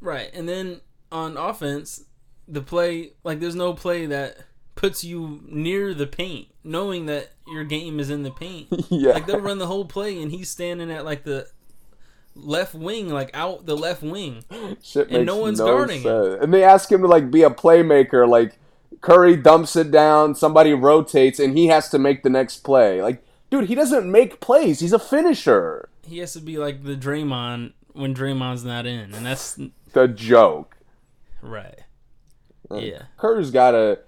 right. 0.00 0.30
And 0.34 0.48
then 0.48 0.80
on 1.10 1.36
offense, 1.36 2.04
the 2.46 2.60
play 2.60 3.12
like 3.24 3.40
there's 3.40 3.54
no 3.54 3.72
play 3.72 4.06
that 4.06 4.38
puts 4.74 5.02
you 5.04 5.40
near 5.46 5.94
the 5.94 6.06
paint, 6.06 6.48
knowing 6.62 7.06
that 7.06 7.30
your 7.46 7.64
game 7.64 7.98
is 8.00 8.10
in 8.10 8.22
the 8.22 8.30
paint. 8.30 8.68
yeah. 8.90 9.12
Like 9.12 9.26
they'll 9.26 9.40
run 9.40 9.58
the 9.58 9.66
whole 9.66 9.84
play 9.86 10.20
and 10.20 10.30
he's 10.30 10.50
standing 10.50 10.90
at 10.90 11.04
like 11.04 11.24
the 11.24 11.46
left 12.34 12.74
wing, 12.74 13.08
like 13.08 13.30
out 13.34 13.64
the 13.66 13.76
left 13.76 14.02
wing. 14.02 14.44
Shit 14.82 15.08
and 15.10 15.24
no 15.24 15.36
one's 15.36 15.60
guarding 15.60 16.02
him. 16.02 16.42
And 16.42 16.52
they 16.52 16.64
ask 16.64 16.90
him 16.90 17.00
to 17.02 17.06
like 17.08 17.30
be 17.30 17.42
a 17.44 17.50
playmaker 17.50 18.28
like 18.28 18.58
Curry 19.00 19.36
dumps 19.36 19.76
it 19.76 19.90
down, 19.90 20.34
somebody 20.34 20.72
rotates 20.72 21.38
and 21.38 21.56
he 21.56 21.66
has 21.66 21.88
to 21.90 21.98
make 21.98 22.22
the 22.22 22.30
next 22.30 22.58
play. 22.58 23.02
Like 23.02 23.24
dude, 23.50 23.68
he 23.68 23.74
doesn't 23.74 24.10
make 24.10 24.40
plays. 24.40 24.80
He's 24.80 24.92
a 24.92 24.98
finisher. 24.98 25.88
He 26.06 26.18
has 26.18 26.32
to 26.34 26.40
be 26.40 26.58
like 26.58 26.84
the 26.84 26.96
Draymond 26.96 27.72
when 27.92 28.14
Draymond's 28.14 28.64
not 28.64 28.86
in, 28.86 29.14
and 29.14 29.24
that's 29.26 29.58
The 29.92 30.08
joke. 30.08 30.76
right. 31.42 31.80
Uh, 32.70 32.76
Yeah. 32.76 33.02
Kerr's 33.16 33.50
got 33.50 33.74
a 33.74 34.00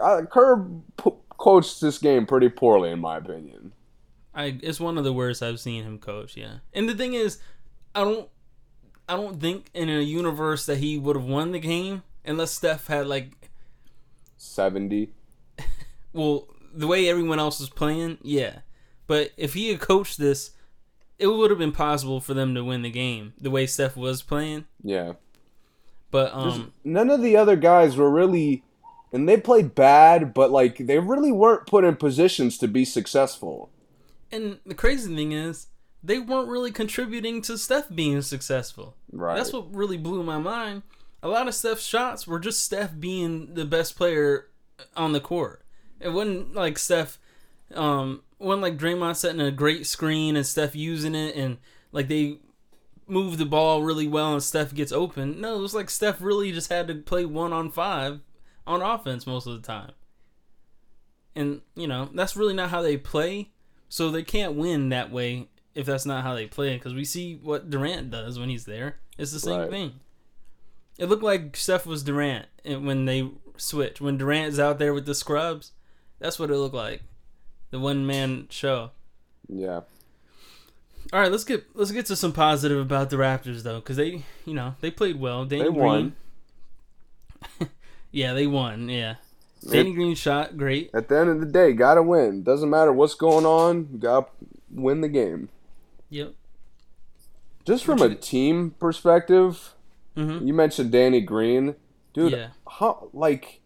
uh, 0.00 0.22
Kerr 0.26 0.64
p- 1.02 1.10
coached 1.38 1.80
this 1.80 1.98
game 1.98 2.26
pretty 2.26 2.48
poorly, 2.48 2.90
in 2.90 3.00
my 3.00 3.16
opinion. 3.16 3.72
I 4.34 4.58
it's 4.62 4.78
one 4.80 4.96
of 4.98 5.04
the 5.04 5.12
worst 5.12 5.42
I've 5.42 5.58
seen 5.60 5.82
him 5.84 5.98
coach. 5.98 6.36
Yeah, 6.36 6.58
and 6.72 6.88
the 6.88 6.94
thing 6.94 7.14
is, 7.14 7.38
I 7.94 8.04
don't, 8.04 8.28
I 9.08 9.16
don't 9.16 9.40
think 9.40 9.70
in 9.74 9.88
a 9.88 10.00
universe 10.00 10.66
that 10.66 10.78
he 10.78 10.98
would 10.98 11.16
have 11.16 11.24
won 11.24 11.50
the 11.52 11.58
game 11.58 12.02
unless 12.24 12.52
Steph 12.52 12.86
had 12.86 13.06
like, 13.08 13.39
Seventy. 14.42 15.12
well, 16.14 16.48
the 16.72 16.86
way 16.86 17.10
everyone 17.10 17.38
else 17.38 17.60
was 17.60 17.68
playing, 17.68 18.16
yeah. 18.22 18.60
But 19.06 19.32
if 19.36 19.52
he 19.52 19.68
had 19.68 19.80
coached 19.80 20.16
this, 20.16 20.52
it 21.18 21.26
would 21.26 21.50
have 21.50 21.58
been 21.58 21.72
possible 21.72 22.22
for 22.22 22.32
them 22.32 22.54
to 22.54 22.64
win 22.64 22.80
the 22.80 22.90
game 22.90 23.34
the 23.38 23.50
way 23.50 23.66
Steph 23.66 23.98
was 23.98 24.22
playing. 24.22 24.64
Yeah. 24.82 25.12
But 26.10 26.34
um, 26.34 26.72
none 26.82 27.10
of 27.10 27.20
the 27.20 27.36
other 27.36 27.54
guys 27.54 27.96
were 27.96 28.10
really, 28.10 28.64
and 29.12 29.28
they 29.28 29.36
played 29.36 29.74
bad, 29.74 30.32
but 30.32 30.50
like 30.50 30.78
they 30.78 30.98
really 30.98 31.32
weren't 31.32 31.66
put 31.66 31.84
in 31.84 31.96
positions 31.96 32.56
to 32.58 32.66
be 32.66 32.86
successful. 32.86 33.70
and 34.32 34.58
the 34.64 34.74
crazy 34.74 35.14
thing 35.14 35.32
is, 35.32 35.66
they 36.02 36.18
weren't 36.18 36.48
really 36.48 36.72
contributing 36.72 37.42
to 37.42 37.58
Steph 37.58 37.94
being 37.94 38.22
successful. 38.22 38.96
Right. 39.12 39.36
That's 39.36 39.52
what 39.52 39.74
really 39.74 39.98
blew 39.98 40.22
my 40.22 40.38
mind. 40.38 40.82
A 41.22 41.28
lot 41.28 41.48
of 41.48 41.54
Steph's 41.54 41.84
shots 41.84 42.26
were 42.26 42.38
just 42.38 42.64
Steph 42.64 42.98
being 42.98 43.54
the 43.54 43.64
best 43.64 43.96
player 43.96 44.48
on 44.96 45.12
the 45.12 45.20
court. 45.20 45.62
It 46.00 46.10
wasn't 46.10 46.54
like 46.54 46.78
Steph, 46.78 47.18
um, 47.74 48.22
wasn't 48.38 48.62
like 48.62 48.78
Draymond 48.78 49.16
setting 49.16 49.40
a 49.40 49.50
great 49.50 49.86
screen 49.86 50.34
and 50.36 50.46
Steph 50.46 50.74
using 50.74 51.14
it 51.14 51.36
and 51.36 51.58
like 51.92 52.08
they 52.08 52.38
move 53.06 53.36
the 53.38 53.44
ball 53.44 53.82
really 53.82 54.08
well 54.08 54.32
and 54.32 54.42
Steph 54.42 54.72
gets 54.72 54.92
open. 54.92 55.40
No, 55.40 55.56
it 55.58 55.60
was 55.60 55.74
like 55.74 55.90
Steph 55.90 56.22
really 56.22 56.52
just 56.52 56.70
had 56.70 56.88
to 56.88 56.94
play 56.94 57.24
one 57.26 57.52
on 57.52 57.70
five 57.70 58.20
on 58.66 58.80
offense 58.80 59.26
most 59.26 59.46
of 59.46 59.60
the 59.60 59.66
time. 59.66 59.92
And, 61.34 61.60
you 61.74 61.86
know, 61.86 62.08
that's 62.14 62.36
really 62.36 62.54
not 62.54 62.70
how 62.70 62.82
they 62.82 62.96
play. 62.96 63.50
So 63.88 64.10
they 64.10 64.22
can't 64.22 64.54
win 64.54 64.88
that 64.90 65.10
way 65.10 65.48
if 65.74 65.86
that's 65.86 66.06
not 66.06 66.22
how 66.22 66.34
they 66.34 66.46
play 66.46 66.74
because 66.74 66.94
we 66.94 67.04
see 67.04 67.34
what 67.42 67.70
Durant 67.70 68.10
does 68.10 68.38
when 68.38 68.48
he's 68.48 68.64
there. 68.64 68.96
It's 69.18 69.32
the 69.32 69.40
same 69.40 69.60
Right. 69.60 69.70
thing. 69.70 70.00
It 70.98 71.06
looked 71.06 71.22
like 71.22 71.56
Steph 71.56 71.86
was 71.86 72.02
Durant 72.02 72.46
and 72.64 72.86
when 72.86 73.04
they 73.04 73.30
switch. 73.56 74.00
When 74.00 74.18
Durant's 74.18 74.58
out 74.58 74.78
there 74.78 74.92
with 74.94 75.06
the 75.06 75.14
scrubs, 75.14 75.72
that's 76.18 76.38
what 76.38 76.50
it 76.50 76.56
looked 76.56 76.74
like. 76.74 77.02
The 77.70 77.78
one 77.78 78.06
man 78.06 78.46
show. 78.50 78.90
Yeah. 79.48 79.80
All 81.12 81.20
right, 81.20 81.30
let's 81.32 81.44
get 81.44 81.64
let's 81.74 81.90
get 81.90 82.06
to 82.06 82.16
some 82.16 82.32
positive 82.32 82.78
about 82.78 83.10
the 83.10 83.16
Raptors 83.16 83.62
though, 83.62 83.80
because 83.80 83.96
they 83.96 84.22
you 84.44 84.54
know 84.54 84.74
they 84.80 84.90
played 84.90 85.18
well. 85.18 85.44
Danny 85.44 85.64
They 85.64 85.68
won. 85.68 86.14
Green. 87.58 87.70
yeah, 88.12 88.32
they 88.32 88.46
won. 88.46 88.88
Yeah, 88.88 89.16
Danny 89.68 89.92
Green 89.92 90.14
shot 90.14 90.56
great. 90.56 90.90
At 90.94 91.08
the 91.08 91.18
end 91.18 91.30
of 91.30 91.40
the 91.40 91.46
day, 91.46 91.72
gotta 91.72 92.02
win. 92.02 92.44
Doesn't 92.44 92.70
matter 92.70 92.92
what's 92.92 93.14
going 93.14 93.44
on, 93.44 93.88
you 93.92 93.98
gotta 93.98 94.26
win 94.70 95.00
the 95.00 95.08
game. 95.08 95.48
Yep. 96.10 96.34
Just 97.64 97.84
from 97.84 98.00
a 98.02 98.14
team 98.14 98.74
perspective, 98.78 99.74
Mhm. 100.16 100.46
you 100.46 100.52
mentioned 100.52 100.90
Danny 100.92 101.20
Green, 101.20 101.74
dude. 102.14 102.32
Yeah. 102.32 102.48
How 102.68 103.08
like, 103.12 103.60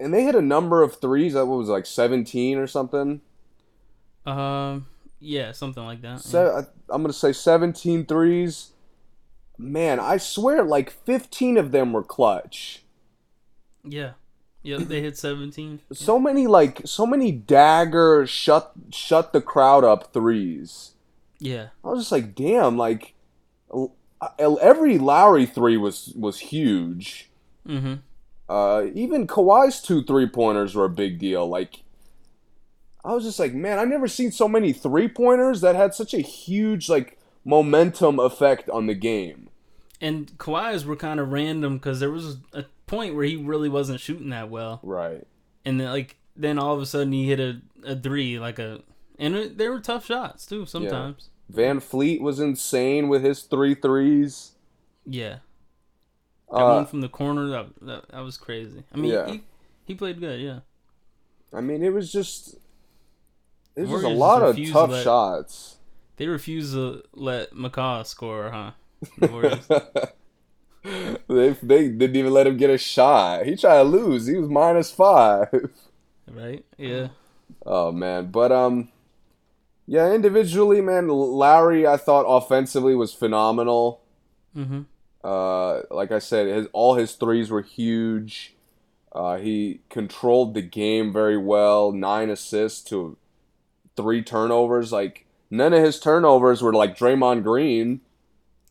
and 0.00 0.12
they 0.12 0.24
hit 0.24 0.34
a 0.34 0.42
number 0.42 0.82
of 0.82 0.96
threes. 1.00 1.34
That 1.34 1.46
was 1.46 1.68
like 1.68 1.86
seventeen 1.86 2.58
or 2.58 2.66
something. 2.66 3.20
Um. 4.26 4.86
Yeah, 5.24 5.52
something 5.52 5.84
like 5.84 6.02
that. 6.02 6.20
Se- 6.20 6.38
I- 6.50 6.66
I'm 6.92 7.02
gonna 7.02 7.12
say 7.12 7.32
17 7.32 8.06
threes. 8.06 8.72
Man, 9.56 10.00
I 10.00 10.16
swear, 10.16 10.64
like 10.64 10.90
15 10.90 11.56
of 11.56 11.70
them 11.70 11.92
were 11.92 12.02
clutch. 12.02 12.82
Yeah. 13.84 14.12
Yep. 14.64 14.80
They 14.88 15.00
hit 15.00 15.16
seventeen. 15.16 15.80
So 15.92 16.18
many, 16.18 16.46
like, 16.48 16.82
so 16.84 17.06
many 17.06 17.30
dagger 17.32 18.26
shut 18.26 18.72
shut 18.90 19.32
the 19.32 19.40
crowd 19.40 19.84
up 19.84 20.12
threes. 20.12 20.92
Yeah. 21.38 21.68
I 21.84 21.88
was 21.88 22.00
just 22.00 22.12
like, 22.12 22.34
damn, 22.34 22.76
like, 22.76 23.14
every 24.38 24.98
Lowry 24.98 25.46
three 25.46 25.76
was 25.76 26.12
was 26.16 26.38
huge. 26.38 27.30
Mm-hmm. 27.66 27.94
Uh, 28.48 28.86
even 28.94 29.26
Kawhi's 29.26 29.80
two 29.80 30.02
three 30.04 30.26
pointers 30.28 30.74
were 30.74 30.84
a 30.84 30.90
big 30.90 31.18
deal. 31.18 31.46
Like, 31.48 31.82
I 33.04 33.12
was 33.12 33.24
just 33.24 33.38
like, 33.38 33.54
man, 33.54 33.78
I've 33.78 33.88
never 33.88 34.08
seen 34.08 34.30
so 34.32 34.46
many 34.48 34.72
three 34.72 35.08
pointers 35.08 35.60
that 35.62 35.74
had 35.74 35.94
such 35.94 36.12
a 36.14 36.20
huge 36.20 36.88
like 36.88 37.18
momentum 37.44 38.18
effect 38.18 38.68
on 38.70 38.86
the 38.86 38.94
game. 38.94 39.48
And 40.00 40.36
Kawhi's 40.38 40.84
were 40.84 40.96
kind 40.96 41.20
of 41.20 41.30
random 41.30 41.78
because 41.78 42.00
there 42.00 42.10
was 42.10 42.38
a 42.52 42.64
point 42.86 43.14
where 43.14 43.24
he 43.24 43.36
really 43.36 43.68
wasn't 43.68 44.00
shooting 44.00 44.30
that 44.30 44.50
well, 44.50 44.80
Right. 44.82 45.26
and 45.64 45.80
then 45.80 45.88
like 45.88 46.16
then 46.36 46.58
all 46.58 46.74
of 46.74 46.80
a 46.82 46.86
sudden 46.86 47.12
he 47.12 47.26
hit 47.28 47.40
a, 47.40 47.60
a 47.84 47.94
three 47.96 48.38
like 48.38 48.58
a 48.58 48.80
and 49.18 49.36
it, 49.36 49.58
they 49.58 49.68
were 49.68 49.80
tough 49.80 50.04
shots 50.06 50.44
too 50.44 50.66
sometimes. 50.66 51.28
VanVleet 51.52 52.20
was 52.20 52.40
insane 52.40 53.08
with 53.08 53.22
his 53.22 53.42
three 53.42 53.74
threes. 53.74 54.52
Yeah. 55.06 55.38
That 56.50 56.56
Uh, 56.58 56.74
one 56.74 56.86
from 56.86 57.00
the 57.00 57.08
corner 57.08 57.48
that, 57.48 57.66
that 57.82 58.08
that 58.10 58.20
was 58.20 58.36
crazy. 58.36 58.84
I 58.92 58.96
mean, 58.96 59.10
Yeah. 59.12 59.26
he, 59.30 59.42
he 59.84 59.94
played 59.94 60.20
good. 60.20 60.40
Yeah. 60.40 60.60
I 61.52 61.60
mean, 61.60 61.82
it 61.82 61.92
was 61.92 62.10
just 62.12 62.56
it 63.76 63.88
was 63.88 64.02
a 64.04 64.08
lot 64.08 64.42
of 64.42 64.56
to 64.56 64.70
tough 64.72 64.90
let- 64.90 65.04
shots. 65.04 65.76
They 66.18 66.26
refuse 66.28 66.72
to 66.72 67.02
let 67.14 67.52
McCaw 67.52 68.06
score, 68.06 68.50
huh? 68.50 68.72
The 69.20 70.12
they 71.28 71.50
they 71.62 71.88
didn't 71.88 72.16
even 72.16 72.32
let 72.32 72.46
him 72.46 72.56
get 72.56 72.68
a 72.70 72.76
shot. 72.78 73.46
He 73.46 73.54
tried 73.56 73.78
to 73.78 73.82
lose. 73.84 74.26
He 74.26 74.36
was 74.36 74.48
minus 74.48 74.90
five. 74.92 75.48
right? 76.30 76.64
Yeah. 76.76 77.08
Oh 77.64 77.92
man, 77.92 78.26
but 78.32 78.50
um, 78.52 78.88
yeah, 79.86 80.12
individually, 80.12 80.80
man, 80.80 81.08
Lowry, 81.08 81.86
I 81.86 81.96
thought 81.96 82.22
offensively 82.22 82.94
was 82.94 83.14
phenomenal. 83.14 84.02
Mm-hmm. 84.56 84.82
Uh, 85.24 85.82
like 85.90 86.10
I 86.12 86.18
said, 86.18 86.46
his 86.48 86.66
all 86.72 86.94
his 86.94 87.14
threes 87.14 87.50
were 87.50 87.62
huge. 87.62 88.54
Uh, 89.12 89.36
he 89.36 89.80
controlled 89.88 90.54
the 90.54 90.62
game 90.62 91.12
very 91.12 91.36
well. 91.36 91.92
Nine 91.92 92.30
assists 92.30 92.82
to 92.90 93.16
three 93.96 94.22
turnovers. 94.22 94.92
Like 94.92 95.26
none 95.50 95.72
of 95.72 95.82
his 95.84 96.00
turnovers 96.00 96.62
were 96.62 96.72
like 96.72 96.96
Draymond 96.96 97.42
Green. 97.42 98.00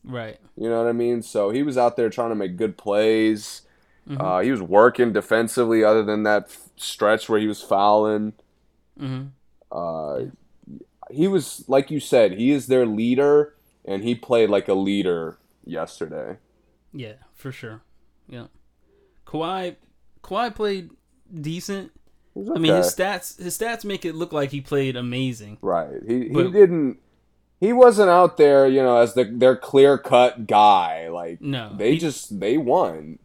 Right. 0.04 0.38
You 0.56 0.68
know 0.68 0.82
what 0.82 0.88
I 0.88 0.92
mean? 0.92 1.22
So 1.22 1.50
he 1.50 1.62
was 1.62 1.78
out 1.78 1.96
there 1.96 2.10
trying 2.10 2.30
to 2.30 2.34
make 2.34 2.56
good 2.56 2.76
plays. 2.76 3.62
Mhm. 4.08 4.20
Uh, 4.20 4.40
he 4.40 4.50
was 4.50 4.60
working 4.60 5.12
defensively, 5.12 5.84
other 5.84 6.02
than 6.02 6.24
that 6.24 6.44
f- 6.44 6.70
stretch 6.76 7.28
where 7.28 7.38
he 7.38 7.46
was 7.46 7.62
fouling. 7.62 8.32
Mm-hmm. 9.00 9.28
Uh, 9.70 10.32
he 11.12 11.28
was 11.28 11.64
like 11.68 11.90
you 11.90 12.00
said, 12.00 12.32
he 12.32 12.50
is 12.50 12.66
their 12.66 12.86
leader, 12.86 13.54
and 13.84 14.02
he 14.02 14.14
played 14.14 14.50
like 14.50 14.68
a 14.68 14.74
leader 14.74 15.38
yesterday. 15.64 16.38
Yeah, 16.92 17.14
for 17.34 17.52
sure. 17.52 17.82
Yeah. 18.28 18.46
Kawhi 19.26 19.76
Kawhi 20.22 20.54
played 20.54 20.90
decent. 21.32 21.92
He 22.34 22.40
was 22.40 22.50
I 22.56 22.58
mean, 22.60 22.74
his 22.74 22.94
stats 22.94 23.40
his 23.42 23.56
stats 23.58 23.84
make 23.84 24.04
it 24.04 24.14
look 24.14 24.32
like 24.32 24.50
he 24.50 24.60
played 24.60 24.96
amazing. 24.96 25.58
right. 25.62 26.00
He 26.06 26.24
he 26.24 26.28
But- 26.28 26.52
didn't. 26.52 26.98
He 27.60 27.72
wasn't 27.72 28.10
out 28.10 28.38
there, 28.38 28.66
you 28.66 28.82
know, 28.82 28.96
as 28.96 29.14
the 29.14 29.22
their 29.24 29.56
clear 29.56 29.96
cut 29.96 30.48
guy. 30.48 31.08
Like 31.08 31.40
No, 31.40 31.72
they 31.76 31.92
he- 31.92 31.98
just 31.98 32.40
they 32.40 32.56
won. 32.58 33.18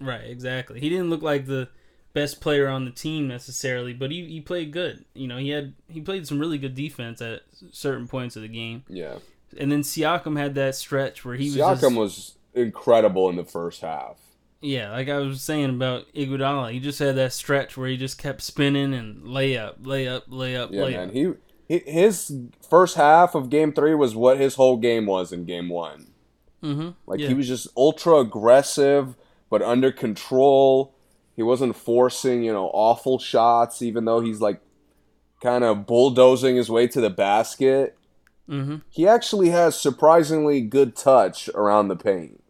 Right, 0.00 0.28
exactly. 0.28 0.80
He 0.80 0.88
didn't 0.88 1.10
look 1.10 1.22
like 1.22 1.46
the 1.46 1.68
best 2.14 2.40
player 2.40 2.68
on 2.68 2.84
the 2.86 2.90
team 2.90 3.28
necessarily, 3.28 3.92
but 3.92 4.10
he, 4.10 4.24
he 4.26 4.40
played 4.40 4.72
good. 4.72 5.04
You 5.14 5.26
know, 5.28 5.36
he 5.36 5.50
had 5.50 5.74
he 5.88 6.00
played 6.00 6.26
some 6.26 6.38
really 6.38 6.56
good 6.58 6.74
defense 6.74 7.20
at 7.20 7.42
certain 7.72 8.08
points 8.08 8.36
of 8.36 8.42
the 8.42 8.48
game. 8.48 8.84
Yeah, 8.88 9.16
And 9.58 9.70
then 9.70 9.82
Siakam 9.82 10.38
had 10.38 10.54
that 10.54 10.74
stretch 10.76 11.24
where 11.24 11.34
he 11.34 11.46
was 11.50 11.56
Siakam 11.56 11.96
was 11.96 12.36
incredible 12.54 13.28
in 13.28 13.36
the 13.36 13.44
first 13.44 13.82
half. 13.82 14.16
yeah, 14.62 14.90
like 14.92 15.08
I 15.08 15.18
was 15.18 15.42
saying 15.42 15.70
about 15.70 16.10
Iguodala, 16.14 16.72
he 16.72 16.80
just 16.80 17.00
had 17.00 17.16
that 17.16 17.32
stretch 17.32 17.76
where 17.76 17.88
he 17.88 17.96
just 17.96 18.16
kept 18.16 18.40
spinning 18.42 18.94
and 18.94 19.24
layup, 19.24 19.80
layup, 19.80 20.28
layup, 20.28 20.68
Yeah, 20.70 20.82
layup. 20.82 20.92
man. 20.92 21.10
He, 21.10 21.32
he 21.68 21.78
his 21.90 22.32
first 22.70 22.96
half 22.96 23.34
of 23.34 23.50
game 23.50 23.72
three 23.72 23.94
was 23.94 24.14
what 24.14 24.38
his 24.38 24.54
whole 24.54 24.76
game 24.76 25.06
was 25.06 25.32
in 25.32 25.44
game 25.46 25.68
one. 25.68 26.12
mm-hmm. 26.62 26.90
Like 27.06 27.18
yeah. 27.20 27.28
he 27.28 27.34
was 27.34 27.48
just 27.48 27.66
ultra 27.76 28.18
aggressive, 28.18 29.16
but 29.50 29.62
under 29.62 29.90
control. 29.90 30.93
He 31.36 31.42
wasn't 31.42 31.76
forcing, 31.76 32.42
you 32.44 32.52
know, 32.52 32.70
awful 32.72 33.18
shots, 33.18 33.82
even 33.82 34.04
though 34.04 34.20
he's 34.20 34.40
like 34.40 34.60
kind 35.42 35.64
of 35.64 35.86
bulldozing 35.86 36.56
his 36.56 36.70
way 36.70 36.86
to 36.88 37.00
the 37.00 37.10
basket. 37.10 37.96
mm-hmm. 38.48 38.76
He 38.88 39.06
actually 39.06 39.50
has 39.50 39.78
surprisingly 39.78 40.60
good 40.60 40.94
touch 40.96 41.48
around 41.54 41.88
the 41.88 41.96
paint. 41.96 42.42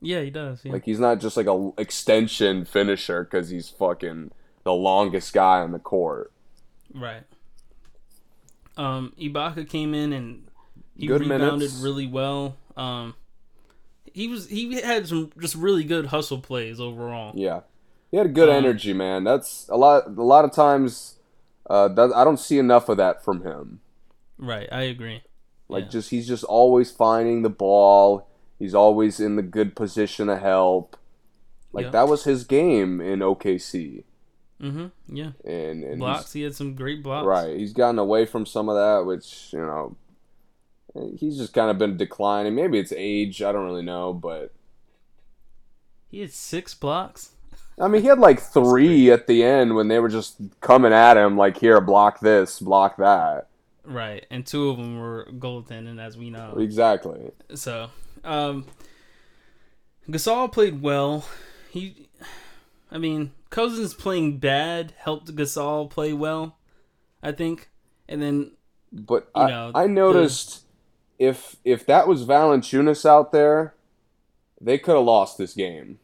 Yeah, 0.00 0.20
he 0.20 0.30
does. 0.30 0.60
Yeah. 0.64 0.72
Like 0.72 0.84
he's 0.84 1.00
not 1.00 1.20
just 1.20 1.36
like 1.36 1.46
a 1.46 1.72
extension 1.78 2.64
finisher 2.64 3.24
because 3.24 3.48
he's 3.48 3.68
fucking 3.68 4.30
the 4.62 4.72
longest 4.72 5.32
guy 5.32 5.60
on 5.60 5.72
the 5.72 5.78
court. 5.78 6.30
Right. 6.94 7.22
Um, 8.76 9.12
Ibaka 9.18 9.68
came 9.68 9.94
in 9.94 10.12
and 10.12 10.48
he 10.96 11.06
Good 11.06 11.22
rebounded 11.22 11.58
minutes. 11.58 11.80
really 11.80 12.06
well. 12.06 12.56
Um, 12.76 13.14
he 14.12 14.28
was 14.28 14.48
he 14.48 14.80
had 14.80 15.08
some 15.08 15.30
just 15.40 15.54
really 15.54 15.84
good 15.84 16.06
hustle 16.06 16.38
plays 16.40 16.80
overall. 16.80 17.32
Yeah, 17.34 17.60
he 18.14 18.18
had 18.18 18.26
a 18.26 18.32
good 18.32 18.48
Um, 18.48 18.54
energy, 18.54 18.92
man. 18.92 19.24
That's 19.24 19.68
a 19.68 19.76
lot. 19.76 20.06
A 20.06 20.22
lot 20.22 20.44
of 20.44 20.52
times, 20.52 21.16
uh, 21.68 21.88
that, 21.88 22.12
I 22.14 22.22
don't 22.22 22.38
see 22.38 22.58
enough 22.60 22.88
of 22.88 22.96
that 22.98 23.24
from 23.24 23.42
him. 23.42 23.80
Right, 24.38 24.68
I 24.70 24.82
agree. 24.82 25.22
Like 25.68 25.84
Yeah. 25.86 25.90
just 25.90 26.10
he's 26.10 26.28
just 26.28 26.44
always 26.44 26.92
finding 26.92 27.42
the 27.42 27.50
ball. 27.50 28.28
He's 28.56 28.72
always 28.74 29.18
in 29.18 29.34
the 29.34 29.42
good 29.42 29.74
position 29.74 30.28
to 30.28 30.36
help. 30.36 30.96
Like 31.72 31.86
Yeah. 31.86 31.90
that 31.90 32.08
was 32.08 32.22
his 32.22 32.44
game 32.44 33.00
in 33.00 33.18
OKC, 33.20 34.04
Mm-hmm. 34.62 34.86
Yeah, 35.16 35.32
and, 35.44 35.82
and 35.82 35.98
blocks. 35.98 36.32
He 36.32 36.42
had 36.42 36.54
some 36.54 36.76
great 36.76 37.02
blocks. 37.02 37.26
right. 37.26 37.56
He's 37.58 37.72
gotten 37.72 37.98
away 37.98 38.26
from 38.26 38.46
some 38.46 38.68
of 38.68 38.76
that, 38.76 39.04
which 39.06 39.52
you 39.52 39.58
know, 39.58 39.96
he's 41.18 41.36
just 41.36 41.52
kind 41.52 41.68
of 41.70 41.78
been 41.78 41.96
declining. 41.96 42.54
Maybe 42.54 42.78
it's 42.78 42.92
age. 42.96 43.42
I 43.42 43.50
don't 43.50 43.64
really 43.66 43.82
know, 43.82 44.12
but 44.12 44.52
He 46.08 46.20
had 46.20 46.30
six 46.30 46.74
blocks. 46.74 47.32
I 47.78 47.88
mean, 47.88 48.02
he 48.02 48.08
had 48.08 48.18
like 48.20 48.40
three 48.40 49.10
at 49.10 49.26
the 49.26 49.42
end 49.42 49.74
when 49.74 49.88
they 49.88 49.98
were 49.98 50.08
just 50.08 50.36
coming 50.60 50.92
at 50.92 51.16
him, 51.16 51.36
like 51.36 51.58
here, 51.58 51.80
block 51.80 52.20
this, 52.20 52.60
block 52.60 52.96
that. 52.98 53.48
Right, 53.84 54.24
and 54.30 54.46
two 54.46 54.70
of 54.70 54.76
them 54.78 54.98
were 54.98 55.28
goaltending, 55.32 56.00
as 56.00 56.16
we 56.16 56.30
know. 56.30 56.54
Exactly. 56.56 57.32
So, 57.54 57.90
um, 58.22 58.66
Gasol 60.08 60.50
played 60.50 60.80
well. 60.80 61.26
He, 61.70 62.08
I 62.90 62.98
mean, 62.98 63.32
Cousins 63.50 63.92
playing 63.92 64.38
bad 64.38 64.94
helped 64.98 65.34
Gasol 65.34 65.90
play 65.90 66.12
well, 66.12 66.56
I 67.22 67.32
think. 67.32 67.68
And 68.08 68.22
then, 68.22 68.52
But 68.92 69.28
I, 69.34 69.50
know, 69.50 69.72
I 69.74 69.82
the- 69.82 69.92
noticed 69.92 70.62
if 71.18 71.56
if 71.64 71.84
that 71.86 72.06
was 72.08 72.24
Valanciunas 72.24 73.04
out 73.04 73.32
there, 73.32 73.74
they 74.60 74.78
could 74.78 74.94
have 74.96 75.04
lost 75.04 75.36
this 75.38 75.54
game. 75.54 75.98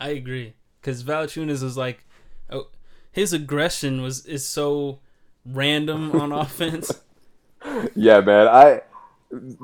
I 0.00 0.08
agree 0.10 0.54
because 0.80 1.04
Valanciunas 1.04 1.62
was 1.62 1.76
like, 1.76 2.04
oh, 2.50 2.68
his 3.12 3.32
aggression 3.32 4.02
was 4.02 4.24
is 4.26 4.46
so 4.46 5.00
random 5.44 6.12
on 6.12 6.32
offense. 6.44 6.90
Yeah, 7.94 8.20
man. 8.20 8.48
I 8.48 8.82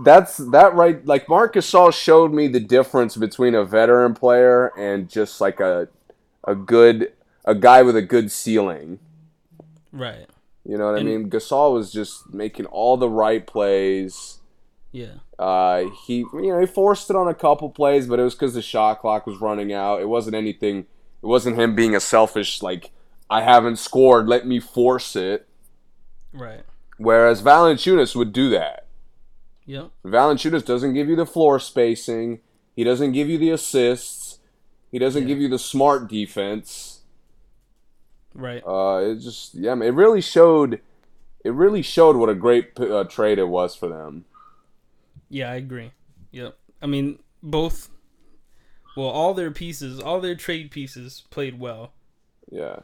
that's 0.04 0.36
that 0.36 0.74
right. 0.74 1.04
Like 1.06 1.28
Marcus 1.28 1.68
Gasol 1.70 1.92
showed 1.92 2.32
me 2.32 2.46
the 2.48 2.60
difference 2.60 3.16
between 3.16 3.54
a 3.54 3.64
veteran 3.64 4.14
player 4.14 4.68
and 4.78 5.08
just 5.08 5.40
like 5.40 5.58
a 5.60 5.88
a 6.44 6.54
good 6.54 7.12
a 7.44 7.54
guy 7.54 7.82
with 7.82 7.96
a 7.96 8.02
good 8.02 8.30
ceiling. 8.30 8.98
right. 9.92 10.26
You 10.64 10.76
know 10.76 10.86
what 10.90 10.98
And- 10.98 11.08
I 11.08 11.12
mean? 11.16 11.30
Gasol 11.30 11.72
was 11.74 11.92
just 11.92 12.32
making 12.34 12.66
all 12.66 12.96
the 12.96 13.08
right 13.08 13.46
plays. 13.46 14.35
Yeah. 14.96 15.16
Uh, 15.38 15.90
he 16.06 16.20
you 16.20 16.30
know 16.48 16.58
he 16.58 16.64
forced 16.64 17.10
it 17.10 17.16
on 17.16 17.28
a 17.28 17.34
couple 17.34 17.68
plays, 17.68 18.06
but 18.06 18.18
it 18.18 18.22
was 18.22 18.34
because 18.34 18.54
the 18.54 18.62
shot 18.62 19.00
clock 19.00 19.26
was 19.26 19.42
running 19.42 19.70
out. 19.70 20.00
It 20.00 20.08
wasn't 20.08 20.36
anything. 20.36 20.86
It 21.22 21.26
wasn't 21.26 21.58
him 21.58 21.74
being 21.74 21.94
a 21.94 22.00
selfish 22.00 22.62
like 22.62 22.92
I 23.28 23.42
haven't 23.42 23.76
scored. 23.76 24.26
Let 24.26 24.46
me 24.46 24.58
force 24.58 25.14
it. 25.14 25.46
Right. 26.32 26.62
Whereas 26.96 27.42
Valanciunas 27.42 28.16
would 28.16 28.32
do 28.32 28.48
that. 28.50 28.86
Yep. 29.66 29.90
Valanciunas 30.02 30.64
doesn't 30.64 30.94
give 30.94 31.10
you 31.10 31.16
the 31.16 31.26
floor 31.26 31.60
spacing. 31.60 32.40
He 32.74 32.82
doesn't 32.82 33.12
give 33.12 33.28
you 33.28 33.36
the 33.36 33.50
assists. 33.50 34.38
He 34.90 34.98
doesn't 34.98 35.24
Yeah. 35.24 35.28
give 35.28 35.40
you 35.40 35.48
the 35.48 35.58
smart 35.58 36.08
defense. 36.08 37.02
Right. 38.34 38.62
Uh, 38.66 39.00
it 39.10 39.16
just 39.16 39.54
yeah, 39.54 39.72
it 39.74 39.92
really 39.92 40.22
showed. 40.22 40.80
It 41.44 41.52
really 41.52 41.82
showed 41.82 42.16
what 42.16 42.30
a 42.30 42.34
great 42.34 42.80
uh, 42.80 43.04
trade 43.04 43.38
it 43.38 43.48
was 43.48 43.76
for 43.76 43.88
them. 43.88 44.24
Yeah, 45.28 45.50
I 45.50 45.56
agree. 45.56 45.92
Yep. 46.32 46.56
I 46.82 46.86
mean, 46.86 47.18
both. 47.42 47.90
Well, 48.96 49.08
all 49.08 49.34
their 49.34 49.50
pieces, 49.50 50.00
all 50.00 50.20
their 50.20 50.34
trade 50.34 50.70
pieces 50.70 51.24
played 51.30 51.58
well. 51.60 51.92
Yeah, 52.50 52.80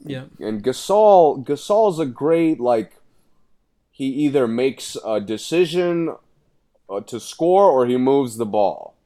Yeah. 0.00 0.24
and 0.40 0.62
Gasol, 0.64 1.44
Gasol's 1.44 1.98
a 2.00 2.06
great 2.06 2.58
like. 2.58 2.94
He 3.90 4.06
either 4.06 4.48
makes 4.48 4.96
a 5.04 5.20
decision 5.20 6.16
uh, 6.88 7.00
to 7.02 7.20
score 7.20 7.70
or 7.70 7.86
he 7.86 7.98
moves 7.98 8.36
the 8.38 8.46
ball. 8.46 8.96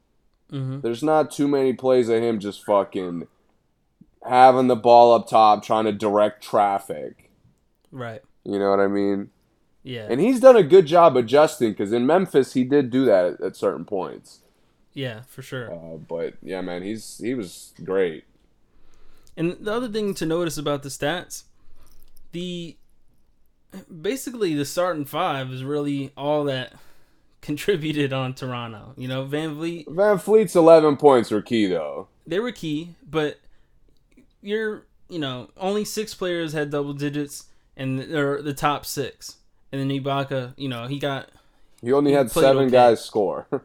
Mm-hmm. 0.52 0.80
There's 0.80 1.02
not 1.02 1.32
too 1.32 1.48
many 1.48 1.72
plays 1.72 2.08
of 2.08 2.22
him 2.22 2.38
just 2.38 2.64
fucking 2.64 3.26
having 4.24 4.68
the 4.68 4.76
ball 4.76 5.12
up 5.12 5.28
top, 5.28 5.64
trying 5.64 5.84
to 5.86 5.92
direct 5.92 6.42
traffic. 6.44 7.30
Right. 7.90 8.22
You 8.44 8.58
know 8.60 8.70
what 8.70 8.78
I 8.80 8.86
mean? 8.86 9.30
Yeah. 9.86 10.06
And 10.10 10.20
he's 10.20 10.40
done 10.40 10.56
a 10.56 10.64
good 10.64 10.86
job 10.86 11.16
adjusting 11.16 11.70
because 11.70 11.92
in 11.92 12.06
Memphis 12.06 12.54
he 12.54 12.64
did 12.64 12.90
do 12.90 13.04
that 13.04 13.34
at, 13.34 13.40
at 13.40 13.56
certain 13.56 13.84
points. 13.84 14.40
yeah, 14.92 15.20
for 15.28 15.42
sure. 15.42 15.72
Uh, 15.72 15.96
but 15.96 16.34
yeah, 16.42 16.60
man, 16.60 16.82
he's 16.82 17.18
he 17.18 17.34
was 17.34 17.72
great. 17.84 18.24
And 19.36 19.56
the 19.60 19.72
other 19.72 19.88
thing 19.88 20.12
to 20.14 20.26
notice 20.26 20.58
about 20.58 20.82
the 20.82 20.88
stats, 20.88 21.44
the 22.32 22.76
basically 24.02 24.54
the 24.54 24.64
starting 24.64 25.04
five 25.04 25.50
is 25.52 25.62
really 25.62 26.12
all 26.16 26.44
that 26.44 26.72
contributed 27.40 28.12
on 28.12 28.34
Toronto. 28.34 28.92
You 28.96 29.06
know, 29.06 29.24
VanVleet, 29.24 29.88
Van 29.88 30.18
Fleet's 30.18 30.56
11 30.56 30.96
points 30.96 31.30
were 31.30 31.42
key 31.42 31.66
though. 31.68 32.08
they 32.26 32.40
were 32.40 32.52
key, 32.52 32.96
but 33.08 33.38
you're 34.42 34.84
you 35.08 35.18
know 35.20 35.50
only 35.56 35.84
six 35.84 36.12
players 36.14 36.52
had 36.54 36.70
double 36.70 36.92
digits, 36.92 37.44
and 37.76 38.00
they're 38.00 38.42
the 38.42 38.54
top 38.54 38.84
six. 38.84 39.36
And 39.72 39.80
then 39.80 39.88
Ibaka, 39.88 40.54
you 40.56 40.68
know, 40.68 40.86
he 40.86 40.98
got 40.98 41.28
He 41.82 41.92
only 41.92 42.12
He 42.12 42.16
had 42.16 42.30
seven 42.30 42.64
okay. 42.66 42.72
guys 42.72 43.04
score. 43.04 43.46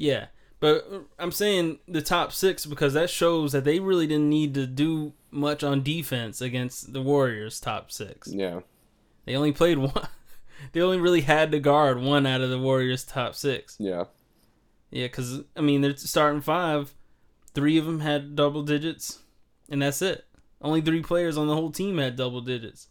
Yeah, 0.00 0.26
but 0.60 0.88
I'm 1.18 1.32
saying 1.32 1.80
the 1.88 2.00
top 2.00 2.32
six 2.32 2.66
because 2.66 2.94
that 2.94 3.10
shows 3.10 3.50
that 3.50 3.64
they 3.64 3.80
really 3.80 4.06
didn't 4.06 4.28
need 4.30 4.54
to 4.54 4.64
do 4.64 5.12
much 5.32 5.64
on 5.64 5.82
defense 5.82 6.40
against 6.40 6.92
the 6.92 7.02
Warriors' 7.02 7.58
top 7.58 7.90
six. 7.90 8.28
yeah, 8.32 8.60
They 9.24 9.34
only 9.34 9.50
played 9.50 9.78
one. 9.78 10.06
They 10.72 10.80
only 10.80 10.98
really 11.00 11.22
had 11.22 11.50
to 11.50 11.58
guard 11.58 12.00
one 12.00 12.26
out 12.26 12.40
of 12.42 12.50
the 12.50 12.60
Warriors' 12.60 13.02
top 13.04 13.34
six. 13.34 13.76
yeah, 13.80 14.04
Yeah, 14.90 15.06
because 15.06 15.40
I 15.56 15.62
mean 15.62 15.80
they're 15.80 15.96
starting 15.96 16.42
five. 16.42 16.94
Three 17.54 17.76
of 17.76 17.86
them 17.86 17.98
had 18.00 18.36
double 18.36 18.62
digits, 18.62 19.18
and 19.68 19.82
that's 19.82 20.00
it. 20.00 20.26
Only 20.62 20.80
three 20.80 21.02
players 21.02 21.36
on 21.36 21.48
the 21.48 21.54
whole 21.56 21.72
team 21.72 21.98
had 21.98 22.14
double 22.14 22.40
digits. 22.40 22.86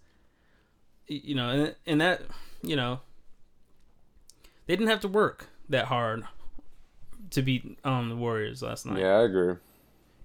You 1.07 1.35
know, 1.35 1.49
and 1.49 1.75
and 1.85 2.01
that 2.01 2.21
you 2.61 2.75
know 2.75 2.99
they 4.65 4.75
didn't 4.75 4.89
have 4.89 4.99
to 5.01 5.07
work 5.07 5.47
that 5.69 5.85
hard 5.85 6.23
to 7.31 7.41
beat 7.41 7.77
um 7.83 8.09
the 8.09 8.15
Warriors 8.15 8.61
last 8.61 8.85
night, 8.85 8.99
yeah. 8.99 9.17
I 9.17 9.23
agree. 9.23 9.55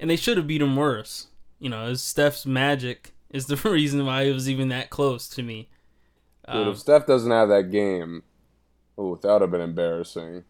and 0.00 0.10
they 0.10 0.16
should 0.16 0.36
have 0.36 0.46
beat 0.46 0.58
them 0.58 0.76
worse. 0.76 1.28
You 1.58 1.68
know, 1.70 1.84
as 1.84 2.02
Steph's 2.02 2.44
magic 2.46 3.12
is 3.30 3.46
the 3.46 3.56
reason 3.70 4.04
why 4.04 4.22
it 4.22 4.32
was 4.32 4.48
even 4.50 4.68
that 4.68 4.90
close 4.90 5.28
to 5.30 5.42
me. 5.42 5.68
Dude, 6.46 6.56
Um, 6.56 6.68
if 6.68 6.78
Steph 6.78 7.06
doesn't 7.06 7.30
have 7.30 7.48
that 7.50 7.70
game, 7.70 8.24
oh, 8.98 9.14
that 9.16 9.32
would 9.32 9.42
have 9.42 9.50
been 9.52 9.60
embarrassing. 9.60 10.42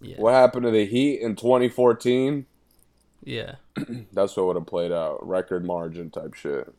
yeah, 0.00 0.16
What 0.16 0.32
happened 0.32 0.64
to 0.64 0.70
the 0.70 0.86
Heat 0.86 1.20
in 1.20 1.36
2014? 1.36 2.46
yeah. 3.22 3.56
That's 4.12 4.34
what 4.36 4.46
would 4.46 4.56
have 4.56 4.66
played 4.66 4.92
out. 4.92 5.26
Record 5.26 5.66
margin 5.66 6.08
type 6.10 6.32
shit. 6.32 6.72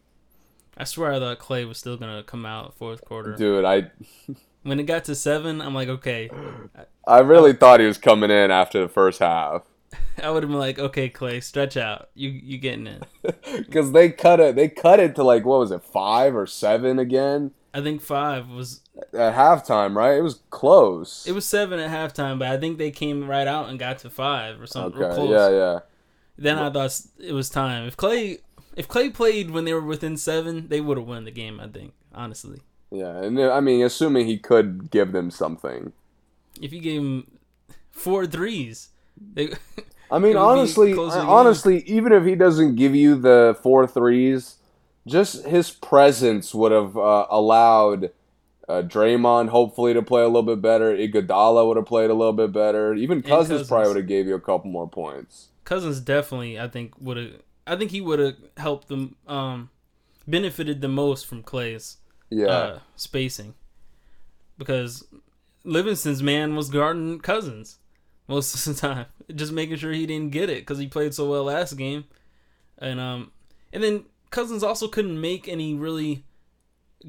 I 0.77 0.83
swear 0.83 1.13
I 1.13 1.19
thought 1.19 1.39
Clay 1.39 1.65
was 1.65 1.77
still 1.77 1.97
gonna 1.97 2.23
come 2.23 2.45
out 2.45 2.75
fourth 2.77 3.03
quarter. 3.03 3.35
Dude, 3.35 3.65
I 3.65 3.91
When 4.63 4.79
it 4.79 4.83
got 4.83 5.05
to 5.05 5.15
seven, 5.15 5.61
I'm 5.61 5.73
like, 5.73 5.87
okay. 5.87 6.29
I 7.07 7.19
really 7.19 7.53
thought 7.53 7.79
he 7.79 7.85
was 7.85 7.97
coming 7.97 8.29
in 8.29 8.51
after 8.51 8.81
the 8.81 8.89
first 8.89 9.19
half. 9.19 9.63
I 10.23 10.29
would 10.29 10.43
have 10.43 10.49
been 10.49 10.59
like, 10.59 10.77
okay, 10.77 11.07
Clay, 11.07 11.39
stretch 11.39 11.77
out. 11.77 12.09
You 12.15 12.29
you 12.29 12.57
getting 12.57 12.87
in? 12.87 13.01
Because 13.57 13.91
they 13.93 14.09
cut 14.09 14.39
it, 14.39 14.55
they 14.55 14.67
cut 14.67 14.99
it 14.99 15.15
to 15.15 15.23
like 15.23 15.45
what 15.45 15.59
was 15.59 15.71
it, 15.71 15.83
five 15.83 16.35
or 16.35 16.45
seven 16.45 16.99
again 16.99 17.51
I 17.77 17.81
think 17.81 18.01
five 18.01 18.49
was 18.49 18.81
at 19.13 19.35
halftime, 19.35 19.95
right? 19.95 20.17
It 20.17 20.21
was 20.21 20.41
close. 20.49 21.27
it 21.27 21.33
was 21.33 21.45
seven 21.45 21.79
at 21.79 21.91
halftime, 21.91 22.39
but 22.39 22.47
I 22.47 22.57
think 22.57 22.79
they 22.79 22.89
came 22.89 23.29
right 23.29 23.47
out 23.47 23.69
and 23.69 23.77
got 23.77 23.99
to 23.99 24.09
five 24.09 24.59
or 24.59 24.65
something. 24.65 25.01
okay. 25.01 25.29
Yeah, 25.29 25.49
yeah, 25.49 25.79
Then 26.37 26.57
I 26.57 26.71
thought 26.71 26.99
it 27.19 27.33
was 27.33 27.51
time. 27.51 27.85
If 27.85 27.95
Clay 27.95 28.39
if 28.77 28.87
Clay 28.87 29.09
played 29.09 29.49
when 29.51 29.65
they 29.65 29.73
were 29.73 29.81
within 29.81 30.15
seven, 30.15 30.67
they 30.69 30.79
would 30.79 30.97
have 30.97 31.07
won 31.07 31.25
the 31.25 31.31
game. 31.31 31.59
I 31.59 31.67
think 31.67 31.93
honestly. 32.13 32.59
yeah. 32.91 33.17
And 33.21 33.39
I 33.41 33.59
mean, 33.59 33.83
assuming 33.83 34.27
he 34.27 34.37
could 34.37 34.89
give 34.91 35.11
them 35.11 35.31
something. 35.31 35.91
If 36.61 36.71
you 36.71 36.79
gave 36.79 37.01
him 37.01 37.39
four 37.91 38.25
threes, 38.25 38.89
they 39.33 39.49
I 40.11 40.19
mean, 40.19 40.37
honestly, 40.37 40.93
close 40.93 41.13
to 41.13 41.19
the 41.19 41.25
game. 41.25 41.29
honestly, 41.29 41.83
even 41.83 42.13
if 42.13 42.23
he 42.23 42.35
doesn't 42.35 42.75
give 42.75 42.95
you 42.95 43.15
the 43.15 43.57
four 43.61 43.87
threes, 43.87 44.55
just 45.05 45.45
his 45.45 45.71
presence 45.71 46.53
would 46.55 46.71
have 46.71 46.95
uh, 46.97 47.25
allowed 47.29 48.11
uh, 48.69 48.83
Draymond 48.83 49.49
hopefully 49.49 49.93
to 49.93 50.01
play 50.01 50.21
a 50.21 50.27
little 50.27 50.43
bit 50.43 50.61
better. 50.61 50.95
Iguodala 50.95 51.67
would 51.67 51.77
have 51.77 51.85
played 51.85 52.09
a 52.09 52.13
little 52.13 52.33
bit 52.33 52.51
better. 52.53 52.93
Even 52.93 53.21
Cousins, 53.21 53.49
Cousins. 53.49 53.67
probably 53.67 53.87
would 53.87 53.97
have 53.97 54.07
gave 54.07 54.27
you 54.27 54.35
a 54.35 54.39
couple 54.41 54.69
more 54.69 54.87
points. 54.87 55.49
Cousins 55.65 55.99
definitely, 55.99 56.59
I 56.59 56.67
think 56.67 56.93
would 56.99 57.17
have. 57.17 57.31
I 57.67 57.75
think 57.75 57.91
he 57.91 58.01
would 58.01 58.19
have 58.19 58.35
helped 58.57 58.87
them, 58.87 59.15
um, 59.27 59.69
benefited 60.27 60.81
the 60.81 60.87
most 60.87 61.25
from 61.25 61.43
Clay's 61.43 61.97
Yeah, 62.29 62.47
uh, 62.47 62.79
spacing, 62.95 63.53
because 64.57 65.05
Livingston's 65.63 66.23
man 66.23 66.55
was 66.55 66.69
guarding 66.69 67.19
Cousins 67.19 67.77
most 68.27 68.53
of 68.67 68.75
the 68.75 68.79
time, 68.79 69.05
just 69.35 69.51
making 69.51 69.77
sure 69.77 69.91
he 69.91 70.05
didn't 70.05 70.31
get 70.31 70.49
it 70.49 70.59
because 70.61 70.77
he 70.79 70.87
played 70.87 71.13
so 71.13 71.29
well 71.29 71.43
last 71.45 71.73
game, 71.73 72.05
and 72.77 72.99
um, 72.99 73.31
and 73.73 73.83
then 73.83 74.05
Cousins 74.31 74.63
also 74.63 74.87
couldn't 74.87 75.19
make 75.19 75.47
any 75.47 75.73
really 75.73 76.23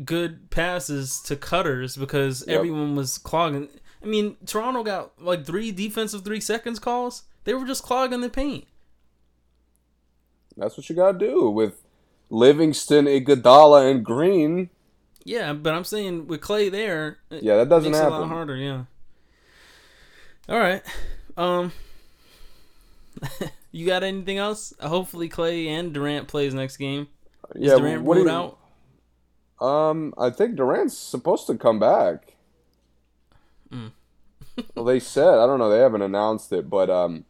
good 0.04 0.50
passes 0.50 1.20
to 1.22 1.34
cutters 1.36 1.96
because 1.96 2.44
Yep. 2.46 2.56
everyone 2.56 2.94
was 2.94 3.18
clogging. 3.18 3.68
I 4.02 4.06
mean, 4.06 4.36
Toronto 4.46 4.84
got 4.84 5.20
like 5.20 5.44
three 5.44 5.72
defensive 5.72 6.24
three 6.24 6.40
seconds 6.40 6.78
calls. 6.78 7.24
They 7.44 7.54
were 7.54 7.66
just 7.66 7.82
clogging 7.82 8.20
the 8.20 8.28
paint. 8.28 8.66
That's 10.58 10.76
what 10.76 10.88
you 10.90 10.96
got 10.96 11.12
to 11.12 11.18
do 11.18 11.48
with 11.50 11.82
Livingston, 12.30 13.06
Iguodala, 13.06 13.90
and 13.90 14.04
Green. 14.04 14.70
Yeah, 15.24 15.52
but 15.52 15.74
I'm 15.74 15.84
saying 15.84 16.26
with 16.26 16.40
Clay 16.40 16.68
there, 16.68 17.18
Yeah, 17.30 17.56
that 17.56 17.68
doesn't 17.68 17.92
makes 17.92 18.02
it 18.02 18.06
a 18.06 18.10
lot 18.10 18.28
harder. 18.28 18.56
Yeah. 18.56 18.84
All 20.48 20.58
right. 20.58 20.82
Um. 21.36 21.72
you 23.72 23.86
got 23.86 24.02
anything 24.02 24.38
else? 24.38 24.72
Hopefully 24.80 25.28
Clay 25.28 25.68
and 25.68 25.92
Durant 25.92 26.28
plays 26.28 26.54
next 26.54 26.76
game. 26.76 27.08
Is 27.54 27.70
yeah, 27.70 27.76
Durant 27.76 28.02
what 28.02 28.16
ruled 28.16 28.28
you- 28.28 28.32
out? 28.32 28.58
Um, 29.60 30.14
I 30.16 30.30
think 30.30 30.54
Durant's 30.54 30.96
supposed 30.96 31.48
to 31.48 31.56
come 31.56 31.80
back. 31.80 32.34
Mm. 33.72 33.90
well, 34.74 34.84
they 34.84 35.00
said 35.00 35.26
I 35.34 35.46
don't 35.46 35.58
know. 35.58 35.68
They 35.68 35.80
haven't 35.80 36.02
announced 36.02 36.52
it, 36.52 36.70
but 36.70 36.88
um, 36.88 37.24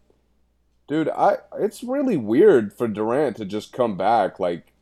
dude, 0.89 1.09
I 1.11 1.37
it's 1.59 1.85
really 1.85 2.17
weird 2.17 2.73
for 2.73 2.89
Durant 2.89 3.37
to 3.37 3.45
just 3.45 3.73
come 3.73 3.97
back. 3.97 4.41
Like, 4.41 4.73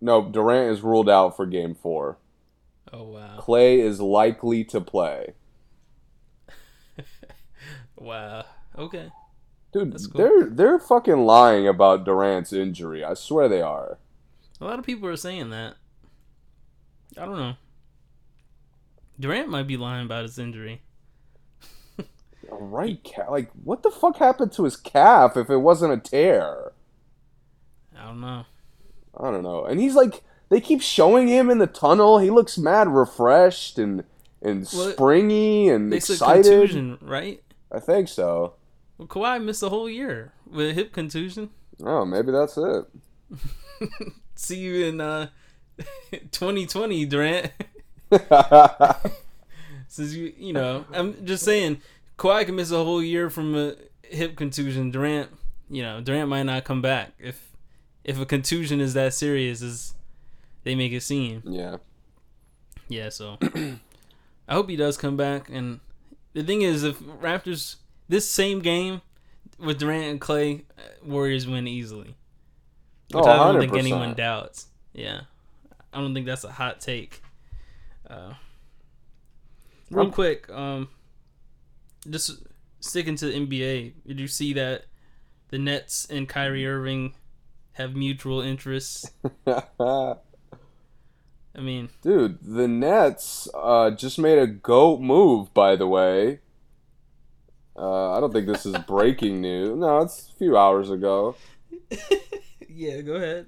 no, 0.00 0.28
Durant 0.28 0.72
is 0.72 0.82
ruled 0.82 1.08
out 1.08 1.36
for 1.36 1.46
Game 1.46 1.74
Four. 1.74 2.18
Oh 2.92 3.04
wow, 3.04 3.36
Clay 3.38 3.78
is 3.78 4.00
likely 4.00 4.64
to 4.64 4.80
play. 4.80 5.34
wow. 7.96 8.44
Okay. 8.76 9.12
Dude, 9.72 9.92
cool. 9.92 10.10
they're 10.14 10.44
they're 10.46 10.78
fucking 10.80 11.24
lying 11.24 11.68
about 11.68 12.04
Durant's 12.04 12.52
injury. 12.52 13.04
I 13.04 13.14
swear 13.14 13.48
they 13.48 13.62
are. 13.62 13.98
A 14.60 14.64
lot 14.64 14.78
of 14.78 14.86
people 14.86 15.08
are 15.08 15.16
saying 15.16 15.50
that. 15.50 15.74
I 17.16 17.24
don't 17.24 17.38
know. 17.38 17.54
Durant 19.18 19.48
might 19.48 19.66
be 19.66 19.76
lying 19.76 20.06
about 20.06 20.24
his 20.24 20.38
injury. 20.38 20.82
Right, 22.62 23.00
ca- 23.02 23.30
like 23.30 23.50
what 23.64 23.82
the 23.82 23.90
fuck 23.90 24.18
happened 24.18 24.52
to 24.52 24.64
his 24.64 24.76
calf 24.76 25.34
if 25.36 25.48
it 25.48 25.56
wasn't 25.56 25.94
a 25.94 25.96
tear? 25.96 26.72
I 27.98 28.04
don't 28.04 28.20
know. 28.20 28.44
I 29.18 29.30
don't 29.30 29.42
know. 29.42 29.64
And 29.64 29.80
he's 29.80 29.94
like, 29.94 30.22
they 30.50 30.60
keep 30.60 30.82
showing 30.82 31.26
him 31.26 31.48
in 31.48 31.56
the 31.56 31.66
tunnel. 31.66 32.18
He 32.18 32.28
looks 32.30 32.58
mad 32.58 32.88
refreshed 32.88 33.78
and 33.78 34.04
and 34.42 34.68
Well, 34.74 34.92
springy 34.92 35.68
and 35.70 35.92
excited. 35.94 36.44
contusion, 36.44 36.98
right? 37.00 37.42
I 37.72 37.80
think 37.80 38.08
so. 38.08 38.54
Well, 38.98 39.08
Kawhi 39.08 39.42
missed 39.42 39.62
a 39.62 39.70
whole 39.70 39.88
year 39.88 40.32
with 40.46 40.68
a 40.68 40.72
hip 40.74 40.92
contusion. 40.92 41.48
Oh, 41.82 42.04
maybe 42.04 42.30
that's 42.30 42.58
it. 42.58 42.84
See 44.34 44.58
you 44.58 44.84
in 44.86 45.00
uh, 45.00 45.28
2020, 46.30 47.06
Durant. 47.06 47.52
Since 49.88 50.12
you, 50.14 50.32
you 50.38 50.52
know, 50.52 50.84
I'm 50.92 51.24
just 51.26 51.44
saying, 51.44 51.80
Kawhi 52.20 52.44
can 52.44 52.54
miss 52.54 52.70
a 52.70 52.84
whole 52.84 53.02
year 53.02 53.30
from 53.30 53.56
a 53.56 53.76
hip 54.02 54.36
contusion. 54.36 54.90
Durant, 54.90 55.30
you 55.70 55.82
know, 55.82 56.02
Durant 56.02 56.28
might 56.28 56.42
not 56.42 56.64
come 56.64 56.82
back 56.82 57.12
if 57.18 57.50
if 58.04 58.20
a 58.20 58.26
contusion 58.26 58.78
is 58.78 58.92
that 58.92 59.14
serious 59.14 59.62
as 59.62 59.94
they 60.64 60.74
make 60.74 60.92
it 60.92 61.02
seem. 61.02 61.42
yeah. 61.46 61.78
Yeah, 62.88 63.08
so 63.08 63.38
I 64.48 64.52
hope 64.54 64.68
he 64.68 64.74
does 64.76 64.96
come 64.98 65.16
back. 65.16 65.48
And 65.48 65.78
the 66.34 66.42
thing 66.42 66.62
is, 66.62 66.82
if 66.82 66.98
Raptors 66.98 67.76
this 68.08 68.28
same 68.28 68.58
game 68.60 69.00
with 69.58 69.78
Durant 69.78 70.10
and 70.10 70.20
Clay, 70.20 70.64
uh, 70.76 70.82
Warriors 71.06 71.46
win 71.46 71.68
easily. 71.68 72.16
Which 73.12 73.24
Oh, 73.24 73.30
I 73.30 73.52
don't 73.52 73.60
think 73.60 73.72
100%. 73.72 73.78
anyone 73.78 74.14
doubts. 74.14 74.66
Yeah, 74.92 75.20
I 75.92 76.00
don't 76.00 76.12
think 76.14 76.26
that's 76.26 76.42
a 76.44 76.50
hot 76.50 76.80
take. 76.80 77.22
Uh, 78.08 78.34
real 79.90 80.10
quick, 80.10 80.50
um, 80.50 80.88
just 82.08 82.42
sticking 82.80 83.16
to 83.16 83.26
the 83.26 83.46
NBA. 83.46 83.94
Did 84.06 84.20
you 84.20 84.28
see 84.28 84.52
that 84.54 84.84
the 85.48 85.58
Nets 85.58 86.06
and 86.10 86.28
Kyrie 86.28 86.66
Irving 86.66 87.14
have 87.72 87.94
mutual 87.94 88.40
interests? 88.40 89.10
I 89.46 90.16
mean, 91.58 91.90
Dude, 92.02 92.38
the 92.42 92.68
Nets 92.68 93.48
uh, 93.54 93.90
just 93.90 94.18
made 94.18 94.38
a 94.38 94.46
goat 94.46 95.00
move, 95.00 95.52
by 95.52 95.76
the 95.76 95.86
way. 95.86 96.40
Uh, 97.76 98.12
I 98.12 98.20
don't 98.20 98.32
think 98.32 98.46
this 98.46 98.66
is 98.66 98.76
breaking 98.86 99.40
news. 99.40 99.76
No, 99.76 99.98
it's 99.98 100.30
a 100.30 100.38
few 100.38 100.56
hours 100.56 100.90
ago. 100.90 101.36
yeah, 102.68 103.00
go 103.00 103.14
ahead. 103.14 103.46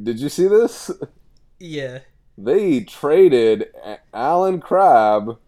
Did 0.00 0.20
you 0.20 0.28
see 0.28 0.48
this? 0.48 0.90
Yeah. 1.58 2.00
They 2.36 2.80
traded 2.80 3.68
Allen 4.12 4.60
Crabbe 4.60 5.38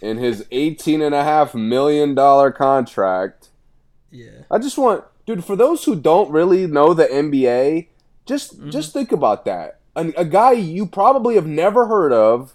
in 0.00 0.18
his 0.18 0.44
$18.5 0.50 1.54
million 1.54 2.14
contract. 2.52 3.48
Yeah. 4.10 4.42
I 4.50 4.58
just 4.58 4.78
want, 4.78 5.04
dude, 5.26 5.44
for 5.44 5.56
those 5.56 5.84
who 5.84 5.94
don't 5.94 6.30
really 6.30 6.66
know 6.66 6.94
the 6.94 7.06
NBA, 7.06 7.88
just 8.26 8.58
mm-hmm. 8.58 8.70
just 8.70 8.92
think 8.92 9.12
about 9.12 9.44
that. 9.44 9.80
A, 9.96 10.12
a 10.16 10.24
guy 10.24 10.52
you 10.52 10.86
probably 10.86 11.34
have 11.34 11.46
never 11.46 11.86
heard 11.86 12.12
of 12.12 12.54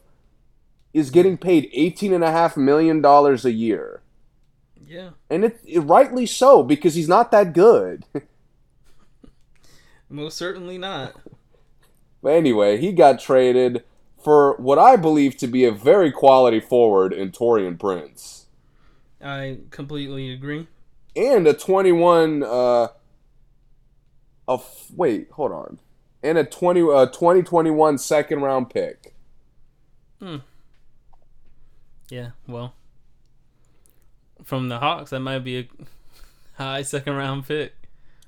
is 0.94 1.10
getting 1.10 1.38
paid 1.38 1.72
$18.5 1.74 2.58
million 2.58 3.04
a 3.04 3.50
year. 3.50 4.02
Yeah. 4.88 5.10
And 5.30 5.44
it, 5.44 5.60
it 5.66 5.80
rightly 5.80 6.26
so 6.26 6.64
because 6.64 6.96
he's 6.96 7.10
not 7.10 7.32
that 7.32 7.54
good. 7.54 8.06
Most 10.10 10.38
certainly 10.38 10.78
not. 10.78 11.16
But 12.22 12.34
anyway, 12.34 12.78
he 12.78 12.92
got 12.92 13.20
traded 13.20 13.84
for 14.26 14.56
what 14.58 14.80
I 14.80 14.96
believe 14.96 15.38
to 15.38 15.46
be 15.46 15.66
a 15.66 15.72
very 15.72 16.12
quality 16.12 16.60
forward 16.60 17.14
in 17.14 17.30
Taurean 17.30 17.80
Prince. 17.80 18.48
I 19.24 19.60
completely 19.70 20.34
agree. 20.34 20.68
And 21.16 21.46
a 21.46 21.54
21 21.54 22.42
uh 22.42 22.88
a 24.48 24.54
f- 24.54 24.88
wait, 24.96 25.30
hold 25.30 25.52
on. 25.52 25.80
And 26.24 26.40
a 26.40 26.44
20 26.44 26.82
uh 26.82 27.06
2021 27.06 28.00
second 28.00 28.42
round 28.42 28.72
pick. 28.72 29.14
Hmm. 30.20 30.38
Yeah, 32.10 32.32
well. 32.48 32.74
From 34.44 34.70
the 34.70 34.80
Hawks, 34.80 35.12
that 35.12 35.20
might 35.20 35.40
be 35.44 35.60
a 35.60 35.68
high 36.56 36.82
second 36.82 37.14
round 37.14 37.48
pick. 37.48 37.74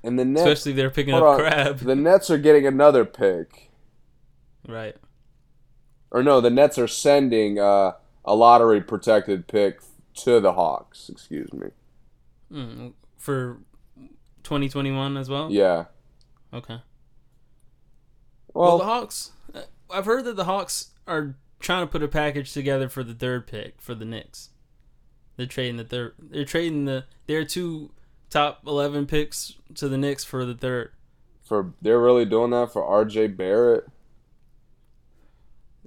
And 0.04 0.16
the 0.16 0.24
Nets 0.24 0.46
Especially 0.46 0.72
if 0.72 0.76
they're 0.76 0.90
picking 0.90 1.14
up 1.14 1.24
on, 1.24 1.38
Crabbe. 1.40 1.78
The 1.78 1.96
Nets 1.96 2.30
are 2.30 2.38
getting 2.38 2.68
another 2.68 3.04
pick. 3.04 3.72
Right. 4.66 4.96
Or 6.10 6.22
no, 6.22 6.40
the 6.40 6.50
Nets 6.50 6.78
are 6.78 6.88
sending 6.88 7.58
uh 7.58 7.92
a 8.24 8.34
lottery 8.34 8.80
protected 8.80 9.46
pick 9.46 9.80
to 10.16 10.40
the 10.40 10.52
Hawks, 10.52 11.08
excuse 11.08 11.52
me. 11.52 11.68
Mm, 12.52 12.92
for 13.16 13.58
2021 14.42 15.16
as 15.16 15.28
well? 15.30 15.50
Yeah. 15.50 15.84
Okay. 16.52 16.80
Well, 18.52 18.68
Well, 18.68 18.78
the 18.78 18.84
Hawks, 18.84 19.32
uh, 19.54 19.62
I've 19.90 20.04
heard 20.06 20.24
that 20.24 20.36
the 20.36 20.44
Hawks 20.44 20.90
are 21.06 21.36
trying 21.60 21.86
to 21.86 21.90
put 21.90 22.02
a 22.02 22.08
package 22.08 22.52
together 22.52 22.88
for 22.88 23.02
the 23.02 23.14
third 23.14 23.46
pick 23.46 23.80
for 23.80 23.94
the 23.94 24.04
Knicks. 24.04 24.50
They're 25.36 25.46
trading 25.46 25.76
the 25.76 25.84
third. 25.84 26.14
They're 26.18 26.44
trading 26.44 26.84
the 26.84 27.04
their 27.26 27.44
two 27.44 27.92
top 28.30 28.62
11 28.66 29.06
picks 29.06 29.54
to 29.76 29.88
the 29.88 29.96
Knicks 29.98 30.24
for 30.24 30.44
the 30.44 30.54
third. 30.54 30.92
for 31.42 31.72
they're 31.80 32.00
really 32.00 32.24
doing 32.24 32.50
that 32.50 32.72
for 32.72 32.82
RJ 32.82 33.36
Barrett. 33.36 33.86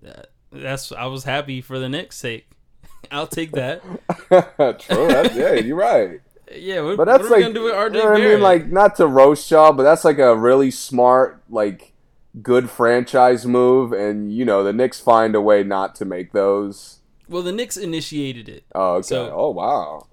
That, 0.02 0.28
that's 0.52 0.92
I 0.92 1.06
was 1.06 1.24
happy 1.24 1.62
for 1.62 1.80
the 1.80 1.90
Knicks' 1.90 2.18
sake. 2.18 2.50
I'll 3.12 3.28
take 3.28 3.52
that. 3.54 3.82
True. 4.30 5.08
That, 5.08 5.34
yeah, 5.36 5.54
you're 5.54 5.76
right. 5.76 6.20
Yeah, 6.54 6.82
what, 6.82 6.98
But 6.98 7.06
that's 7.06 7.24
what 7.24 7.32
like, 7.32 7.42
gonna 7.42 7.54
do 7.54 7.64
with 7.64 7.74
RJ 7.74 7.94
you 7.96 8.04
know 8.04 8.12
I 8.14 8.18
mean? 8.20 8.42
Like, 8.42 8.68
not 8.68 8.96
to 8.98 9.08
roast 9.08 9.50
y'all, 9.52 9.72
but 9.74 9.84
that's 9.84 10.04
like 10.04 10.18
a 10.20 10.36
really 10.36 10.70
smart, 10.70 11.42
like, 11.50 11.94
good 12.42 12.70
franchise 12.70 13.46
move, 13.46 13.94
and 13.94 14.34
you 14.34 14.44
know 14.46 14.64
the 14.64 14.74
Knicks 14.74 15.00
find 15.00 15.34
a 15.36 15.42
way 15.42 15.64
not 15.64 15.96
to 15.96 16.06
make 16.06 16.32
those. 16.34 17.00
well, 17.30 17.42
the 17.42 17.54
Knicks 17.54 17.78
initiated 17.78 18.50
it. 18.50 18.66
Oh, 18.76 18.96
okay. 18.96 19.08
So- 19.08 19.32
oh, 19.34 19.52
wow. 19.52 20.08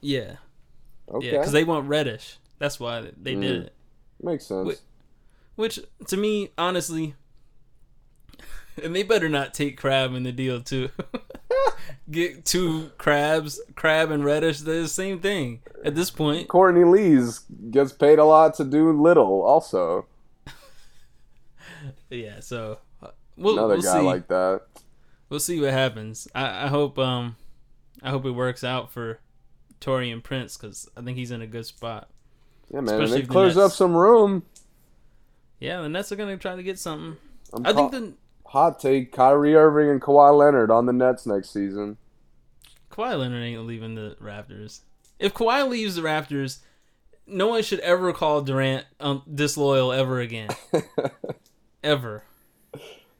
Yeah, 0.00 0.36
Okay, 1.08 1.26
yeah, 1.32 1.38
because 1.38 1.52
they 1.52 1.64
want 1.64 1.88
Reddish. 1.88 2.38
That's 2.58 2.78
why 2.80 3.00
they 3.16 3.34
did 3.36 3.62
Mm. 3.62 3.66
it. 3.66 3.72
makes 4.22 4.46
sense. 4.46 4.82
Which 5.56 5.78
to 6.08 6.16
me, 6.16 6.50
honestly, 6.58 7.14
and 8.82 8.94
they 8.94 9.02
better 9.02 9.28
not 9.28 9.54
take 9.54 9.76
Crabbe 9.78 10.14
in 10.14 10.22
the 10.22 10.32
deal 10.32 10.60
too. 10.60 10.90
Get 12.10 12.44
two 12.44 12.90
crabs, 12.98 13.60
Crabbe 13.76 14.10
and 14.10 14.24
Reddish. 14.24 14.60
They're 14.60 14.82
the 14.82 14.88
same 14.88 15.20
thing 15.20 15.60
at 15.84 15.94
this 15.94 16.10
point. 16.10 16.48
Courtney 16.48 16.84
Lee's 16.84 17.40
gets 17.70 17.92
paid 17.92 18.18
a 18.18 18.24
lot 18.24 18.54
to 18.56 18.64
do 18.64 18.92
little, 18.92 19.42
also. 19.42 20.06
Yeah, 22.10 22.40
so 22.40 22.78
uh, 23.02 23.08
we'll, 23.36 23.54
Another 23.58 23.74
we'll 23.74 23.82
guy 23.82 23.98
see. 23.98 24.04
like 24.04 24.28
that. 24.28 24.62
we'll 25.28 25.40
see 25.40 25.60
what 25.60 25.70
happens. 25.72 26.28
I, 26.34 26.64
I 26.64 26.68
hope 26.68 26.98
um, 26.98 27.36
I 28.02 28.10
hope 28.10 28.24
it 28.24 28.30
works 28.30 28.62
out 28.62 28.92
for 28.92 29.18
Taurean 29.80 30.22
Prince 30.22 30.56
because 30.56 30.88
I 30.96 31.02
think 31.02 31.18
he's 31.18 31.30
in 31.30 31.42
a 31.42 31.46
good 31.46 31.66
spot. 31.66 32.08
Yeah, 32.72 32.80
man. 32.80 32.94
And 32.94 33.02
Especially 33.02 33.18
it 33.18 33.22
if 33.22 33.28
the 33.28 33.32
clears 33.32 33.56
up 33.56 33.72
some 33.72 33.96
room. 33.96 34.44
Yeah, 35.58 35.82
the 35.82 35.88
Nets 35.88 36.12
are 36.12 36.16
gonna 36.16 36.36
try 36.36 36.56
to 36.56 36.62
get 36.62 36.78
something. 36.78 37.16
I'm 37.52 37.66
I 37.66 37.72
think 37.72 37.90
ca- 37.90 37.98
the 37.98 38.12
hot 38.54 38.80
take: 38.80 39.12
Kyrie 39.12 39.54
Irving 39.54 39.90
and 39.90 40.00
Kawhi 40.00 40.36
Leonard 40.36 40.70
on 40.70 40.86
the 40.86 40.92
Nets 40.92 41.26
next 41.26 41.50
season. 41.50 41.98
Kawhi 42.90 43.18
Leonard 43.18 43.42
ain't 43.42 43.66
leaving 43.66 43.96
the 43.96 44.16
Raptors. 44.22 44.80
If 45.18 45.34
Kawhi 45.34 45.68
leaves 45.68 45.96
the 45.96 46.02
Raptors, 46.02 46.58
no 47.26 47.48
one 47.48 47.62
should 47.62 47.80
ever 47.80 48.12
call 48.12 48.42
Durant 48.42 48.86
um, 49.00 49.22
disloyal 49.32 49.92
ever 49.92 50.20
again. 50.20 50.48
ever. 51.84 52.22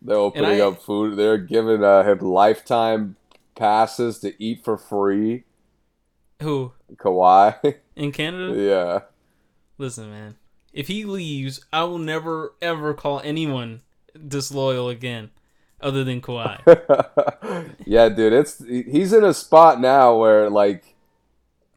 They're 0.01 0.17
opening 0.17 0.61
I- 0.61 0.65
up 0.65 0.81
food. 0.81 1.17
They're 1.17 1.39
giving 1.39 1.83
uh, 1.83 2.05
him 2.05 2.21
lifetime 2.21 3.17
passes 3.55 4.21
to 4.21 4.41
eat 4.43 4.65
for 4.65 4.77
free. 4.77 5.45
Who? 6.41 6.73
Kawhi. 6.97 7.77
In 7.97 8.13
Canada? 8.13 8.61
yeah. 8.61 9.01
Listen, 9.79 10.11
man. 10.11 10.37
If 10.73 10.89
he 10.89 11.05
leaves, 11.05 11.65
I 11.73 11.85
will 11.85 11.99
never 11.99 12.55
ever 12.61 12.95
call 12.95 13.21
anyone 13.25 13.81
disloyal 14.29 14.89
again, 14.89 15.31
other 15.81 16.05
than 16.05 16.21
Kawhi. 16.21 16.61
yeah, 17.87 18.09
dude, 18.09 18.33
it's 18.33 18.63
he's 18.67 19.13
in 19.13 19.25
a 19.25 19.35
spot 19.35 19.81
now 19.81 20.17
where 20.17 20.49
like 20.51 20.95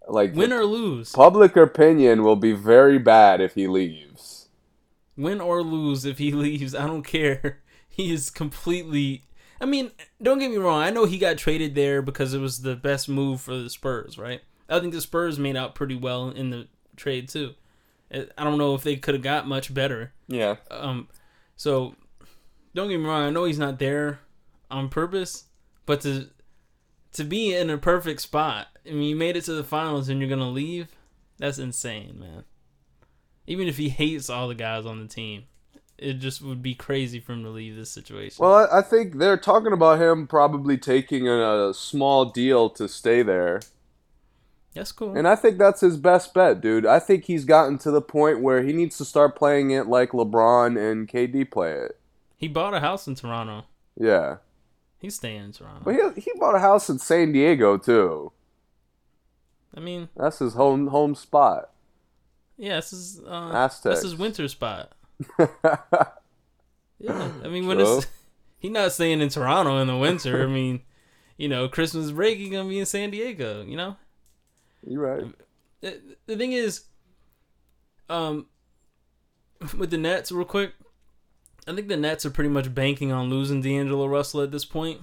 like 0.07 0.33
Win 0.33 0.53
or 0.53 0.63
lose, 0.65 1.11
public 1.11 1.55
opinion 1.55 2.23
will 2.23 2.35
be 2.37 2.53
very 2.53 2.97
bad 2.97 3.41
if 3.41 3.55
he 3.55 3.67
leaves. 3.67 4.49
win 5.17 5.41
or 5.41 5.61
lose, 5.63 6.05
if 6.05 6.17
he 6.17 6.31
leaves, 6.45 6.73
I 6.75 6.85
don't 6.87 7.03
care. 7.03 7.59
He 7.89 8.13
is 8.13 8.29
completely. 8.29 9.23
I 9.59 9.65
mean, 9.65 9.89
don't 10.21 10.37
get 10.37 10.51
me 10.51 10.57
wrong. 10.57 10.83
I 10.83 10.91
know 10.91 11.05
he 11.05 11.17
got 11.17 11.39
traded 11.39 11.73
there 11.73 12.03
because 12.03 12.35
it 12.35 12.39
was 12.39 12.61
the 12.61 12.75
best 12.75 13.09
move 13.09 13.41
for 13.41 13.57
the 13.57 13.71
Spurs, 13.71 14.19
right? 14.19 14.41
I 14.69 14.79
think 14.79 14.93
the 14.93 15.01
Spurs 15.01 15.39
made 15.39 15.55
out 15.57 15.73
pretty 15.73 15.95
well 15.95 16.29
in 16.29 16.51
the 16.51 16.67
trade 16.95 17.27
too. 17.27 17.55
I 18.13 18.27
I 18.37 18.43
don't 18.43 18.59
know 18.59 18.75
if 18.75 18.83
they 18.83 18.97
could 18.97 19.15
have 19.15 19.23
got 19.23 19.47
much 19.47 19.73
better. 19.73 20.13
Yeah. 20.27 20.57
Um, 20.69 21.07
so 21.55 21.95
don't 22.77 22.89
get 22.89 22.99
me 22.99 23.07
wrong. 23.07 23.23
I 23.23 23.29
know 23.31 23.45
he's 23.45 23.59
not 23.59 23.79
there 23.79 24.19
on 24.69 24.87
purpose, 24.87 25.45
but 25.85 26.01
to 26.01 26.29
to 27.13 27.23
be 27.23 27.53
in 27.55 27.69
a 27.69 27.77
perfect 27.77 28.21
spot, 28.21 28.67
I 28.85 28.91
mean, 28.91 29.09
you 29.09 29.15
made 29.15 29.35
it 29.35 29.43
to 29.45 29.53
the 29.53 29.63
finals 29.63 30.07
and 30.07 30.19
you're 30.19 30.29
gonna 30.29 30.49
leave. 30.49 30.87
That's 31.39 31.57
insane, 31.57 32.19
man. 32.19 32.43
Even 33.47 33.67
if 33.67 33.77
he 33.77 33.89
hates 33.89 34.29
all 34.29 34.47
the 34.47 34.55
guys 34.55 34.85
on 34.85 35.01
the 35.01 35.07
team, 35.07 35.45
it 35.97 36.13
just 36.15 36.41
would 36.41 36.61
be 36.61 36.75
crazy 36.75 37.19
for 37.19 37.33
him 37.33 37.43
to 37.43 37.49
leave 37.49 37.75
this 37.75 37.89
situation. 37.89 38.37
Well, 38.39 38.53
I 38.71 38.79
I 38.79 38.81
think 38.83 39.17
they're 39.17 39.37
talking 39.37 39.73
about 39.73 39.99
him 39.99 40.27
probably 40.27 40.77
taking 40.77 41.27
a 41.27 41.73
small 41.73 42.25
deal 42.25 42.69
to 42.71 42.87
stay 42.87 43.23
there. 43.23 43.61
That's 44.75 44.91
cool. 44.91 45.17
And 45.17 45.27
I 45.27 45.35
think 45.35 45.57
that's 45.57 45.81
his 45.81 45.97
best 45.97 46.35
bet, 46.35 46.61
dude. 46.61 46.85
I 46.85 46.99
think 46.99 47.23
he's 47.25 47.45
gotten 47.45 47.79
to 47.79 47.89
the 47.89 48.01
point 48.01 48.41
where 48.41 48.61
he 48.61 48.73
needs 48.73 48.95
to 48.99 49.05
start 49.05 49.35
playing 49.35 49.71
it 49.71 49.87
like 49.87 50.11
LeBron 50.11 50.79
and 50.79 51.07
KD 51.07 51.49
play 51.49 51.71
it. 51.71 51.97
He 52.37 52.47
bought 52.47 52.73
a 52.73 52.79
house 52.79 53.07
in 53.07 53.15
Toronto. 53.15 53.65
Yeah. 53.99 54.37
He's 54.99 55.15
staying 55.15 55.43
in 55.43 55.51
Toronto. 55.51 55.81
But 55.83 56.15
he, 56.15 56.21
he 56.21 56.31
bought 56.39 56.55
a 56.55 56.59
house 56.59 56.89
in 56.89 56.97
San 56.99 57.31
Diego 57.33 57.77
too. 57.77 58.31
I 59.75 59.79
mean, 59.79 60.09
That's 60.15 60.39
his 60.39 60.53
home 60.53 60.87
home 60.87 61.13
spot. 61.13 61.69
yeah, 62.57 62.77
this 62.77 62.93
is 62.93 63.21
uh, 63.27 63.51
Aztecs. 63.53 63.81
that's 63.83 64.01
his 64.03 64.15
winter 64.15 64.47
spot. 64.47 64.93
Yeah, 66.99 67.29
I 67.43 67.47
mean 67.47 67.67
when 67.67 67.77
True. 67.77 67.97
it's 67.99 68.07
he 68.59 68.69
not 68.69 68.91
staying 68.91 69.21
in 69.21 69.29
Toronto 69.29 69.77
in 69.77 69.85
the 69.87 69.95
winter. 69.95 70.41
I 70.43 70.47
mean, 70.47 70.81
you 71.37 71.47
know, 71.47 71.67
Christmas 71.69 72.09
break 72.11 72.39
he 72.39 72.49
gonna 72.49 72.67
be 72.67 72.79
in 72.79 72.87
San 72.87 73.11
Diego. 73.11 73.63
You 73.63 73.77
know, 73.77 73.95
You're 74.83 75.01
right. 75.01 75.31
the, 75.81 76.01
the 76.25 76.35
thing 76.35 76.53
is, 76.53 76.85
um, 78.09 78.47
with 79.77 79.91
the 79.91 79.97
Nets, 79.99 80.31
real 80.31 80.43
quick, 80.45 80.73
I 81.67 81.75
think 81.75 81.87
the 81.87 81.97
Nets 81.97 82.25
are 82.25 82.29
pretty 82.29 82.49
much 82.49 82.73
banking 82.73 83.11
on 83.11 83.29
losing 83.29 83.61
D'Angelo 83.61 84.07
Russell 84.07 84.41
at 84.41 84.51
this 84.51 84.65
point. 84.65 85.01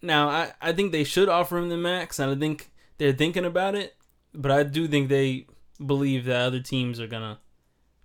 Now, 0.00 0.28
I 0.28 0.52
I 0.60 0.72
think 0.72 0.92
they 0.92 1.04
should 1.04 1.28
offer 1.28 1.56
him 1.58 1.68
the 1.68 1.76
max, 1.76 2.18
and 2.18 2.30
I 2.30 2.34
think 2.34 2.70
they're 2.98 3.12
thinking 3.12 3.44
about 3.44 3.74
it. 3.74 3.96
But 4.34 4.50
I 4.50 4.62
do 4.62 4.88
think 4.88 5.08
they 5.08 5.46
believe 5.84 6.24
that 6.24 6.40
other 6.40 6.60
teams 6.60 6.98
are 6.98 7.06
gonna 7.06 7.38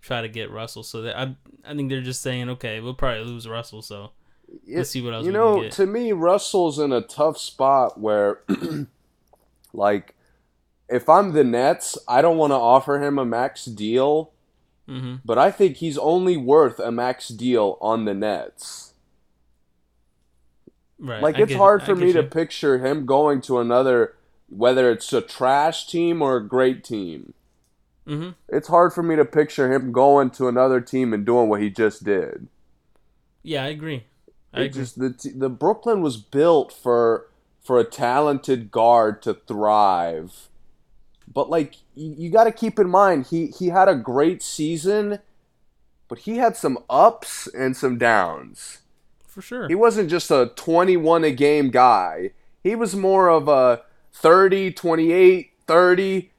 try 0.01 0.21
to 0.21 0.29
get 0.29 0.51
Russell. 0.51 0.83
So 0.83 1.01
that 1.01 1.17
I 1.17 1.35
I 1.65 1.75
think 1.75 1.89
they're 1.89 2.01
just 2.01 2.21
saying, 2.21 2.49
okay, 2.51 2.79
we'll 2.79 2.93
probably 2.93 3.23
lose 3.23 3.47
Russell. 3.47 3.81
So 3.81 4.11
Let's 4.67 4.89
see 4.89 5.01
what 5.01 5.13
else 5.13 5.25
You 5.25 5.31
we 5.31 5.37
can 5.37 5.61
know, 5.63 5.69
to 5.69 5.85
me, 5.85 6.11
Russell's 6.11 6.79
in 6.79 6.91
a 6.91 7.01
tough 7.01 7.37
spot 7.37 7.99
where, 7.99 8.41
like, 9.73 10.15
if 10.89 11.09
I'm 11.09 11.33
the 11.33 11.43
Nets, 11.43 11.97
I 12.07 12.21
don't 12.21 12.37
want 12.37 12.51
to 12.51 12.55
offer 12.55 13.01
him 13.01 13.19
a 13.19 13.25
max 13.25 13.65
deal, 13.65 14.31
hmm 14.87 15.15
but 15.25 15.37
I 15.37 15.51
think 15.51 15.77
he's 15.77 15.97
only 15.97 16.37
worth 16.37 16.79
a 16.79 16.91
max 16.91 17.27
deal 17.29 17.77
on 17.81 18.05
the 18.05 18.13
Nets. 18.13 18.93
right, 20.99 21.21
Like, 21.21 21.35
I 21.35 21.43
it's 21.43 21.53
hard 21.53 21.83
for 21.83 21.95
me 21.95 22.13
to 22.13 22.23
picture 22.23 22.79
him 22.79 23.05
going 23.05 23.41
to 23.41 23.59
another, 23.59 24.15
whether 24.49 24.91
it's 24.91 25.11
a 25.13 25.21
trash 25.21 25.87
team 25.87 26.21
or 26.21 26.37
a 26.37 26.47
great 26.47 26.83
team. 26.83 27.33
Mm-hmm. 28.07 28.29
It's 28.49 28.69
hard 28.69 28.93
for 28.93 29.03
me 29.03 29.15
to 29.17 29.25
picture 29.25 29.71
him 29.73 29.91
going 29.91 30.29
to 30.31 30.47
another 30.47 30.79
team 30.79 31.13
and 31.13 31.25
doing 31.25 31.49
what 31.49 31.61
he 31.61 31.69
just 31.69 32.03
did. 32.03 32.47
Yeah, 33.43 33.63
I 33.63 33.67
agree. 33.67 34.05
I 34.53 34.63
agree. 34.63 34.83
just 34.83 34.99
the 34.99 35.15
the 35.35 35.49
Brooklyn 35.49 36.01
was 36.01 36.17
built 36.17 36.71
for 36.71 37.27
for 37.61 37.79
a 37.79 37.83
talented 37.83 38.71
guard 38.71 39.21
to 39.23 39.33
thrive. 39.33 40.47
But 41.31 41.49
like 41.49 41.75
you, 41.97 42.15
you 42.17 42.29
got 42.29 42.45
to 42.45 42.51
keep 42.51 42.79
in 42.79 42.89
mind 42.89 43.27
he 43.27 43.47
he 43.47 43.67
had 43.67 43.87
a 43.87 43.95
great 43.95 44.41
season, 44.41 45.19
but 46.07 46.19
he 46.19 46.37
had 46.37 46.55
some 46.55 46.77
ups 46.89 47.47
and 47.47 47.75
some 47.75 47.97
downs. 47.97 48.79
for 49.27 49.41
sure. 49.41 49.67
He 49.67 49.75
wasn't 49.75 50.09
just 50.09 50.31
a 50.31 50.51
21 50.55 51.23
a 51.23 51.31
game 51.31 51.69
guy. 51.69 52.31
He 52.63 52.75
was 52.75 52.95
more 52.95 53.29
of 53.29 53.47
a 53.47 53.83
30, 54.13 54.71
28, 54.71 55.51
30, 55.65 56.31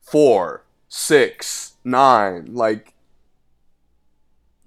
4, 0.00 0.64
6, 0.88 1.72
9 1.84 2.54
like 2.54 2.94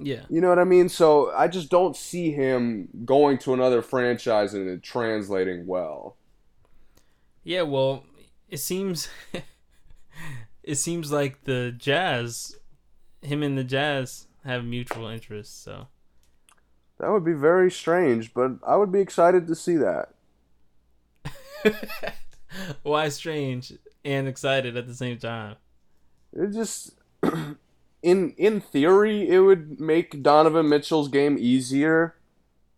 yeah. 0.03 0.23
You 0.29 0.41
know 0.41 0.49
what 0.49 0.59
I 0.59 0.63
mean? 0.63 0.89
So 0.89 1.31
I 1.31 1.47
just 1.47 1.69
don't 1.69 1.95
see 1.95 2.31
him 2.31 2.89
going 3.05 3.37
to 3.39 3.53
another 3.53 3.81
franchise 3.81 4.53
and 4.53 4.67
it 4.67 4.81
translating 4.81 5.67
well. 5.67 6.17
Yeah, 7.43 7.63
well, 7.63 8.03
it 8.49 8.57
seems 8.57 9.09
it 10.63 10.75
seems 10.75 11.11
like 11.11 11.43
the 11.43 11.73
Jazz, 11.77 12.55
him 13.21 13.43
and 13.43 13.57
the 13.57 13.63
Jazz 13.63 14.27
have 14.45 14.65
mutual 14.65 15.07
interests. 15.07 15.57
So 15.57 15.87
That 16.99 17.11
would 17.11 17.25
be 17.25 17.33
very 17.33 17.71
strange, 17.71 18.33
but 18.33 18.51
I 18.65 18.75
would 18.75 18.91
be 18.91 19.01
excited 19.01 19.47
to 19.47 19.55
see 19.55 19.77
that. 19.77 20.13
why 22.83 23.09
strange 23.09 23.73
and 24.03 24.27
excited 24.27 24.75
at 24.75 24.87
the 24.87 24.95
same 24.95 25.17
time? 25.17 25.55
It 26.33 26.51
just 26.51 26.99
in 28.01 28.33
in 28.37 28.61
theory 28.61 29.29
it 29.29 29.39
would 29.39 29.79
make 29.79 30.23
Donovan 30.23 30.69
Mitchell's 30.69 31.09
game 31.09 31.37
easier, 31.39 32.15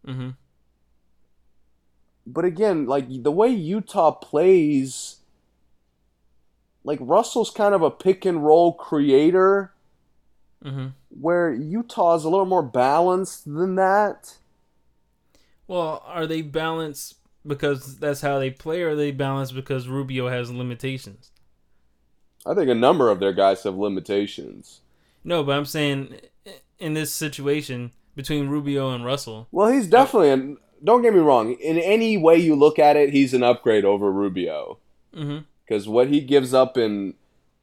hmm 0.05 0.31
but 2.25 2.45
again, 2.45 2.85
like 2.85 3.05
the 3.23 3.31
way 3.31 3.49
Utah 3.49 4.11
plays 4.11 5.17
like 6.83 6.99
Russell's 7.01 7.49
kind 7.49 7.73
of 7.73 7.81
a 7.81 7.91
pick 7.91 8.25
and 8.25 8.43
roll 8.43 8.73
creator 8.73 9.71
hmm 10.61 10.87
where 11.09 11.53
Utah 11.53 12.15
is 12.15 12.23
a 12.23 12.29
little 12.29 12.45
more 12.45 12.63
balanced 12.63 13.45
than 13.45 13.75
that. 13.75 14.37
Well, 15.67 16.01
are 16.07 16.25
they 16.25 16.41
balanced 16.41 17.15
because 17.45 17.97
that's 17.99 18.21
how 18.21 18.39
they 18.39 18.49
play, 18.49 18.81
or 18.81 18.89
are 18.89 18.95
they 18.95 19.11
balanced 19.11 19.53
because 19.53 19.87
Rubio 19.87 20.29
has 20.29 20.49
limitations? 20.51 21.29
I 22.45 22.55
think 22.55 22.69
a 22.69 22.75
number 22.75 23.09
of 23.09 23.19
their 23.19 23.31
guys 23.33 23.63
have 23.63 23.75
limitations. 23.75 24.81
No, 25.23 25.43
but 25.43 25.55
I'm 25.55 25.65
saying 25.65 26.15
in 26.79 26.93
this 26.95 27.13
situation 27.13 27.91
between 28.15 28.47
Rubio 28.49 28.91
and 28.91 29.05
Russell. 29.05 29.47
Well, 29.51 29.71
he's 29.71 29.87
definitely 29.87 30.31
an. 30.31 30.57
Don't 30.83 31.01
get 31.01 31.13
me 31.13 31.19
wrong. 31.19 31.53
In 31.53 31.77
any 31.77 32.17
way 32.17 32.37
you 32.37 32.55
look 32.55 32.77
at 32.77 32.97
it, 32.97 33.11
he's 33.11 33.33
an 33.33 33.43
upgrade 33.43 33.85
over 33.85 34.11
Rubio 34.11 34.79
hmm 35.13 35.39
because 35.65 35.87
what 35.87 36.07
he 36.09 36.21
gives 36.21 36.53
up 36.53 36.77
in 36.77 37.15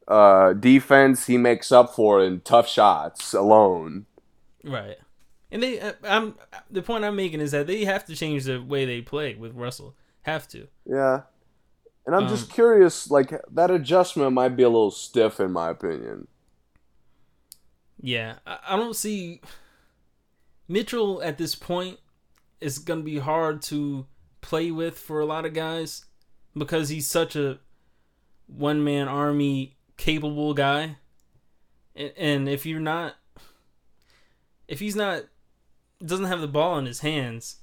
uh, 0.07 0.53
defense, 0.53 1.27
he 1.27 1.37
makes 1.37 1.71
up 1.71 1.95
for 1.95 2.23
in 2.23 2.41
tough 2.41 2.67
shots 2.67 3.33
alone. 3.33 4.05
Right. 4.63 4.97
And 5.51 5.61
they, 5.63 5.79
uh, 5.79 5.93
I'm 6.03 6.35
the 6.69 6.81
point 6.81 7.03
I'm 7.03 7.15
making 7.15 7.41
is 7.41 7.51
that 7.51 7.67
they 7.67 7.85
have 7.85 8.05
to 8.05 8.15
change 8.15 8.45
the 8.45 8.59
way 8.61 8.85
they 8.85 9.01
play 9.01 9.35
with 9.35 9.53
Russell. 9.53 9.95
Have 10.23 10.47
to. 10.49 10.67
Yeah, 10.85 11.21
and 12.05 12.15
I'm 12.15 12.25
Um, 12.25 12.27
just 12.27 12.51
curious. 12.51 13.11
Like 13.11 13.33
that 13.51 13.71
adjustment 13.71 14.33
might 14.33 14.55
be 14.57 14.63
a 14.63 14.69
little 14.69 14.91
stiff, 14.91 15.39
in 15.39 15.51
my 15.51 15.69
opinion. 15.69 16.27
Yeah, 18.01 18.39
I, 18.45 18.59
I 18.69 18.75
don't 18.77 18.95
see 18.95 19.41
Mitchell 20.67 21.21
at 21.21 21.37
this 21.37 21.55
point 21.55 21.99
is 22.61 22.79
gonna 22.79 23.03
be 23.03 23.19
hard 23.19 23.61
to 23.63 24.07
play 24.41 24.71
with 24.71 24.97
for 24.97 25.19
a 25.19 25.25
lot 25.25 25.45
of 25.45 25.53
guys 25.53 26.05
because 26.57 26.89
he's 26.89 27.07
such 27.09 27.35
a 27.35 27.59
one 28.47 28.83
man 28.83 29.07
army 29.07 29.75
capable 29.97 30.53
guy. 30.53 30.97
And, 31.95 32.13
and 32.17 32.49
if 32.49 32.65
you're 32.65 32.79
not, 32.79 33.15
if 34.67 34.79
he's 34.79 34.95
not, 34.95 35.23
doesn't 36.03 36.25
have 36.25 36.41
the 36.41 36.47
ball 36.47 36.77
in 36.79 36.85
his 36.85 36.99
hands, 37.01 37.57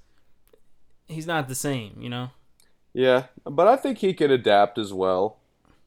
he's 1.09 1.27
not 1.27 1.49
the 1.49 1.55
same. 1.55 1.97
You 2.01 2.09
know, 2.09 2.31
Yeah, 2.93 3.27
but 3.45 3.67
I 3.69 3.77
think 3.77 3.99
he 3.99 4.15
could 4.15 4.31
adapt 4.31 4.79
as 4.79 4.93
well. 4.93 5.39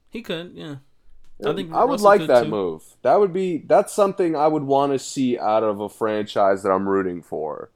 he 0.10 0.22
could. 0.22 0.52
Yeah, 0.56 0.76
I 1.46 1.54
think 1.54 1.72
I 1.74 1.84
would 1.86 2.02
like 2.02 2.28
that 2.28 2.44
too. 2.44 2.50
move. 2.50 2.84
That 3.04 3.20
would 3.20 3.34
be 3.34 3.58
that's 3.60 3.94
something 3.94 4.36
I 4.36 4.48
would 4.48 4.64
want 4.64 4.92
to 4.94 5.00
see 5.00 5.38
out 5.40 5.64
of 5.64 5.80
a 5.80 5.90
franchise 5.90 6.64
that 6.64 6.70
I'm 6.72 6.88
rooting 6.90 7.22
for. 7.22 7.70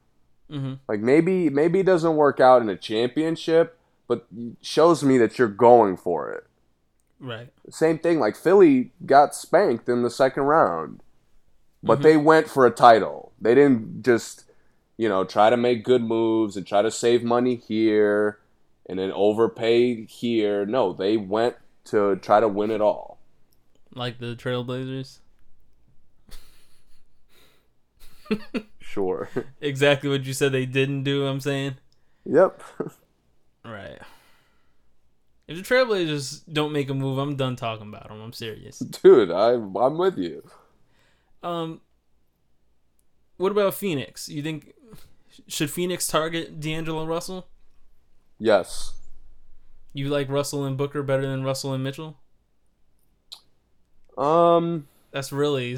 hmm 0.50 0.74
Like 0.88 1.00
maybe 1.00 1.48
maybe 1.50 1.80
it 1.80 1.86
doesn't 1.86 2.16
work 2.16 2.40
out 2.40 2.62
in 2.62 2.68
a 2.68 2.76
championship, 2.76 3.78
but 4.06 4.26
shows 4.62 5.02
me 5.02 5.18
that 5.18 5.38
you're 5.38 5.48
going 5.48 5.96
for 5.96 6.30
it. 6.30 6.44
Right. 7.18 7.48
Same 7.70 7.98
thing 7.98 8.18
like 8.20 8.36
Philly 8.36 8.92
got 9.04 9.34
spanked 9.34 9.88
in 9.88 10.02
the 10.02 10.10
second 10.10 10.44
round. 10.44 11.02
But 11.82 12.00
Mhm. 12.00 12.02
they 12.02 12.16
went 12.16 12.48
for 12.48 12.66
a 12.66 12.70
title. 12.70 13.32
They 13.40 13.54
didn't 13.54 14.02
just 14.04 14.42
you 14.98 15.10
know, 15.10 15.24
try 15.24 15.50
to 15.50 15.58
make 15.58 15.84
good 15.84 16.02
moves 16.02 16.56
and 16.56 16.66
try 16.66 16.80
to 16.80 16.90
save 16.90 17.22
money 17.22 17.54
here 17.56 18.38
and 18.88 18.98
then 18.98 19.12
overpay 19.12 20.06
here. 20.06 20.64
No, 20.64 20.94
they 20.94 21.18
went 21.18 21.56
to 21.84 22.16
try 22.16 22.40
to 22.40 22.48
win 22.48 22.70
it 22.70 22.80
all. 22.80 23.18
Like 23.94 24.18
the 24.20 24.34
Trailblazers. 24.34 25.18
Sure. 28.80 29.28
Exactly 29.60 30.08
what 30.08 30.24
you 30.24 30.32
said 30.32 30.52
they 30.52 30.64
didn't 30.64 31.02
do, 31.02 31.26
I'm 31.26 31.40
saying. 31.40 31.74
yep. 32.24 32.62
Right. 33.64 33.98
If 35.48 35.56
the 35.56 35.62
Trailblazers 35.74 36.42
don't 36.52 36.72
make 36.72 36.90
a 36.90 36.94
move, 36.94 37.18
I'm 37.18 37.36
done 37.36 37.54
talking 37.54 37.88
about 37.88 38.08
them. 38.08 38.20
I'm 38.20 38.32
serious. 38.32 38.78
Dude, 38.80 39.30
I 39.30 39.52
I'm 39.52 39.96
with 39.96 40.18
you. 40.18 40.42
Um, 41.42 41.80
what 43.36 43.52
about 43.52 43.74
Phoenix? 43.74 44.28
You 44.28 44.42
think 44.42 44.74
should 45.46 45.70
Phoenix 45.70 46.06
target 46.08 46.58
D'Angelo 46.60 47.06
Russell? 47.06 47.46
Yes. 48.38 48.94
You 49.92 50.08
like 50.08 50.28
Russell 50.28 50.64
and 50.64 50.76
Booker 50.76 51.02
better 51.02 51.26
than 51.26 51.44
Russell 51.44 51.72
and 51.72 51.84
Mitchell? 51.84 52.18
Um 54.18 54.88
That's 55.10 55.32
really 55.32 55.76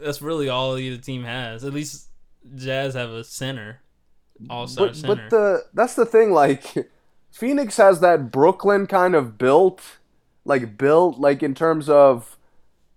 that's 0.00 0.20
really 0.20 0.48
all 0.48 0.76
either 0.76 1.00
team 1.00 1.24
has. 1.24 1.64
At 1.64 1.72
least 1.72 2.08
Jazz 2.54 2.94
have 2.94 3.10
a 3.10 3.24
center, 3.24 3.80
all 4.50 4.66
star 4.66 4.88
but, 4.88 4.96
center. 4.96 5.14
but 5.14 5.30
the 5.30 5.64
that's 5.74 5.94
the 5.94 6.06
thing 6.06 6.32
like 6.32 6.74
Phoenix 7.30 7.76
has 7.76 8.00
that 8.00 8.30
Brooklyn 8.30 8.86
kind 8.86 9.14
of 9.14 9.38
built 9.38 9.82
like 10.46 10.78
built 10.78 11.18
like 11.18 11.42
in 11.42 11.54
terms 11.54 11.88
of 11.88 12.38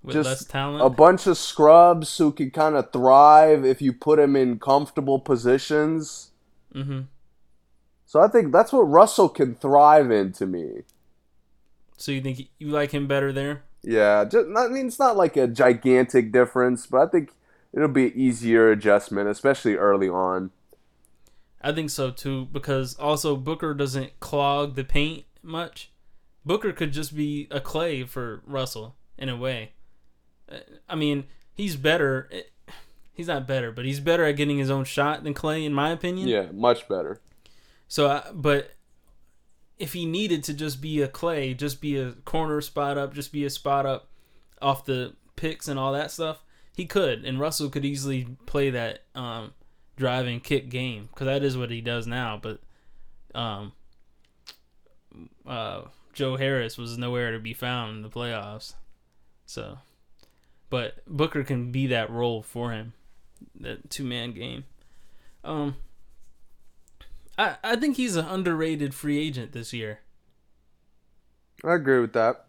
with 0.03 0.13
just 0.13 0.29
less 0.29 0.45
talent. 0.45 0.85
a 0.85 0.89
bunch 0.89 1.27
of 1.27 1.37
scrubs 1.37 2.17
who 2.17 2.31
can 2.31 2.51
kind 2.51 2.75
of 2.75 2.91
thrive 2.93 3.65
if 3.65 3.81
you 3.81 3.91
put 3.91 4.17
them 4.17 4.35
in 4.35 4.59
comfortable 4.59 5.19
positions. 5.19 6.31
mm-hmm. 6.73 7.01
So 8.05 8.19
I 8.21 8.27
think 8.27 8.51
that's 8.51 8.71
what 8.71 8.81
Russell 8.81 9.29
can 9.29 9.55
thrive 9.55 10.09
in 10.09 10.31
to 10.33 10.47
me. 10.47 10.83
So 11.97 12.11
you 12.11 12.21
think 12.21 12.49
you 12.57 12.69
like 12.69 12.91
him 12.91 13.07
better 13.07 13.33
there? 13.33 13.63
Yeah, 13.83 14.25
just 14.25 14.47
I 14.55 14.67
mean 14.67 14.87
it's 14.87 14.99
not 14.99 15.17
like 15.17 15.35
a 15.37 15.47
gigantic 15.47 16.31
difference, 16.31 16.87
but 16.87 17.01
I 17.01 17.07
think 17.07 17.31
it'll 17.73 17.87
be 17.87 18.07
an 18.07 18.13
easier 18.15 18.71
adjustment, 18.71 19.29
especially 19.29 19.75
early 19.75 20.09
on. 20.09 20.51
I 21.61 21.71
think 21.73 21.89
so 21.89 22.11
too, 22.11 22.45
because 22.51 22.95
also 22.95 23.35
Booker 23.35 23.73
doesn't 23.73 24.19
clog 24.19 24.75
the 24.75 24.83
paint 24.83 25.25
much. 25.43 25.91
Booker 26.45 26.71
could 26.71 26.93
just 26.93 27.15
be 27.15 27.47
a 27.51 27.59
Klay 27.59 28.07
for 28.07 28.41
Russell 28.45 28.95
in 29.17 29.27
a 29.29 29.35
way. 29.37 29.73
Uh, 30.49 30.57
I 30.87 30.95
mean, 30.95 31.25
he's 31.53 31.75
better. 31.75 32.29
eh, 32.31 32.41
He's 33.13 33.27
not 33.27 33.45
better, 33.45 33.73
but 33.73 33.83
he's 33.83 33.99
better 33.99 34.23
at 34.23 34.37
getting 34.37 34.57
his 34.57 34.71
own 34.71 34.85
shot 34.85 35.25
than 35.25 35.33
Klay, 35.33 35.65
in 35.65 35.73
my 35.73 35.89
opinion. 35.91 36.29
Yeah, 36.29 36.45
much 36.53 36.87
better. 36.87 37.19
So, 37.89 38.07
I, 38.09 38.23
but 38.33 38.75
if 39.77 39.91
he 39.91 40.05
needed 40.05 40.41
to 40.45 40.53
just 40.53 40.79
be 40.81 41.01
a 41.01 41.09
Klay, 41.09 41.55
just 41.57 41.81
be 41.81 41.97
a 41.97 42.13
corner 42.23 42.61
spot 42.61 42.97
up, 42.97 43.13
just 43.13 43.33
be 43.33 43.43
a 43.43 43.49
spot 43.49 43.85
up 43.85 44.07
off 44.61 44.85
the 44.85 45.15
picks 45.35 45.67
and 45.67 45.77
all 45.77 45.91
that 45.91 46.11
stuff, 46.11 46.45
he 46.73 46.85
could, 46.85 47.25
and 47.25 47.41
Russell 47.41 47.69
could 47.69 47.83
easily 47.83 48.37
play 48.45 48.69
that 48.69 49.03
um, 49.15 49.53
drive 49.99 50.25
and 50.25 50.43
kick 50.43 50.69
game 50.69 51.09
because 51.11 51.25
that 51.25 51.43
is 51.43 51.57
what 51.57 51.69
he 51.69 51.81
does 51.81 52.07
now. 52.07 52.39
But 52.41 52.59
um, 53.35 53.73
uh, 55.45 55.81
Joe 56.13 56.37
Harris 56.37 56.77
was 56.77 56.97
nowhere 56.97 57.31
to 57.31 57.39
be 57.39 57.53
found 57.53 57.97
in 57.97 58.01
the 58.01 58.09
playoffs. 58.09 58.73
So, 59.45 59.79
but 60.69 61.05
Booker 61.05 61.43
can 61.43 61.71
be 61.71 61.87
that 61.87 62.09
role 62.09 62.41
for 62.41 62.71
him, 62.71 62.93
that 63.59 63.89
two 63.89 64.03
man 64.03 64.31
game. 64.31 64.63
Um, 65.43 65.75
I 67.37 67.57
I 67.63 67.75
think 67.75 67.97
he's 67.97 68.15
an 68.15 68.25
underrated 68.25 68.93
free 68.93 69.19
agent 69.19 69.51
this 69.51 69.73
year. 69.73 69.99
I 71.63 71.75
agree 71.75 71.99
with 71.99 72.13
that. 72.13 72.45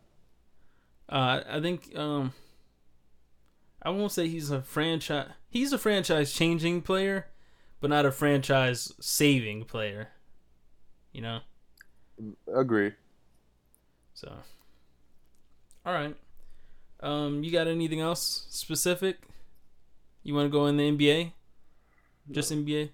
Uh, 1.09 1.40
I 1.48 1.61
think 1.61 1.96
um, 1.96 2.32
I 3.82 3.90
won't 3.90 4.12
say 4.12 4.28
he's 4.28 4.51
a 4.51 4.62
franchise. 4.62 5.30
He's 5.48 5.72
a 5.72 5.78
franchise 5.78 6.32
changing 6.32 6.82
player, 6.82 7.26
but 7.80 7.90
not 7.90 8.06
a 8.06 8.12
franchise 8.12 8.92
saving 9.00 9.64
player. 9.64 10.08
You 11.12 11.22
know. 11.22 11.40
Agree. 12.54 12.92
So. 14.14 14.32
All 15.84 15.92
right. 15.94 16.14
Um, 17.02 17.42
you 17.42 17.50
got 17.50 17.66
anything 17.66 18.00
else 18.00 18.46
specific? 18.50 19.18
You 20.22 20.34
want 20.34 20.46
to 20.46 20.50
go 20.50 20.66
in 20.66 20.76
the 20.76 20.90
NBA? 20.90 21.32
Just 22.30 22.52
NBA? 22.52 22.90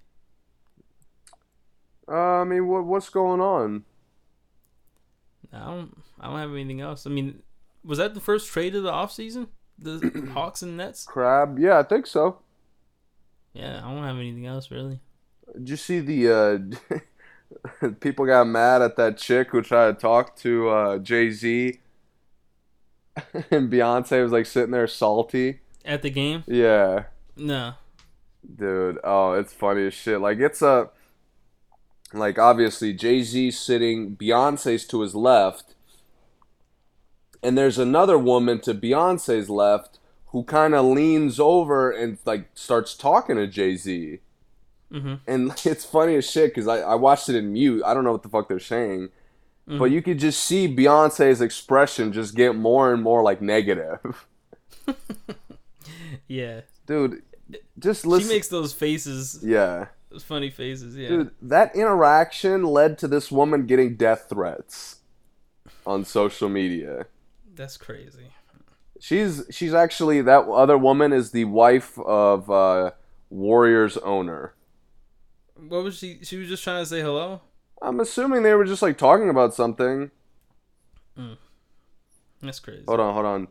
Uh, 2.08 2.12
I 2.12 2.44
mean, 2.44 2.68
what 2.68 2.84
what's 2.84 3.08
going 3.08 3.40
on? 3.40 3.84
I 5.52 5.58
don't. 5.58 6.02
I 6.20 6.28
don't 6.28 6.38
have 6.38 6.52
anything 6.52 6.80
else. 6.80 7.06
I 7.06 7.10
mean, 7.10 7.42
was 7.84 7.98
that 7.98 8.14
the 8.14 8.20
first 8.20 8.48
trade 8.48 8.74
of 8.74 8.84
the 8.84 8.92
offseason? 8.92 9.48
The 9.78 10.30
Hawks 10.34 10.62
and 10.62 10.76
Nets? 10.76 11.04
Crabbe? 11.04 11.58
Yeah, 11.58 11.78
I 11.78 11.82
think 11.82 12.06
so. 12.06 12.38
Yeah, 13.56 13.78
I 13.84 13.90
don't 13.94 14.04
have 14.04 14.16
anything 14.16 14.46
else 14.46 14.70
really. 14.70 15.00
Did 15.54 15.70
you 15.70 15.76
see 15.76 16.00
the 16.00 16.72
uh, 17.82 17.90
people 18.00 18.26
got 18.26 18.46
mad 18.46 18.82
at 18.82 18.96
that 18.96 19.16
chick 19.16 19.48
who 19.50 19.62
tried 19.62 19.86
to 19.94 20.00
talk 20.00 20.36
to 20.38 20.68
uh, 20.68 20.98
Jay 20.98 21.30
Z, 21.30 21.78
and 23.50 23.70
Beyonce 23.72 24.22
was 24.22 24.32
like 24.32 24.46
sitting 24.46 24.72
there 24.72 24.86
salty. 24.86 25.60
At 25.84 26.02
the 26.02 26.10
game? 26.10 26.42
Yeah, 26.48 27.04
No. 27.36 27.74
dude. 28.56 28.98
Oh, 29.04 29.32
it's 29.34 29.52
funny 29.52 29.86
as 29.86 29.94
shit. 29.94 30.20
Like 30.20 30.38
it's 30.38 30.60
a 30.60 30.90
like 32.12 32.38
obviously 32.38 32.92
Jay 32.92 33.22
Z 33.22 33.52
sitting, 33.52 34.16
Beyonce's 34.16 34.84
to 34.88 35.00
his 35.00 35.14
left, 35.14 35.74
and 37.42 37.56
there's 37.56 37.78
another 37.78 38.18
woman 38.18 38.60
to 38.62 38.74
Beyonce's 38.74 39.48
left 39.48 39.98
who 40.36 40.44
kind 40.44 40.74
of 40.74 40.84
leans 40.84 41.40
over 41.40 41.90
and 41.90 42.18
like 42.26 42.50
starts 42.52 42.94
talking 42.94 43.36
to 43.36 43.46
Jay 43.46 43.74
Z. 43.74 44.18
Mm-hmm. 44.92 45.14
and 45.26 45.50
it's 45.64 45.86
funny 45.86 46.14
as 46.14 46.30
shit 46.30 46.50
because 46.50 46.68
I, 46.68 46.80
I 46.80 46.94
watched 46.94 47.30
it 47.30 47.36
in 47.36 47.54
mute. 47.54 47.82
I 47.86 47.94
don't 47.94 48.04
know 48.04 48.12
what 48.12 48.22
the 48.22 48.28
fuck 48.28 48.46
they're 48.46 48.60
saying, 48.60 49.08
but 49.66 49.86
you 49.86 50.02
could 50.02 50.18
just 50.18 50.44
see 50.44 50.68
Beyonce's 50.68 51.40
expression 51.40 52.12
just 52.12 52.34
get 52.34 52.54
more 52.54 52.92
and 52.92 53.02
more 53.02 53.22
like 53.22 53.40
negative. 53.40 54.26
Yeah. 56.28 56.62
Dude, 56.86 57.22
just 57.78 58.04
listen. 58.04 58.28
She 58.28 58.34
makes 58.34 58.48
those 58.48 58.72
faces, 58.72 59.40
yeah, 59.42 59.86
those 60.10 60.22
funny 60.22 60.50
faces. 60.50 60.96
Yeah. 60.96 61.08
dude, 61.08 61.30
that 61.40 61.74
interaction 61.74 62.64
led 62.64 62.98
to 62.98 63.08
this 63.08 63.30
woman 63.32 63.64
getting 63.66 63.96
death 63.96 64.26
threats 64.28 64.96
on 65.86 66.04
social 66.04 66.48
media. 66.48 67.06
That's 67.54 67.76
crazy. 67.76 68.26
She's 69.00 69.44
she's 69.50 69.74
actually 69.74 70.22
that 70.22 70.46
other 70.46 70.78
woman 70.78 71.12
is 71.12 71.30
the 71.30 71.44
wife 71.44 71.98
of 71.98 72.50
uh, 72.50 72.92
Warriors 73.30 73.96
owner. 73.98 74.54
What 75.54 75.84
was 75.84 75.98
she? 75.98 76.20
She 76.22 76.36
was 76.38 76.48
just 76.48 76.64
trying 76.64 76.82
to 76.82 76.86
say 76.86 77.00
hello. 77.00 77.40
I'm 77.82 78.00
assuming 78.00 78.42
they 78.42 78.54
were 78.54 78.64
just 78.64 78.82
like 78.82 78.98
talking 78.98 79.28
about 79.28 79.54
something. 79.54 80.10
Mm. 81.18 81.36
That's 82.42 82.60
crazy. 82.60 82.84
Hold 82.86 83.00
on, 83.00 83.14
hold 83.14 83.48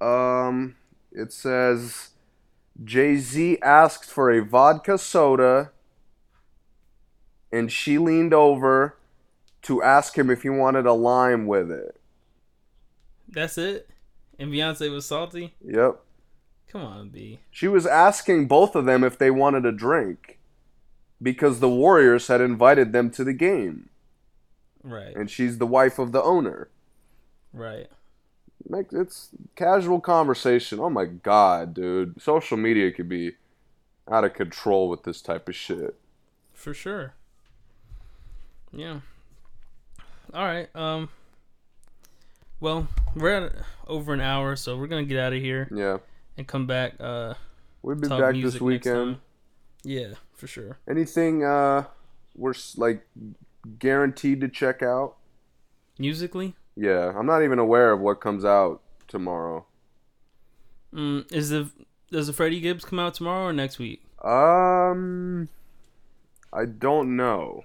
on. 0.00 0.48
Um, 0.48 0.76
it 1.12 1.32
says 1.32 2.10
Jay 2.84 3.16
Z 3.16 3.58
asked 3.62 4.10
for 4.10 4.30
a 4.30 4.44
vodka 4.44 4.98
soda, 4.98 5.72
and 7.52 7.70
she 7.72 7.98
leaned 7.98 8.34
over 8.34 8.96
to 9.62 9.82
ask 9.82 10.16
him 10.16 10.30
if 10.30 10.42
he 10.42 10.48
wanted 10.48 10.86
a 10.86 10.92
lime 10.92 11.46
with 11.46 11.70
it. 11.70 12.00
That's 13.28 13.58
it. 13.58 13.88
And 14.38 14.52
Beyonce 14.52 14.90
was 14.90 15.06
salty. 15.06 15.54
Yep. 15.64 16.00
Come 16.68 16.82
on, 16.82 17.08
B. 17.08 17.38
She 17.50 17.68
was 17.68 17.86
asking 17.86 18.48
both 18.48 18.74
of 18.74 18.84
them 18.84 19.02
if 19.04 19.16
they 19.18 19.30
wanted 19.30 19.64
a 19.64 19.72
drink 19.72 20.38
because 21.22 21.60
the 21.60 21.68
Warriors 21.68 22.26
had 22.28 22.40
invited 22.40 22.92
them 22.92 23.10
to 23.12 23.24
the 23.24 23.32
game, 23.32 23.88
Right. 24.82 25.14
and 25.16 25.30
she's 25.30 25.56
the 25.58 25.66
wife 25.66 25.98
of 25.98 26.12
the 26.12 26.22
owner. 26.22 26.68
Right. 27.52 27.88
Like 28.68 28.88
it's 28.92 29.30
casual 29.54 30.00
conversation. 30.00 30.80
Oh 30.80 30.90
my 30.90 31.04
god, 31.06 31.72
dude. 31.72 32.20
Social 32.20 32.56
media 32.56 32.90
could 32.90 33.08
be 33.08 33.32
out 34.10 34.24
of 34.24 34.34
control 34.34 34.88
with 34.88 35.04
this 35.04 35.22
type 35.22 35.48
of 35.48 35.54
shit. 35.54 35.94
For 36.52 36.74
sure. 36.74 37.14
Yeah. 38.72 39.00
All 40.34 40.44
right. 40.44 40.68
Um. 40.74 41.08
Well, 42.60 42.88
we're 43.14 43.46
at 43.46 43.52
over 43.86 44.12
an 44.14 44.20
hour, 44.20 44.56
so 44.56 44.76
we're 44.76 44.86
gonna 44.86 45.04
get 45.04 45.18
out 45.18 45.32
of 45.32 45.40
here 45.40 45.68
Yeah. 45.72 45.98
and 46.36 46.46
come 46.46 46.66
back. 46.66 46.94
Uh, 46.98 47.34
We'll 47.82 47.96
be 47.96 48.08
back 48.08 48.34
this 48.34 48.60
weekend. 48.60 49.18
Yeah, 49.84 50.14
for 50.34 50.46
sure. 50.46 50.78
Anything 50.88 51.44
uh 51.44 51.84
we're 52.34 52.54
like 52.76 53.06
guaranteed 53.78 54.40
to 54.40 54.48
check 54.48 54.82
out? 54.82 55.16
Musically, 55.98 56.54
Yeah, 56.76 57.12
I'm 57.16 57.26
not 57.26 57.42
even 57.42 57.58
aware 57.58 57.92
of 57.92 58.00
what 58.00 58.20
comes 58.20 58.44
out 58.44 58.82
tomorrow. 59.08 59.66
mm, 60.92 61.30
is 61.32 61.50
the 61.50 61.70
does 62.10 62.26
the 62.26 62.32
Freddie 62.32 62.60
Gibbs 62.60 62.84
come 62.84 62.98
out 62.98 63.14
tomorrow 63.14 63.46
or 63.48 63.52
next 63.52 63.78
week? 63.78 64.02
Um 64.24 65.48
I 66.52 66.64
don't 66.64 67.16
know. 67.16 67.64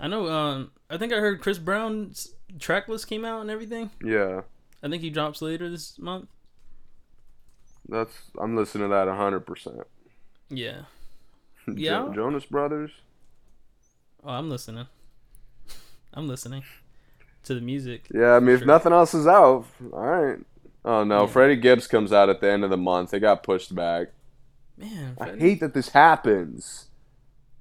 I 0.00 0.08
know. 0.08 0.28
Um, 0.28 0.72
I 0.90 0.98
think 0.98 1.12
I 1.12 1.16
heard 1.20 1.40
Chris 1.40 1.58
Brown's 1.58 2.34
track 2.58 2.88
list 2.88 3.06
came 3.08 3.24
out 3.24 3.40
and 3.40 3.50
everything. 3.50 3.90
Yeah, 4.04 4.42
I 4.82 4.88
think 4.88 5.02
he 5.02 5.10
drops 5.10 5.40
later 5.42 5.68
this 5.70 5.98
month. 5.98 6.28
that's 7.88 8.12
I'm 8.40 8.56
listening 8.56 8.88
to 8.88 8.94
that 8.94 9.08
hundred 9.08 9.40
percent. 9.46 9.82
Yeah. 10.48 10.82
Yeah. 11.72 12.10
Jonas 12.12 12.44
Brothers. 12.44 12.90
Oh, 14.24 14.30
I'm 14.30 14.50
listening. 14.50 14.86
I'm 16.14 16.26
listening 16.26 16.64
to 17.44 17.54
the 17.54 17.60
music. 17.60 18.08
Yeah, 18.12 18.32
I 18.34 18.40
mean, 18.40 18.54
if 18.56 18.60
Sure. 18.60 18.66
nothing 18.66 18.92
else 18.92 19.14
is 19.14 19.28
out, 19.28 19.66
all 19.92 20.00
right. 20.06 20.38
Oh 20.84 21.04
no, 21.04 21.20
Yeah. 21.20 21.26
Freddie 21.28 21.54
Gibbs 21.56 21.86
comes 21.86 22.12
out 22.12 22.28
at 22.28 22.40
the 22.40 22.50
end 22.50 22.64
of 22.64 22.70
the 22.70 22.76
month. 22.76 23.14
It 23.14 23.20
got 23.20 23.44
pushed 23.44 23.72
back. 23.76 24.08
Man, 24.76 25.16
I 25.20 25.36
hate 25.36 25.60
that 25.60 25.72
this 25.74 25.90
happens. 25.90 26.88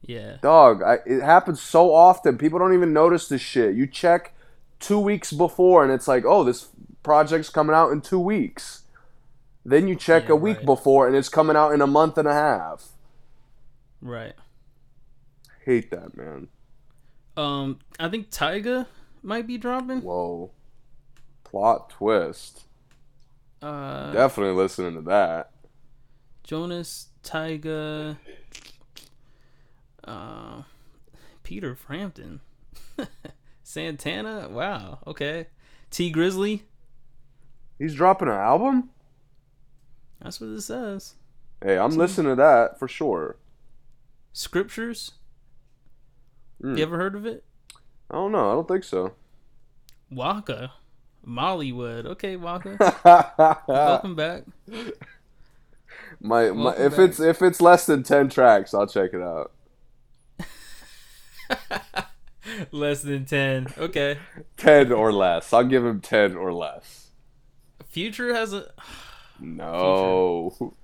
Yeah. 0.02 0.38
Dog, 0.42 0.82
I, 0.82 0.98
it 1.06 1.22
happens 1.22 1.62
so 1.62 1.94
often. 1.94 2.40
People 2.40 2.58
don't 2.58 2.74
even 2.74 2.94
notice 2.94 3.28
this 3.28 3.42
shit. 3.42 3.76
You 3.76 3.86
check 3.86 4.34
two 4.82 5.00
weeks 5.00 5.32
before, 5.32 5.84
and 5.84 5.94
it's 5.94 6.08
like, 6.08 6.26
oh, 6.26 6.44
this 6.44 6.68
project's 7.04 7.50
coming 7.50 7.76
out 7.76 7.92
in 7.92 8.02
two 8.02 8.20
weeks. 8.20 8.84
Then 9.64 9.88
you 9.88 9.96
check 9.96 10.26
Yeah, 10.26 10.32
a 10.34 10.36
week 10.36 10.58
right. 10.58 10.66
before, 10.66 11.08
and 11.08 11.16
it's 11.16 11.30
coming 11.30 11.56
out 11.56 11.72
in 11.74 11.82
a 11.82 11.88
month 11.88 12.18
and 12.18 12.28
a 12.28 12.34
half. 12.34 12.90
Right. 14.02 14.34
Hate 15.66 15.92
that, 15.92 16.18
man. 16.18 16.48
Um, 17.38 17.80
I 18.00 18.10
think 18.10 18.32
Tyga 18.32 18.88
might 19.24 19.46
be 19.48 19.58
dropping. 19.58 20.02
Whoa. 20.02 20.52
Plot 21.44 21.92
twist. 21.92 22.64
Uh, 23.62 24.12
Definitely 24.12 24.56
listening 24.56 24.96
to 24.96 25.02
that. 25.04 25.52
Jonas, 26.44 27.10
Tyga, 27.24 28.18
uh, 30.04 30.64
Peter 31.44 31.76
Frampton, 31.76 32.42
Santana. 33.72 34.50
Wow. 34.50 35.00
Okay. 35.08 35.48
Tee 35.90 36.12
Grizzley. 36.12 36.64
He's 37.80 37.96
dropping 37.96 38.28
an 38.28 38.34
album? 38.36 38.90
That's 40.22 40.42
what 40.42 40.50
it 40.50 40.62
says. 40.62 41.16
Hey, 41.64 41.78
I'm 41.78 41.96
listening 41.96 42.34
to 42.34 42.36
that 42.36 42.78
for 42.78 42.88
sure. 42.88 43.38
Scriptures. 44.34 45.14
Mm. 46.62 46.78
You 46.78 46.84
ever 46.84 46.98
heard 46.98 47.16
of 47.16 47.26
it? 47.26 47.46
I 48.10 48.16
don't 48.16 48.34
know. 48.34 48.52
I 48.52 48.54
don't 48.54 48.68
think 48.68 48.84
so. 48.84 49.14
Waka. 50.12 50.74
Mollywood. 51.26 52.06
Okay, 52.08 52.36
Waka. 52.36 53.64
Welcome 53.68 54.16
back. 54.16 54.44
my 56.20 56.52
Welcome 56.52 56.84
if 56.84 56.98
back. 56.98 57.00
it's 57.10 57.20
if 57.22 57.42
it's 57.42 57.62
less 57.62 57.86
than 57.86 58.04
10 58.04 58.30
tracks, 58.30 58.74
I'll 58.74 58.88
check 58.88 59.12
it 59.14 59.22
out. 59.22 59.52
Less 62.72 63.02
than 63.02 63.26
10. 63.26 63.68
Okay. 63.78 64.18
10 64.58 64.92
or 64.92 65.12
less. 65.12 65.52
I'll 65.54 65.64
give 65.64 65.86
him 65.86 66.02
10 66.02 66.36
or 66.36 66.54
less. 66.54 67.10
Future 67.88 68.34
has 68.34 68.54
a. 68.54 68.72
No. 69.44 70.76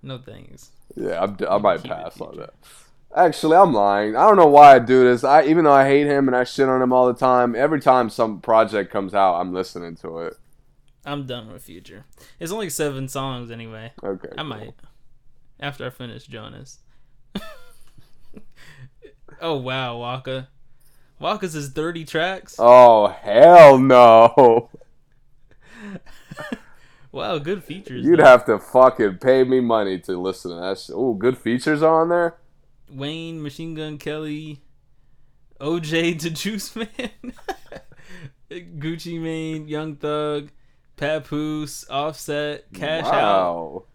No 0.00 0.18
thanks. 0.18 0.70
Yeah, 0.94 1.20
I'm, 1.24 1.36
I 1.48 1.58
might 1.58 1.82
pass 1.82 2.20
on 2.20 2.34
future. 2.34 2.46
that. 2.46 2.54
Actually, 3.16 3.56
I'm 3.56 3.72
lying. 3.74 4.14
I 4.14 4.28
don't 4.28 4.36
know 4.36 4.46
why 4.46 4.76
I 4.76 4.78
do 4.78 5.02
this. 5.02 5.24
I 5.24 5.42
even 5.42 5.64
though 5.64 5.72
I 5.72 5.84
hate 5.84 6.06
him 6.06 6.28
and 6.28 6.36
I 6.36 6.44
shit 6.44 6.68
on 6.68 6.80
him 6.80 6.92
all 6.92 7.08
the 7.08 7.18
time, 7.18 7.56
every 7.56 7.80
time 7.80 8.08
some 8.08 8.40
project 8.40 8.92
comes 8.92 9.12
out, 9.12 9.40
I'm 9.40 9.52
listening 9.52 9.96
to 9.96 10.18
it. 10.20 10.36
I'm 11.04 11.26
done 11.26 11.52
with 11.52 11.64
Future. 11.64 12.04
It's 12.38 12.52
only 12.52 12.70
seven 12.70 13.08
songs 13.08 13.50
anyway. 13.50 13.92
Okay. 14.04 14.28
I 14.32 14.36
cool. 14.36 14.44
might. 14.44 14.74
After 15.58 15.86
I 15.86 15.90
finish 15.90 16.26
Jonas. 16.26 16.78
oh, 19.40 19.56
wow, 19.56 19.98
Waka. 19.98 20.48
Waka's 21.20 21.54
is 21.54 21.68
30 21.70 22.04
tracks. 22.04 22.56
Oh 22.58 23.08
hell 23.08 23.78
no! 23.78 24.70
Wow, 27.12 27.38
good 27.38 27.64
features. 27.64 28.04
You'd 28.04 28.20
though. 28.20 28.24
have 28.24 28.44
to 28.46 28.58
fucking 28.58 29.18
pay 29.18 29.42
me 29.42 29.60
money 29.60 29.98
to 30.00 30.20
listen 30.20 30.52
to 30.52 30.56
that. 30.58 30.78
Shit. 30.78 30.94
Oh, 30.96 31.14
good 31.14 31.36
features 31.36 31.82
are 31.82 32.02
on 32.02 32.08
there. 32.08 32.36
Wayne, 32.88 33.42
Machine 33.42 33.74
Gun 33.74 33.98
Kelly, 33.98 34.62
OJ 35.60 36.20
da 36.20 36.30
Juiceman, 36.30 37.34
Gucci 38.50 39.20
Mane, 39.20 39.66
Young 39.66 39.96
Thug, 39.96 40.50
Papoose, 40.96 41.84
Offset, 41.90 42.72
Cash 42.72 43.06
Out. 43.06 43.86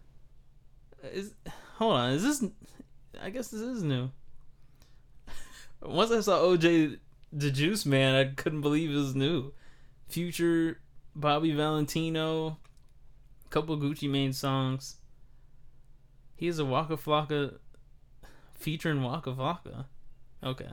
Is 1.12 1.34
hold 1.76 1.94
on, 1.94 2.10
is 2.12 2.22
this? 2.22 2.50
I 3.22 3.30
guess 3.30 3.48
this 3.48 3.60
is 3.60 3.82
new. 3.82 4.10
Once 5.82 6.10
I 6.10 6.20
saw 6.20 6.38
OJ 6.40 6.98
da 7.36 7.50
Juiceman, 7.50 8.14
I 8.14 8.34
couldn't 8.34 8.60
believe 8.62 8.90
it 8.90 8.94
was 8.94 9.14
new. 9.14 9.52
Future, 10.08 10.80
Bobby 11.14 11.52
Valentino, 11.52 12.58
a 13.44 13.48
couple 13.50 13.76
Gucci 13.76 14.08
Mane 14.08 14.32
songs. 14.32 14.96
He 16.36 16.46
He's 16.46 16.58
a 16.58 16.64
Waka 16.64 16.96
Flocka 16.96 17.58
featuring 18.54 19.02
Waka 19.02 19.32
Flocka. 19.32 19.86
Okay. 20.44 20.68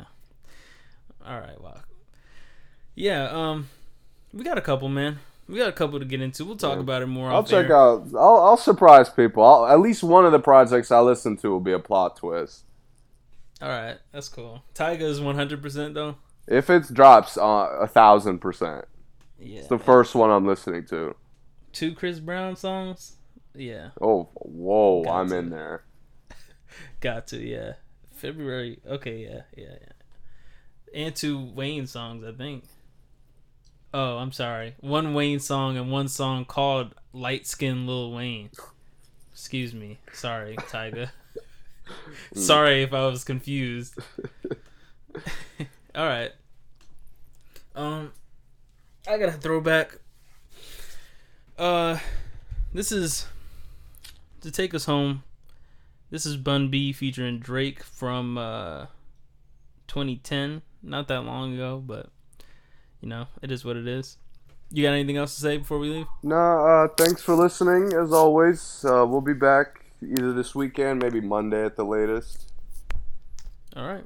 All 1.26 1.40
right, 1.40 1.60
Waka. 1.60 1.84
Yeah, 2.96 3.30
um, 3.30 3.70
we 4.34 4.44
got 4.44 4.58
a 4.58 4.62
couple, 4.62 4.90
man. 4.90 5.20
We 5.48 5.58
got 5.58 5.70
a 5.70 5.74
couple 5.74 6.00
to 6.00 6.06
get 6.06 6.22
into. 6.22 6.46
We'll 6.46 6.56
talk 6.56 6.76
Yeah. 6.76 6.82
about 6.82 7.02
it 7.02 7.08
more. 7.08 7.30
I'll 7.32 7.44
check 7.44 7.66
air. 7.68 7.76
out. 7.76 8.08
I'll, 8.14 8.38
I'll 8.38 8.58
surprise 8.58 9.10
people. 9.10 9.44
I'll, 9.44 9.66
at 9.66 9.80
least 9.80 10.04
one 10.04 10.26
of 10.26 10.32
the 10.32 10.40
projects 10.40 10.92
I 10.92 11.00
listen 11.00 11.36
to 11.38 11.50
will 11.50 11.60
be 11.60 11.74
a 11.74 11.80
plot 11.80 12.18
twist. 12.18 12.64
All 13.62 13.70
right, 13.70 13.98
that's 14.12 14.30
cool. 14.30 14.64
Tyga 14.76 15.02
is 15.02 15.22
one 15.22 15.36
hundred 15.36 15.62
percent 15.62 15.94
though. 15.94 16.16
If 16.48 16.70
it 16.70 16.94
drops, 16.94 17.38
uh, 17.38 17.78
a 17.80 17.88
thousand 17.88 18.40
percent. 18.40 18.86
Yeah. 19.40 19.60
It's 19.60 19.68
the 19.68 19.80
first 19.80 20.16
one 20.16 20.30
I'm 20.30 20.46
listening 20.46 20.86
to. 20.88 21.16
Two 21.72 21.94
Chris 21.96 22.20
Brown 22.20 22.56
songs. 22.56 23.18
Yeah, 23.56 23.90
Oh, 24.02 24.30
whoa! 24.36 25.04
Got 25.04 25.14
I'm 25.14 25.30
to. 25.30 25.36
in 25.38 25.50
there. 25.52 25.84
got 27.02 27.28
to. 27.28 27.38
Yeah, 27.38 27.74
February. 28.12 28.80
Okay, 28.88 29.18
yeah, 29.24 29.42
yeah, 29.56 29.76
yeah. 29.80 31.06
And 31.06 31.16
two 31.16 31.40
Wayne 31.54 31.86
songs, 31.88 32.26
I 32.26 32.32
think. 32.32 32.64
Oh, 33.94 34.18
I'm 34.18 34.32
sorry. 34.32 34.76
One 34.80 35.14
Wayne 35.14 35.40
song 35.40 35.78
and 35.78 35.92
one 35.92 36.08
song 36.08 36.46
called 36.46 36.96
"Light 37.14 37.46
Skin 37.46 37.86
Lil 37.86 38.12
Wayne." 38.12 38.50
Excuse 39.32 39.74
me. 39.74 40.00
Sorry, 40.14 40.56
Tyga. 40.58 41.10
sorry 42.34 42.82
if 42.84 42.92
I 42.94 43.06
was 43.06 43.24
confused. 43.24 43.96
All 45.96 46.08
right. 46.08 46.32
Um, 47.76 48.12
I 49.08 49.18
got 49.18 49.30
a 49.30 49.34
throwback. 49.34 50.00
Uh, 51.58 52.00
this 52.74 52.92
is 52.92 53.28
to 54.42 54.50
take 54.50 54.74
us 54.74 54.86
home. 54.86 55.24
This 56.10 56.26
is 56.26 56.36
Bun 56.38 56.70
B 56.70 56.94
featuring 56.94 57.40
Drake 57.40 57.84
from 57.84 58.38
uh 58.38 58.88
2010. 59.88 60.64
Not 60.82 61.08
that 61.08 61.22
long 61.22 61.54
ago, 61.54 61.82
but 61.86 62.10
you 63.02 63.08
know, 63.08 63.28
it 63.42 63.52
is 63.52 63.64
what 63.64 63.78
it 63.78 63.88
is. 63.88 64.18
You 64.72 64.84
got 64.84 64.94
anything 64.94 65.18
else 65.18 65.36
to 65.36 65.42
say 65.42 65.58
before 65.58 65.78
we 65.78 65.90
leave? 65.90 66.08
No, 66.24 66.36
uh, 66.36 66.88
thanks 66.98 67.22
for 67.22 67.36
listening. 67.36 67.94
As 67.94 68.12
always, 68.12 68.84
uh, 68.84 69.06
we'll 69.08 69.22
be 69.22 69.34
back 69.34 69.86
either 70.02 70.34
this 70.34 70.56
weekend, 70.56 71.02
maybe 71.04 71.22
Monday 71.22 71.64
at 71.64 71.76
the 71.76 71.86
latest. 71.86 72.52
All 73.76 73.86
right. 73.86 74.06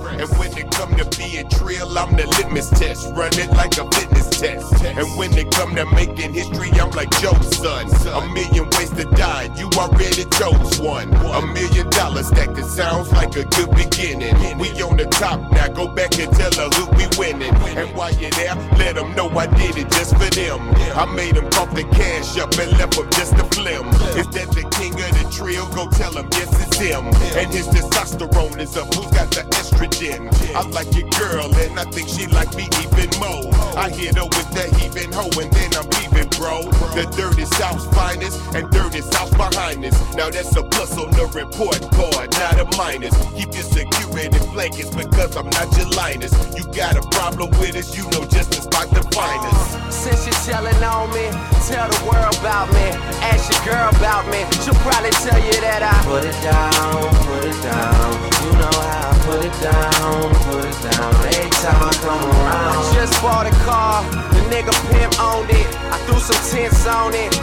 And 0.00 0.28
when 0.38 0.56
it 0.56 0.70
come 0.72 0.94
to 0.96 1.04
being 1.16 1.48
trill, 1.48 1.98
I'm 1.98 2.16
the 2.16 2.26
litmus 2.38 2.70
test. 2.70 3.12
Run 3.14 3.32
it 3.34 3.50
like 3.52 3.76
a 3.78 3.88
fitness 3.90 4.30
test. 4.30 4.84
And 4.84 5.06
when 5.18 5.32
it 5.36 5.50
come 5.52 5.74
to 5.74 5.86
making 5.94 6.34
history, 6.34 6.70
I'm 6.80 6.90
like 6.90 7.10
Joe's 7.20 7.56
son. 7.56 7.86
A 8.06 8.26
million 8.32 8.68
ways 8.76 8.90
to 8.90 9.04
die, 9.16 9.48
you 9.56 9.68
already 9.76 10.24
chose 10.38 10.80
one. 10.80 11.12
A 11.14 11.42
million 11.46 11.88
dollars 11.90 12.28
stacked, 12.28 12.58
it 12.58 12.64
sounds 12.64 13.12
like 13.12 13.36
a 13.36 13.44
good 13.44 13.70
beginning. 13.74 14.34
We 14.58 14.70
on 14.82 14.96
the 14.96 15.06
top 15.06 15.40
now, 15.52 15.68
go 15.68 15.88
back 15.88 16.18
and 16.18 16.32
tell 16.32 16.52
her 16.52 16.68
who 16.76 16.86
we 16.96 17.06
winning. 17.18 17.54
And 17.76 17.94
while 17.96 18.14
you're 18.14 18.30
there, 18.30 18.54
let 18.78 18.94
them 18.96 19.14
know 19.14 19.28
I 19.30 19.46
did 19.46 19.76
it 19.76 19.90
just 19.90 20.14
for 20.16 20.30
them. 20.30 20.60
I 20.94 21.04
made 21.14 21.36
them 21.36 21.48
pump 21.50 21.74
the 21.74 21.84
cash 21.84 22.38
up 22.38 22.52
and 22.58 22.70
left 22.78 22.96
them 22.96 23.08
just 23.12 23.34
a 23.34 23.44
flim. 23.54 23.88
Is 24.16 24.28
that 24.36 24.48
the 24.52 24.64
king 24.76 24.94
of 24.94 25.12
the 25.18 25.28
trill? 25.32 25.66
Go 25.74 25.88
tell 25.90 26.12
him 26.12 26.28
yes, 26.32 26.50
it's 26.66 26.78
him. 26.78 27.06
And 27.36 27.52
his 27.52 27.68
testosterone 27.68 28.58
is 28.58 28.76
up. 28.76 28.92
Who's 28.94 29.10
got 29.12 29.30
the 29.30 29.42
estrogen? 29.56 29.85
I 29.86 30.66
like 30.70 30.92
your 30.94 31.08
girl, 31.10 31.46
and 31.54 31.78
I 31.78 31.84
think 31.84 32.08
she 32.08 32.26
like 32.26 32.54
me 32.56 32.66
even 32.82 33.10
more. 33.20 33.54
I 33.78 33.88
hit 33.88 34.16
her 34.16 34.24
with 34.24 34.50
that 34.58 34.74
heaving 34.74 35.12
hoe, 35.12 35.30
and 35.38 35.52
then 35.52 35.70
I'm 35.78 35.86
leaving, 36.00 36.28
bro. 36.34 36.66
The 36.96 37.06
dirty 37.14 37.44
South's 37.44 37.86
finest, 37.94 38.40
and 38.54 38.68
dirty 38.70 39.00
South 39.00 39.30
behind 39.36 39.84
us. 39.84 39.94
Now 40.16 40.28
that's 40.30 40.56
a 40.56 40.62
plus 40.64 40.98
on 40.98 41.10
the 41.12 41.26
report 41.30 41.80
card, 41.94 42.32
not 42.34 42.58
a 42.58 42.66
minus. 42.76 43.14
Keep 43.38 43.54
your 43.54 43.62
security 43.62 44.38
blankets 44.52 44.90
because 44.90 45.36
I'm 45.36 45.50
not 45.50 45.70
your 45.78 45.88
linus. 45.90 46.34
You 46.56 46.64
got 46.74 46.96
a 46.96 47.02
problem 47.14 47.50
with 47.60 47.76
us, 47.76 47.96
you 47.96 48.02
know 48.10 48.26
just 48.26 48.50
the 48.50 48.62
spot. 48.62 48.90
Since 49.92 50.26
you're 50.26 50.56
telling 50.56 50.82
on 50.84 51.10
me, 51.10 51.26
tell 51.66 51.88
the 51.88 52.00
world 52.06 52.36
about 52.38 52.68
me. 52.72 52.90
Ask 53.22 53.50
your 53.50 53.74
girl 53.74 53.88
about 53.96 54.26
me, 54.30 54.44
she'll 54.62 54.74
probably 54.86 55.10
tell 55.10 55.38
you 55.42 55.56
that 55.62 55.82
I 55.82 55.94
put 56.04 56.24
it 56.24 56.36
down, 56.42 57.10
put 57.26 57.44
it 57.44 57.58
down. 57.62 58.12
You 58.44 58.52
know 58.58 58.78
how 58.86 59.15
put 59.26 59.44
it 59.44 59.56
down, 59.60 60.30
put 60.46 60.64
it 60.64 60.78
down. 60.86 61.12
Every 61.26 61.50
time 61.58 61.82
I 61.82 61.92
come 61.98 62.22
around. 62.22 62.78
I 62.78 62.94
just 62.94 63.20
bought 63.20 63.46
a 63.46 63.54
car, 63.66 64.02
the 64.32 64.40
nigga 64.52 64.72
pimp 64.90 65.18
owned 65.20 65.50
it. 65.50 65.66
I 65.90 65.98
threw 66.06 66.18
some 66.18 66.40
tints 66.46 66.86
on 66.86 67.12
it, 67.12 67.34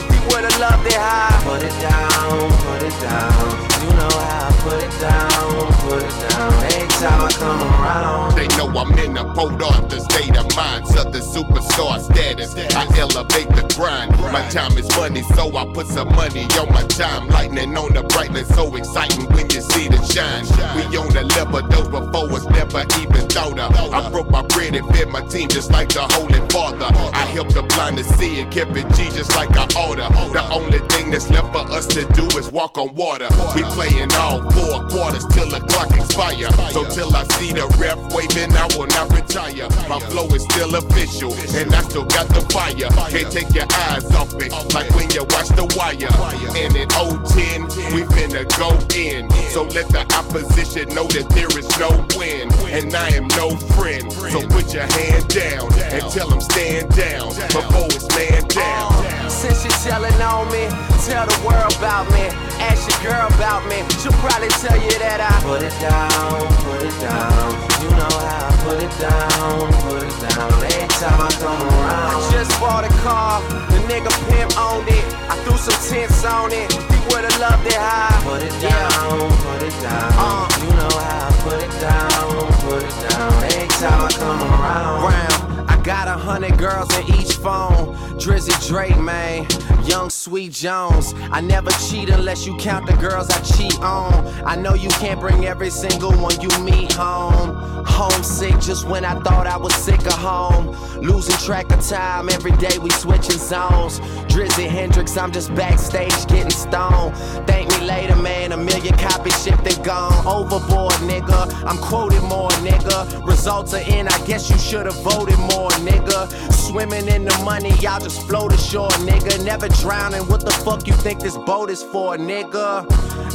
high. 0.96 1.40
Put 1.44 1.62
it 1.62 1.76
down, 1.80 2.50
put 2.64 2.82
it 2.82 2.96
down. 3.00 3.74
You 3.82 3.90
know 3.96 4.08
how 4.08 4.48
I 4.48 4.56
put 4.64 4.80
it 4.82 4.94
down, 5.00 5.72
put 5.84 6.02
it 6.02 6.16
down. 6.28 6.52
Every 6.72 6.88
time 7.02 7.20
I 7.20 7.30
come 7.32 7.60
around. 7.60 8.34
They 8.36 8.48
know 8.56 8.68
I'm 8.68 8.92
in 8.98 9.14
the 9.14 9.24
Port 9.34 9.58
the 9.88 10.00
state 10.00 10.36
of 10.36 10.48
mind, 10.56 10.86
So 10.88 11.04
the 11.04 11.20
superstar 11.20 12.00
status. 12.00 12.54
I 12.74 12.84
elevate 12.98 13.48
the 13.48 13.64
grind. 13.76 14.10
My 14.32 14.42
time 14.48 14.76
is 14.78 14.88
money, 14.96 15.22
so 15.34 15.56
I 15.56 15.66
put 15.72 15.86
some 15.86 16.08
money 16.14 16.44
on 16.58 16.72
my 16.72 16.82
time. 16.84 17.28
Lightning 17.28 17.76
on 17.76 17.92
the 17.92 18.02
brightness, 18.02 18.48
so 18.48 18.74
exciting 18.76 19.26
when 19.34 19.50
you 19.50 19.60
see 19.60 19.88
the 19.88 20.00
shine. 20.02 20.44
We 20.74 20.96
on 20.96 21.12
the 21.12 21.24
level, 21.36 21.62
though 21.68 21.88
before 21.88 22.30
it's 22.36 22.46
never 22.46 22.84
even 23.00 23.28
thought 23.28 23.58
of. 23.58 23.74
I 23.92 24.10
broke 24.10 24.30
my 24.30 24.42
bread 24.42 24.74
and 24.74 24.86
fed 24.94 25.08
my 25.08 25.22
team 25.26 25.48
just 25.48 25.70
like 25.70 25.90
the 25.90 26.02
Holy 26.14 26.40
Father. 26.48 26.88
I 27.12 27.24
helped 27.36 27.54
the 27.54 27.62
blind 27.62 27.98
to 27.98 28.04
see 28.04 28.40
and 28.40 28.50
kept 28.50 28.76
it 28.76 28.88
G 28.94 29.10
just 29.10 29.34
like 29.36 29.50
I 29.52 29.66
order. 29.86 30.08
The 30.34 30.42
only 30.50 30.78
thing 30.90 31.10
that's 31.10 31.30
left 31.30 31.52
for 31.52 31.62
us 31.70 31.86
to 31.94 32.04
do 32.14 32.26
is 32.38 32.50
walk 32.50 32.76
on 32.78 32.94
water. 32.94 33.28
We 33.54 33.62
playing 33.74 34.12
all 34.14 34.42
four 34.50 34.82
quarters 34.88 35.24
till 35.30 35.48
the 35.48 35.60
clock 35.70 35.90
expire. 35.94 36.50
So 36.74 36.84
till 36.90 37.14
I 37.14 37.22
see 37.38 37.52
the 37.52 37.66
ref 37.78 37.98
waving, 38.14 38.50
I 38.56 38.66
will 38.76 38.88
not 38.88 39.12
retire. 39.14 39.68
My 39.88 40.00
flow 40.10 40.26
is 40.34 40.42
still 40.44 40.74
official, 40.74 41.32
and 41.54 41.74
I 41.74 41.82
still 41.82 42.04
got 42.04 42.26
the 42.28 42.42
fire. 42.50 42.90
Can't 43.10 43.30
take 43.30 43.54
your 43.54 43.66
eyes 43.86 44.10
off 44.14 44.34
it, 44.42 44.50
like 44.74 44.90
when 44.94 45.10
you 45.10 45.22
watch 45.30 45.54
the 45.54 45.66
wire. 45.78 46.10
And 46.58 46.74
in 46.74 46.88
010, 46.90 47.94
we 47.94 48.02
finna 48.10 48.42
go 48.58 48.74
in. 48.98 49.30
So 49.54 49.62
let 49.70 49.86
the 49.88 50.02
opposition 50.18 50.88
know 50.94 51.06
that 51.14 51.30
there 51.30 51.52
is 51.58 51.70
no 51.78 51.90
win, 52.18 52.50
and 52.74 52.94
I 52.94 53.10
am 53.14 53.28
no 53.38 53.54
friend. 53.78 54.10
So 54.34 54.42
put 54.48 54.74
your 54.74 54.86
hand 54.86 55.28
down 55.28 55.70
and 55.94 56.02
tell 56.10 56.28
them 56.28 56.40
stand 56.40 56.90
down 56.96 57.28
before 57.54 57.86
it's 57.86 58.08
man 58.18 58.42
down. 58.48 59.13
Since 59.44 59.60
you're 59.68 59.92
telling 59.92 60.16
on 60.24 60.48
me, 60.48 60.64
tell 61.04 61.28
the 61.28 61.36
world 61.44 61.76
about 61.76 62.08
me. 62.16 62.32
Ask 62.64 62.88
your 62.88 63.12
girl 63.12 63.28
about 63.36 63.60
me, 63.68 63.84
she'll 64.00 64.16
probably 64.24 64.48
tell 64.56 64.80
you 64.80 64.96
that 65.04 65.20
I 65.20 65.36
put 65.44 65.60
it 65.60 65.76
down, 65.84 66.48
put 66.64 66.80
it 66.80 66.96
down. 66.96 67.52
You 67.84 67.92
know 67.92 68.08
how 68.08 68.48
I 68.48 68.56
put 68.64 68.80
it 68.80 68.94
down, 68.96 69.68
put 69.84 70.00
it 70.00 70.16
down. 70.16 70.48
Every 70.48 70.88
time 70.96 71.20
I 71.20 71.28
come 71.44 71.60
around. 71.60 72.24
I 72.24 72.32
just 72.32 72.56
bought 72.56 72.88
a 72.88 72.92
car, 73.04 73.44
the 73.68 73.84
nigga 73.84 74.08
pimp 74.32 74.56
owned 74.56 74.88
it. 74.88 75.04
I 75.28 75.36
threw 75.44 75.60
some 75.60 75.76
tints 75.92 76.24
on 76.24 76.48
it, 76.48 76.72
he 76.72 76.96
would've 77.12 77.36
loved 77.36 77.68
it 77.68 77.76
high. 77.76 78.16
Put 78.24 78.40
it 78.40 78.56
down, 78.64 79.28
put 79.44 79.60
it 79.60 79.76
down. 79.84 80.08
Uh, 80.16 80.48
you 80.64 80.72
know 80.72 80.88
how 80.88 81.28
I 81.28 81.36
put 81.44 81.60
it 81.60 81.74
down, 81.84 82.48
put 82.64 82.80
it 82.80 82.96
down. 83.12 83.28
Every 83.52 83.68
time 83.76 84.08
I 84.08 84.10
come 84.16 84.40
around. 84.40 85.04
Round. 85.04 85.43
Got 85.84 86.08
a 86.08 86.12
hundred 86.12 86.56
girls 86.56 86.88
in 86.96 87.14
each 87.14 87.34
phone. 87.34 87.94
Drizzy 88.18 88.56
Drake, 88.66 88.98
man. 88.98 89.46
Young 89.84 90.08
Sweet 90.08 90.50
Jones. 90.50 91.12
I 91.30 91.42
never 91.42 91.70
cheat 91.72 92.08
unless 92.08 92.46
you 92.46 92.56
count 92.56 92.86
the 92.86 92.94
girls 92.94 93.28
I 93.28 93.38
cheat 93.42 93.78
on. 93.80 94.26
I 94.46 94.56
know 94.56 94.72
you 94.72 94.88
can't 94.88 95.20
bring 95.20 95.44
every 95.44 95.68
single 95.68 96.12
one 96.12 96.40
you 96.40 96.48
meet 96.60 96.92
home. 96.92 97.84
Homesick 97.84 98.58
just 98.60 98.88
when 98.88 99.04
I 99.04 99.20
thought 99.20 99.46
I 99.46 99.58
was 99.58 99.74
sick 99.74 100.00
of 100.06 100.14
home. 100.14 100.74
Losing 101.02 101.36
track 101.36 101.70
of 101.70 101.86
time, 101.86 102.30
every 102.30 102.52
day 102.52 102.78
we 102.78 102.88
switching 102.88 103.36
zones. 103.36 104.00
Drizzy 104.32 104.66
Hendrix, 104.66 105.18
I'm 105.18 105.32
just 105.32 105.54
backstage 105.54 106.26
getting 106.28 106.50
stoned. 106.50 107.14
Thank 107.46 107.68
me 107.68 107.83
later, 107.84 108.16
man. 108.16 108.52
A 108.52 108.56
million 108.56 108.96
copies 108.96 109.42
shipped 109.42 109.66
and 109.66 109.84
gone. 109.84 110.26
Overboard, 110.26 110.94
nigga. 111.04 111.52
I'm 111.64 111.78
quoted 111.78 112.22
more, 112.22 112.50
nigga. 112.62 113.26
Results 113.26 113.74
are 113.74 113.80
in, 113.80 114.08
I 114.08 114.18
guess 114.26 114.50
you 114.50 114.58
should've 114.58 115.00
voted 115.02 115.38
more, 115.38 115.70
nigga. 115.88 116.28
Swimming 116.52 117.08
in 117.08 117.24
the 117.24 117.36
money, 117.44 117.70
y'all 117.80 118.00
just 118.00 118.26
float 118.26 118.52
ashore, 118.52 118.90
nigga. 119.08 119.44
Never 119.44 119.68
drowning. 119.68 120.22
What 120.28 120.44
the 120.44 120.50
fuck 120.50 120.86
you 120.86 120.94
think 120.94 121.20
this 121.20 121.36
boat 121.36 121.70
is 121.70 121.82
for, 121.82 122.16
nigga? 122.16 122.86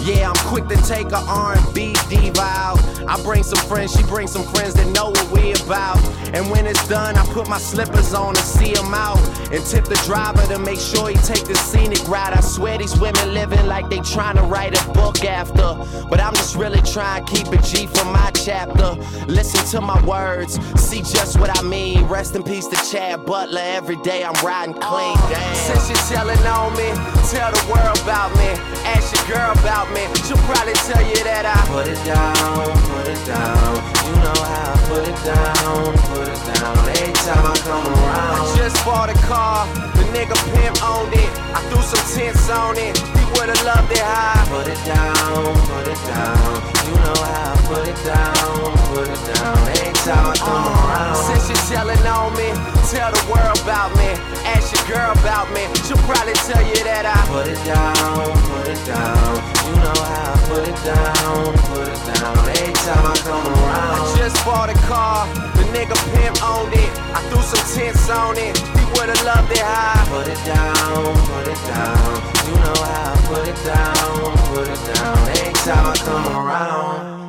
Yeah, 0.05 0.29
I'm 0.29 0.47
quick 0.47 0.67
to 0.67 0.77
take 0.87 1.11
a 1.11 1.21
R&B 1.27 1.95
diva 2.09 2.41
out. 2.41 2.79
I 3.07 3.21
bring 3.21 3.43
some 3.43 3.59
friends, 3.67 3.95
she 3.95 4.03
brings 4.03 4.31
some 4.31 4.43
friends 4.43 4.73
that 4.75 4.87
know 4.87 5.09
what 5.09 5.31
we 5.31 5.53
about. 5.53 5.97
And 6.33 6.49
when 6.49 6.65
it's 6.67 6.87
done, 6.87 7.17
I 7.17 7.25
put 7.33 7.47
my 7.49 7.57
slippers 7.57 8.13
on 8.13 8.29
and 8.29 8.45
see 8.45 8.69
him 8.69 8.93
out. 8.93 9.19
And 9.51 9.65
tip 9.65 9.85
the 9.85 9.99
driver 10.05 10.45
to 10.53 10.59
make 10.59 10.79
sure 10.79 11.09
he 11.09 11.15
take 11.15 11.45
the 11.45 11.55
scenic 11.55 12.07
route. 12.07 12.37
I 12.37 12.41
swear 12.41 12.77
these 12.77 12.97
women 12.99 13.33
living 13.33 13.65
like 13.67 13.89
they 13.89 13.99
trying 13.99 14.35
to 14.35 14.38
write 14.47 14.79
a 14.79 14.91
book 14.93 15.23
after. 15.25 15.75
But 16.09 16.19
I'm 16.19 16.33
just 16.35 16.55
really 16.55 16.81
trying 16.81 17.25
to 17.25 17.31
keep 17.31 17.47
it 17.53 17.63
G 17.63 17.87
for 17.87 18.05
my 18.05 18.31
chapter. 18.31 18.95
Listen 19.27 19.63
to 19.71 19.81
my 19.81 19.99
words, 20.05 20.59
see 20.79 21.01
just 21.01 21.39
what 21.39 21.55
I 21.57 21.61
mean. 21.61 22.05
Rest 22.05 22.35
in 22.35 22.43
peace 22.43 22.67
to 22.67 22.75
Chad 22.91 23.25
Butler. 23.25 23.61
Every 23.61 23.97
day 23.97 24.23
I'm 24.23 24.35
riding 24.45 24.73
clean. 24.73 25.17
Oh, 25.17 25.29
Damn. 25.29 25.55
Since 25.55 25.89
you're 25.89 26.17
telling 26.17 26.39
on 26.47 26.73
me, 26.73 26.89
tell 27.29 27.51
the 27.51 27.63
world 27.71 27.99
about 28.03 28.31
me. 28.37 28.49
Ask 28.85 29.15
your 29.15 29.37
girl 29.37 29.51
about 29.59 29.91
me, 29.93 30.01
she'll 30.25 30.37
probably 30.49 30.73
tell 30.89 31.03
you 31.05 31.21
that 31.23 31.45
I 31.45 31.59
put 31.69 31.85
it 31.87 31.99
down, 32.05 32.73
put 32.89 33.07
it 33.07 33.21
down. 33.27 33.75
You 34.09 34.15
know 34.23 34.39
how 34.41 34.73
I 34.73 34.77
put 34.89 35.05
it 35.05 35.19
down, 35.21 35.93
put 36.09 36.27
it 36.27 36.41
down. 36.49 36.77
Every 36.97 37.13
time 37.21 37.45
I 37.45 37.55
come 37.67 37.85
around. 37.85 38.39
I 38.39 38.57
just 38.57 38.77
bought 38.85 39.09
a 39.09 39.17
car, 39.29 39.67
the 39.93 40.03
nigga 40.15 40.35
pimp 40.55 40.81
owned 40.83 41.13
it. 41.13 41.29
I 41.53 41.61
threw 41.69 41.81
some 41.83 42.01
tints 42.15 42.49
on 42.49 42.77
it, 42.77 42.97
he 42.97 43.23
would've 43.37 43.61
loved 43.63 43.91
it 43.91 44.01
high. 44.01 44.28
Put 44.49 44.67
it 44.67 44.81
down, 44.85 45.55
put 45.69 45.87
it 45.87 46.01
down. 46.05 46.61
You 46.85 46.95
know 47.03 47.19
how 47.21 47.53
I 47.53 47.61
put 47.69 47.85
it 47.87 47.99
down, 48.05 48.73
put 48.93 49.07
it 49.07 49.21
down. 49.33 49.69
Time 49.99 50.31
I 50.31 50.47
around. 50.87 51.15
Since 51.27 51.51
you're 51.51 51.77
telling 51.77 51.99
on 52.07 52.31
me, 52.33 52.49
tell 52.87 53.11
the 53.11 53.19
world 53.27 53.59
about 53.61 53.91
me. 53.99 54.15
Ask 54.47 54.71
your 54.71 54.95
girl 54.95 55.11
about 55.11 55.51
me, 55.51 55.67
she'll 55.83 55.99
probably 56.07 56.33
tell 56.47 56.63
you 56.63 56.79
that 56.87 57.03
I 57.03 57.19
put 57.27 57.51
it 57.51 57.59
down, 57.67 58.31
put 58.47 58.65
it 58.71 58.79
down. 58.87 59.43
You 59.67 59.75
know 59.83 59.99
how 59.99 60.33
I 60.33 60.39
put 60.47 60.63
it 60.65 60.79
down, 60.87 61.51
put 61.67 61.87
it 61.91 61.99
down. 62.09 62.31
Every 62.47 62.73
time 62.79 63.05
I 63.05 63.15
come 63.27 63.43
around. 63.43 63.91
I 63.91 64.17
just 64.17 64.39
bought 64.47 64.71
a 64.71 64.77
car, 64.87 65.27
the 65.59 65.67
nigga 65.75 65.99
pimp 66.15 66.39
owned 66.39 66.71
it. 66.73 66.91
I 67.11 67.19
threw 67.27 67.43
some 67.43 67.61
tints 67.75 68.09
on 68.09 68.39
it, 68.39 68.55
he 68.55 68.83
would've 68.95 69.19
loved 69.27 69.51
it 69.51 69.61
high. 69.61 69.99
Put 70.07 70.31
it 70.31 70.39
down, 70.47 71.11
put 71.27 71.43
it 71.43 71.59
down. 71.67 72.23
You 72.47 72.55
know 72.55 72.79
how 72.87 73.18
put 73.29 73.47
it 73.47 73.63
down, 73.63 74.37
put 74.47 74.67
it 74.67 74.95
down. 74.95 75.17
Every 75.29 75.53
time 75.53 75.85
I 75.85 75.95
come 75.97 76.35
around. 76.35 77.09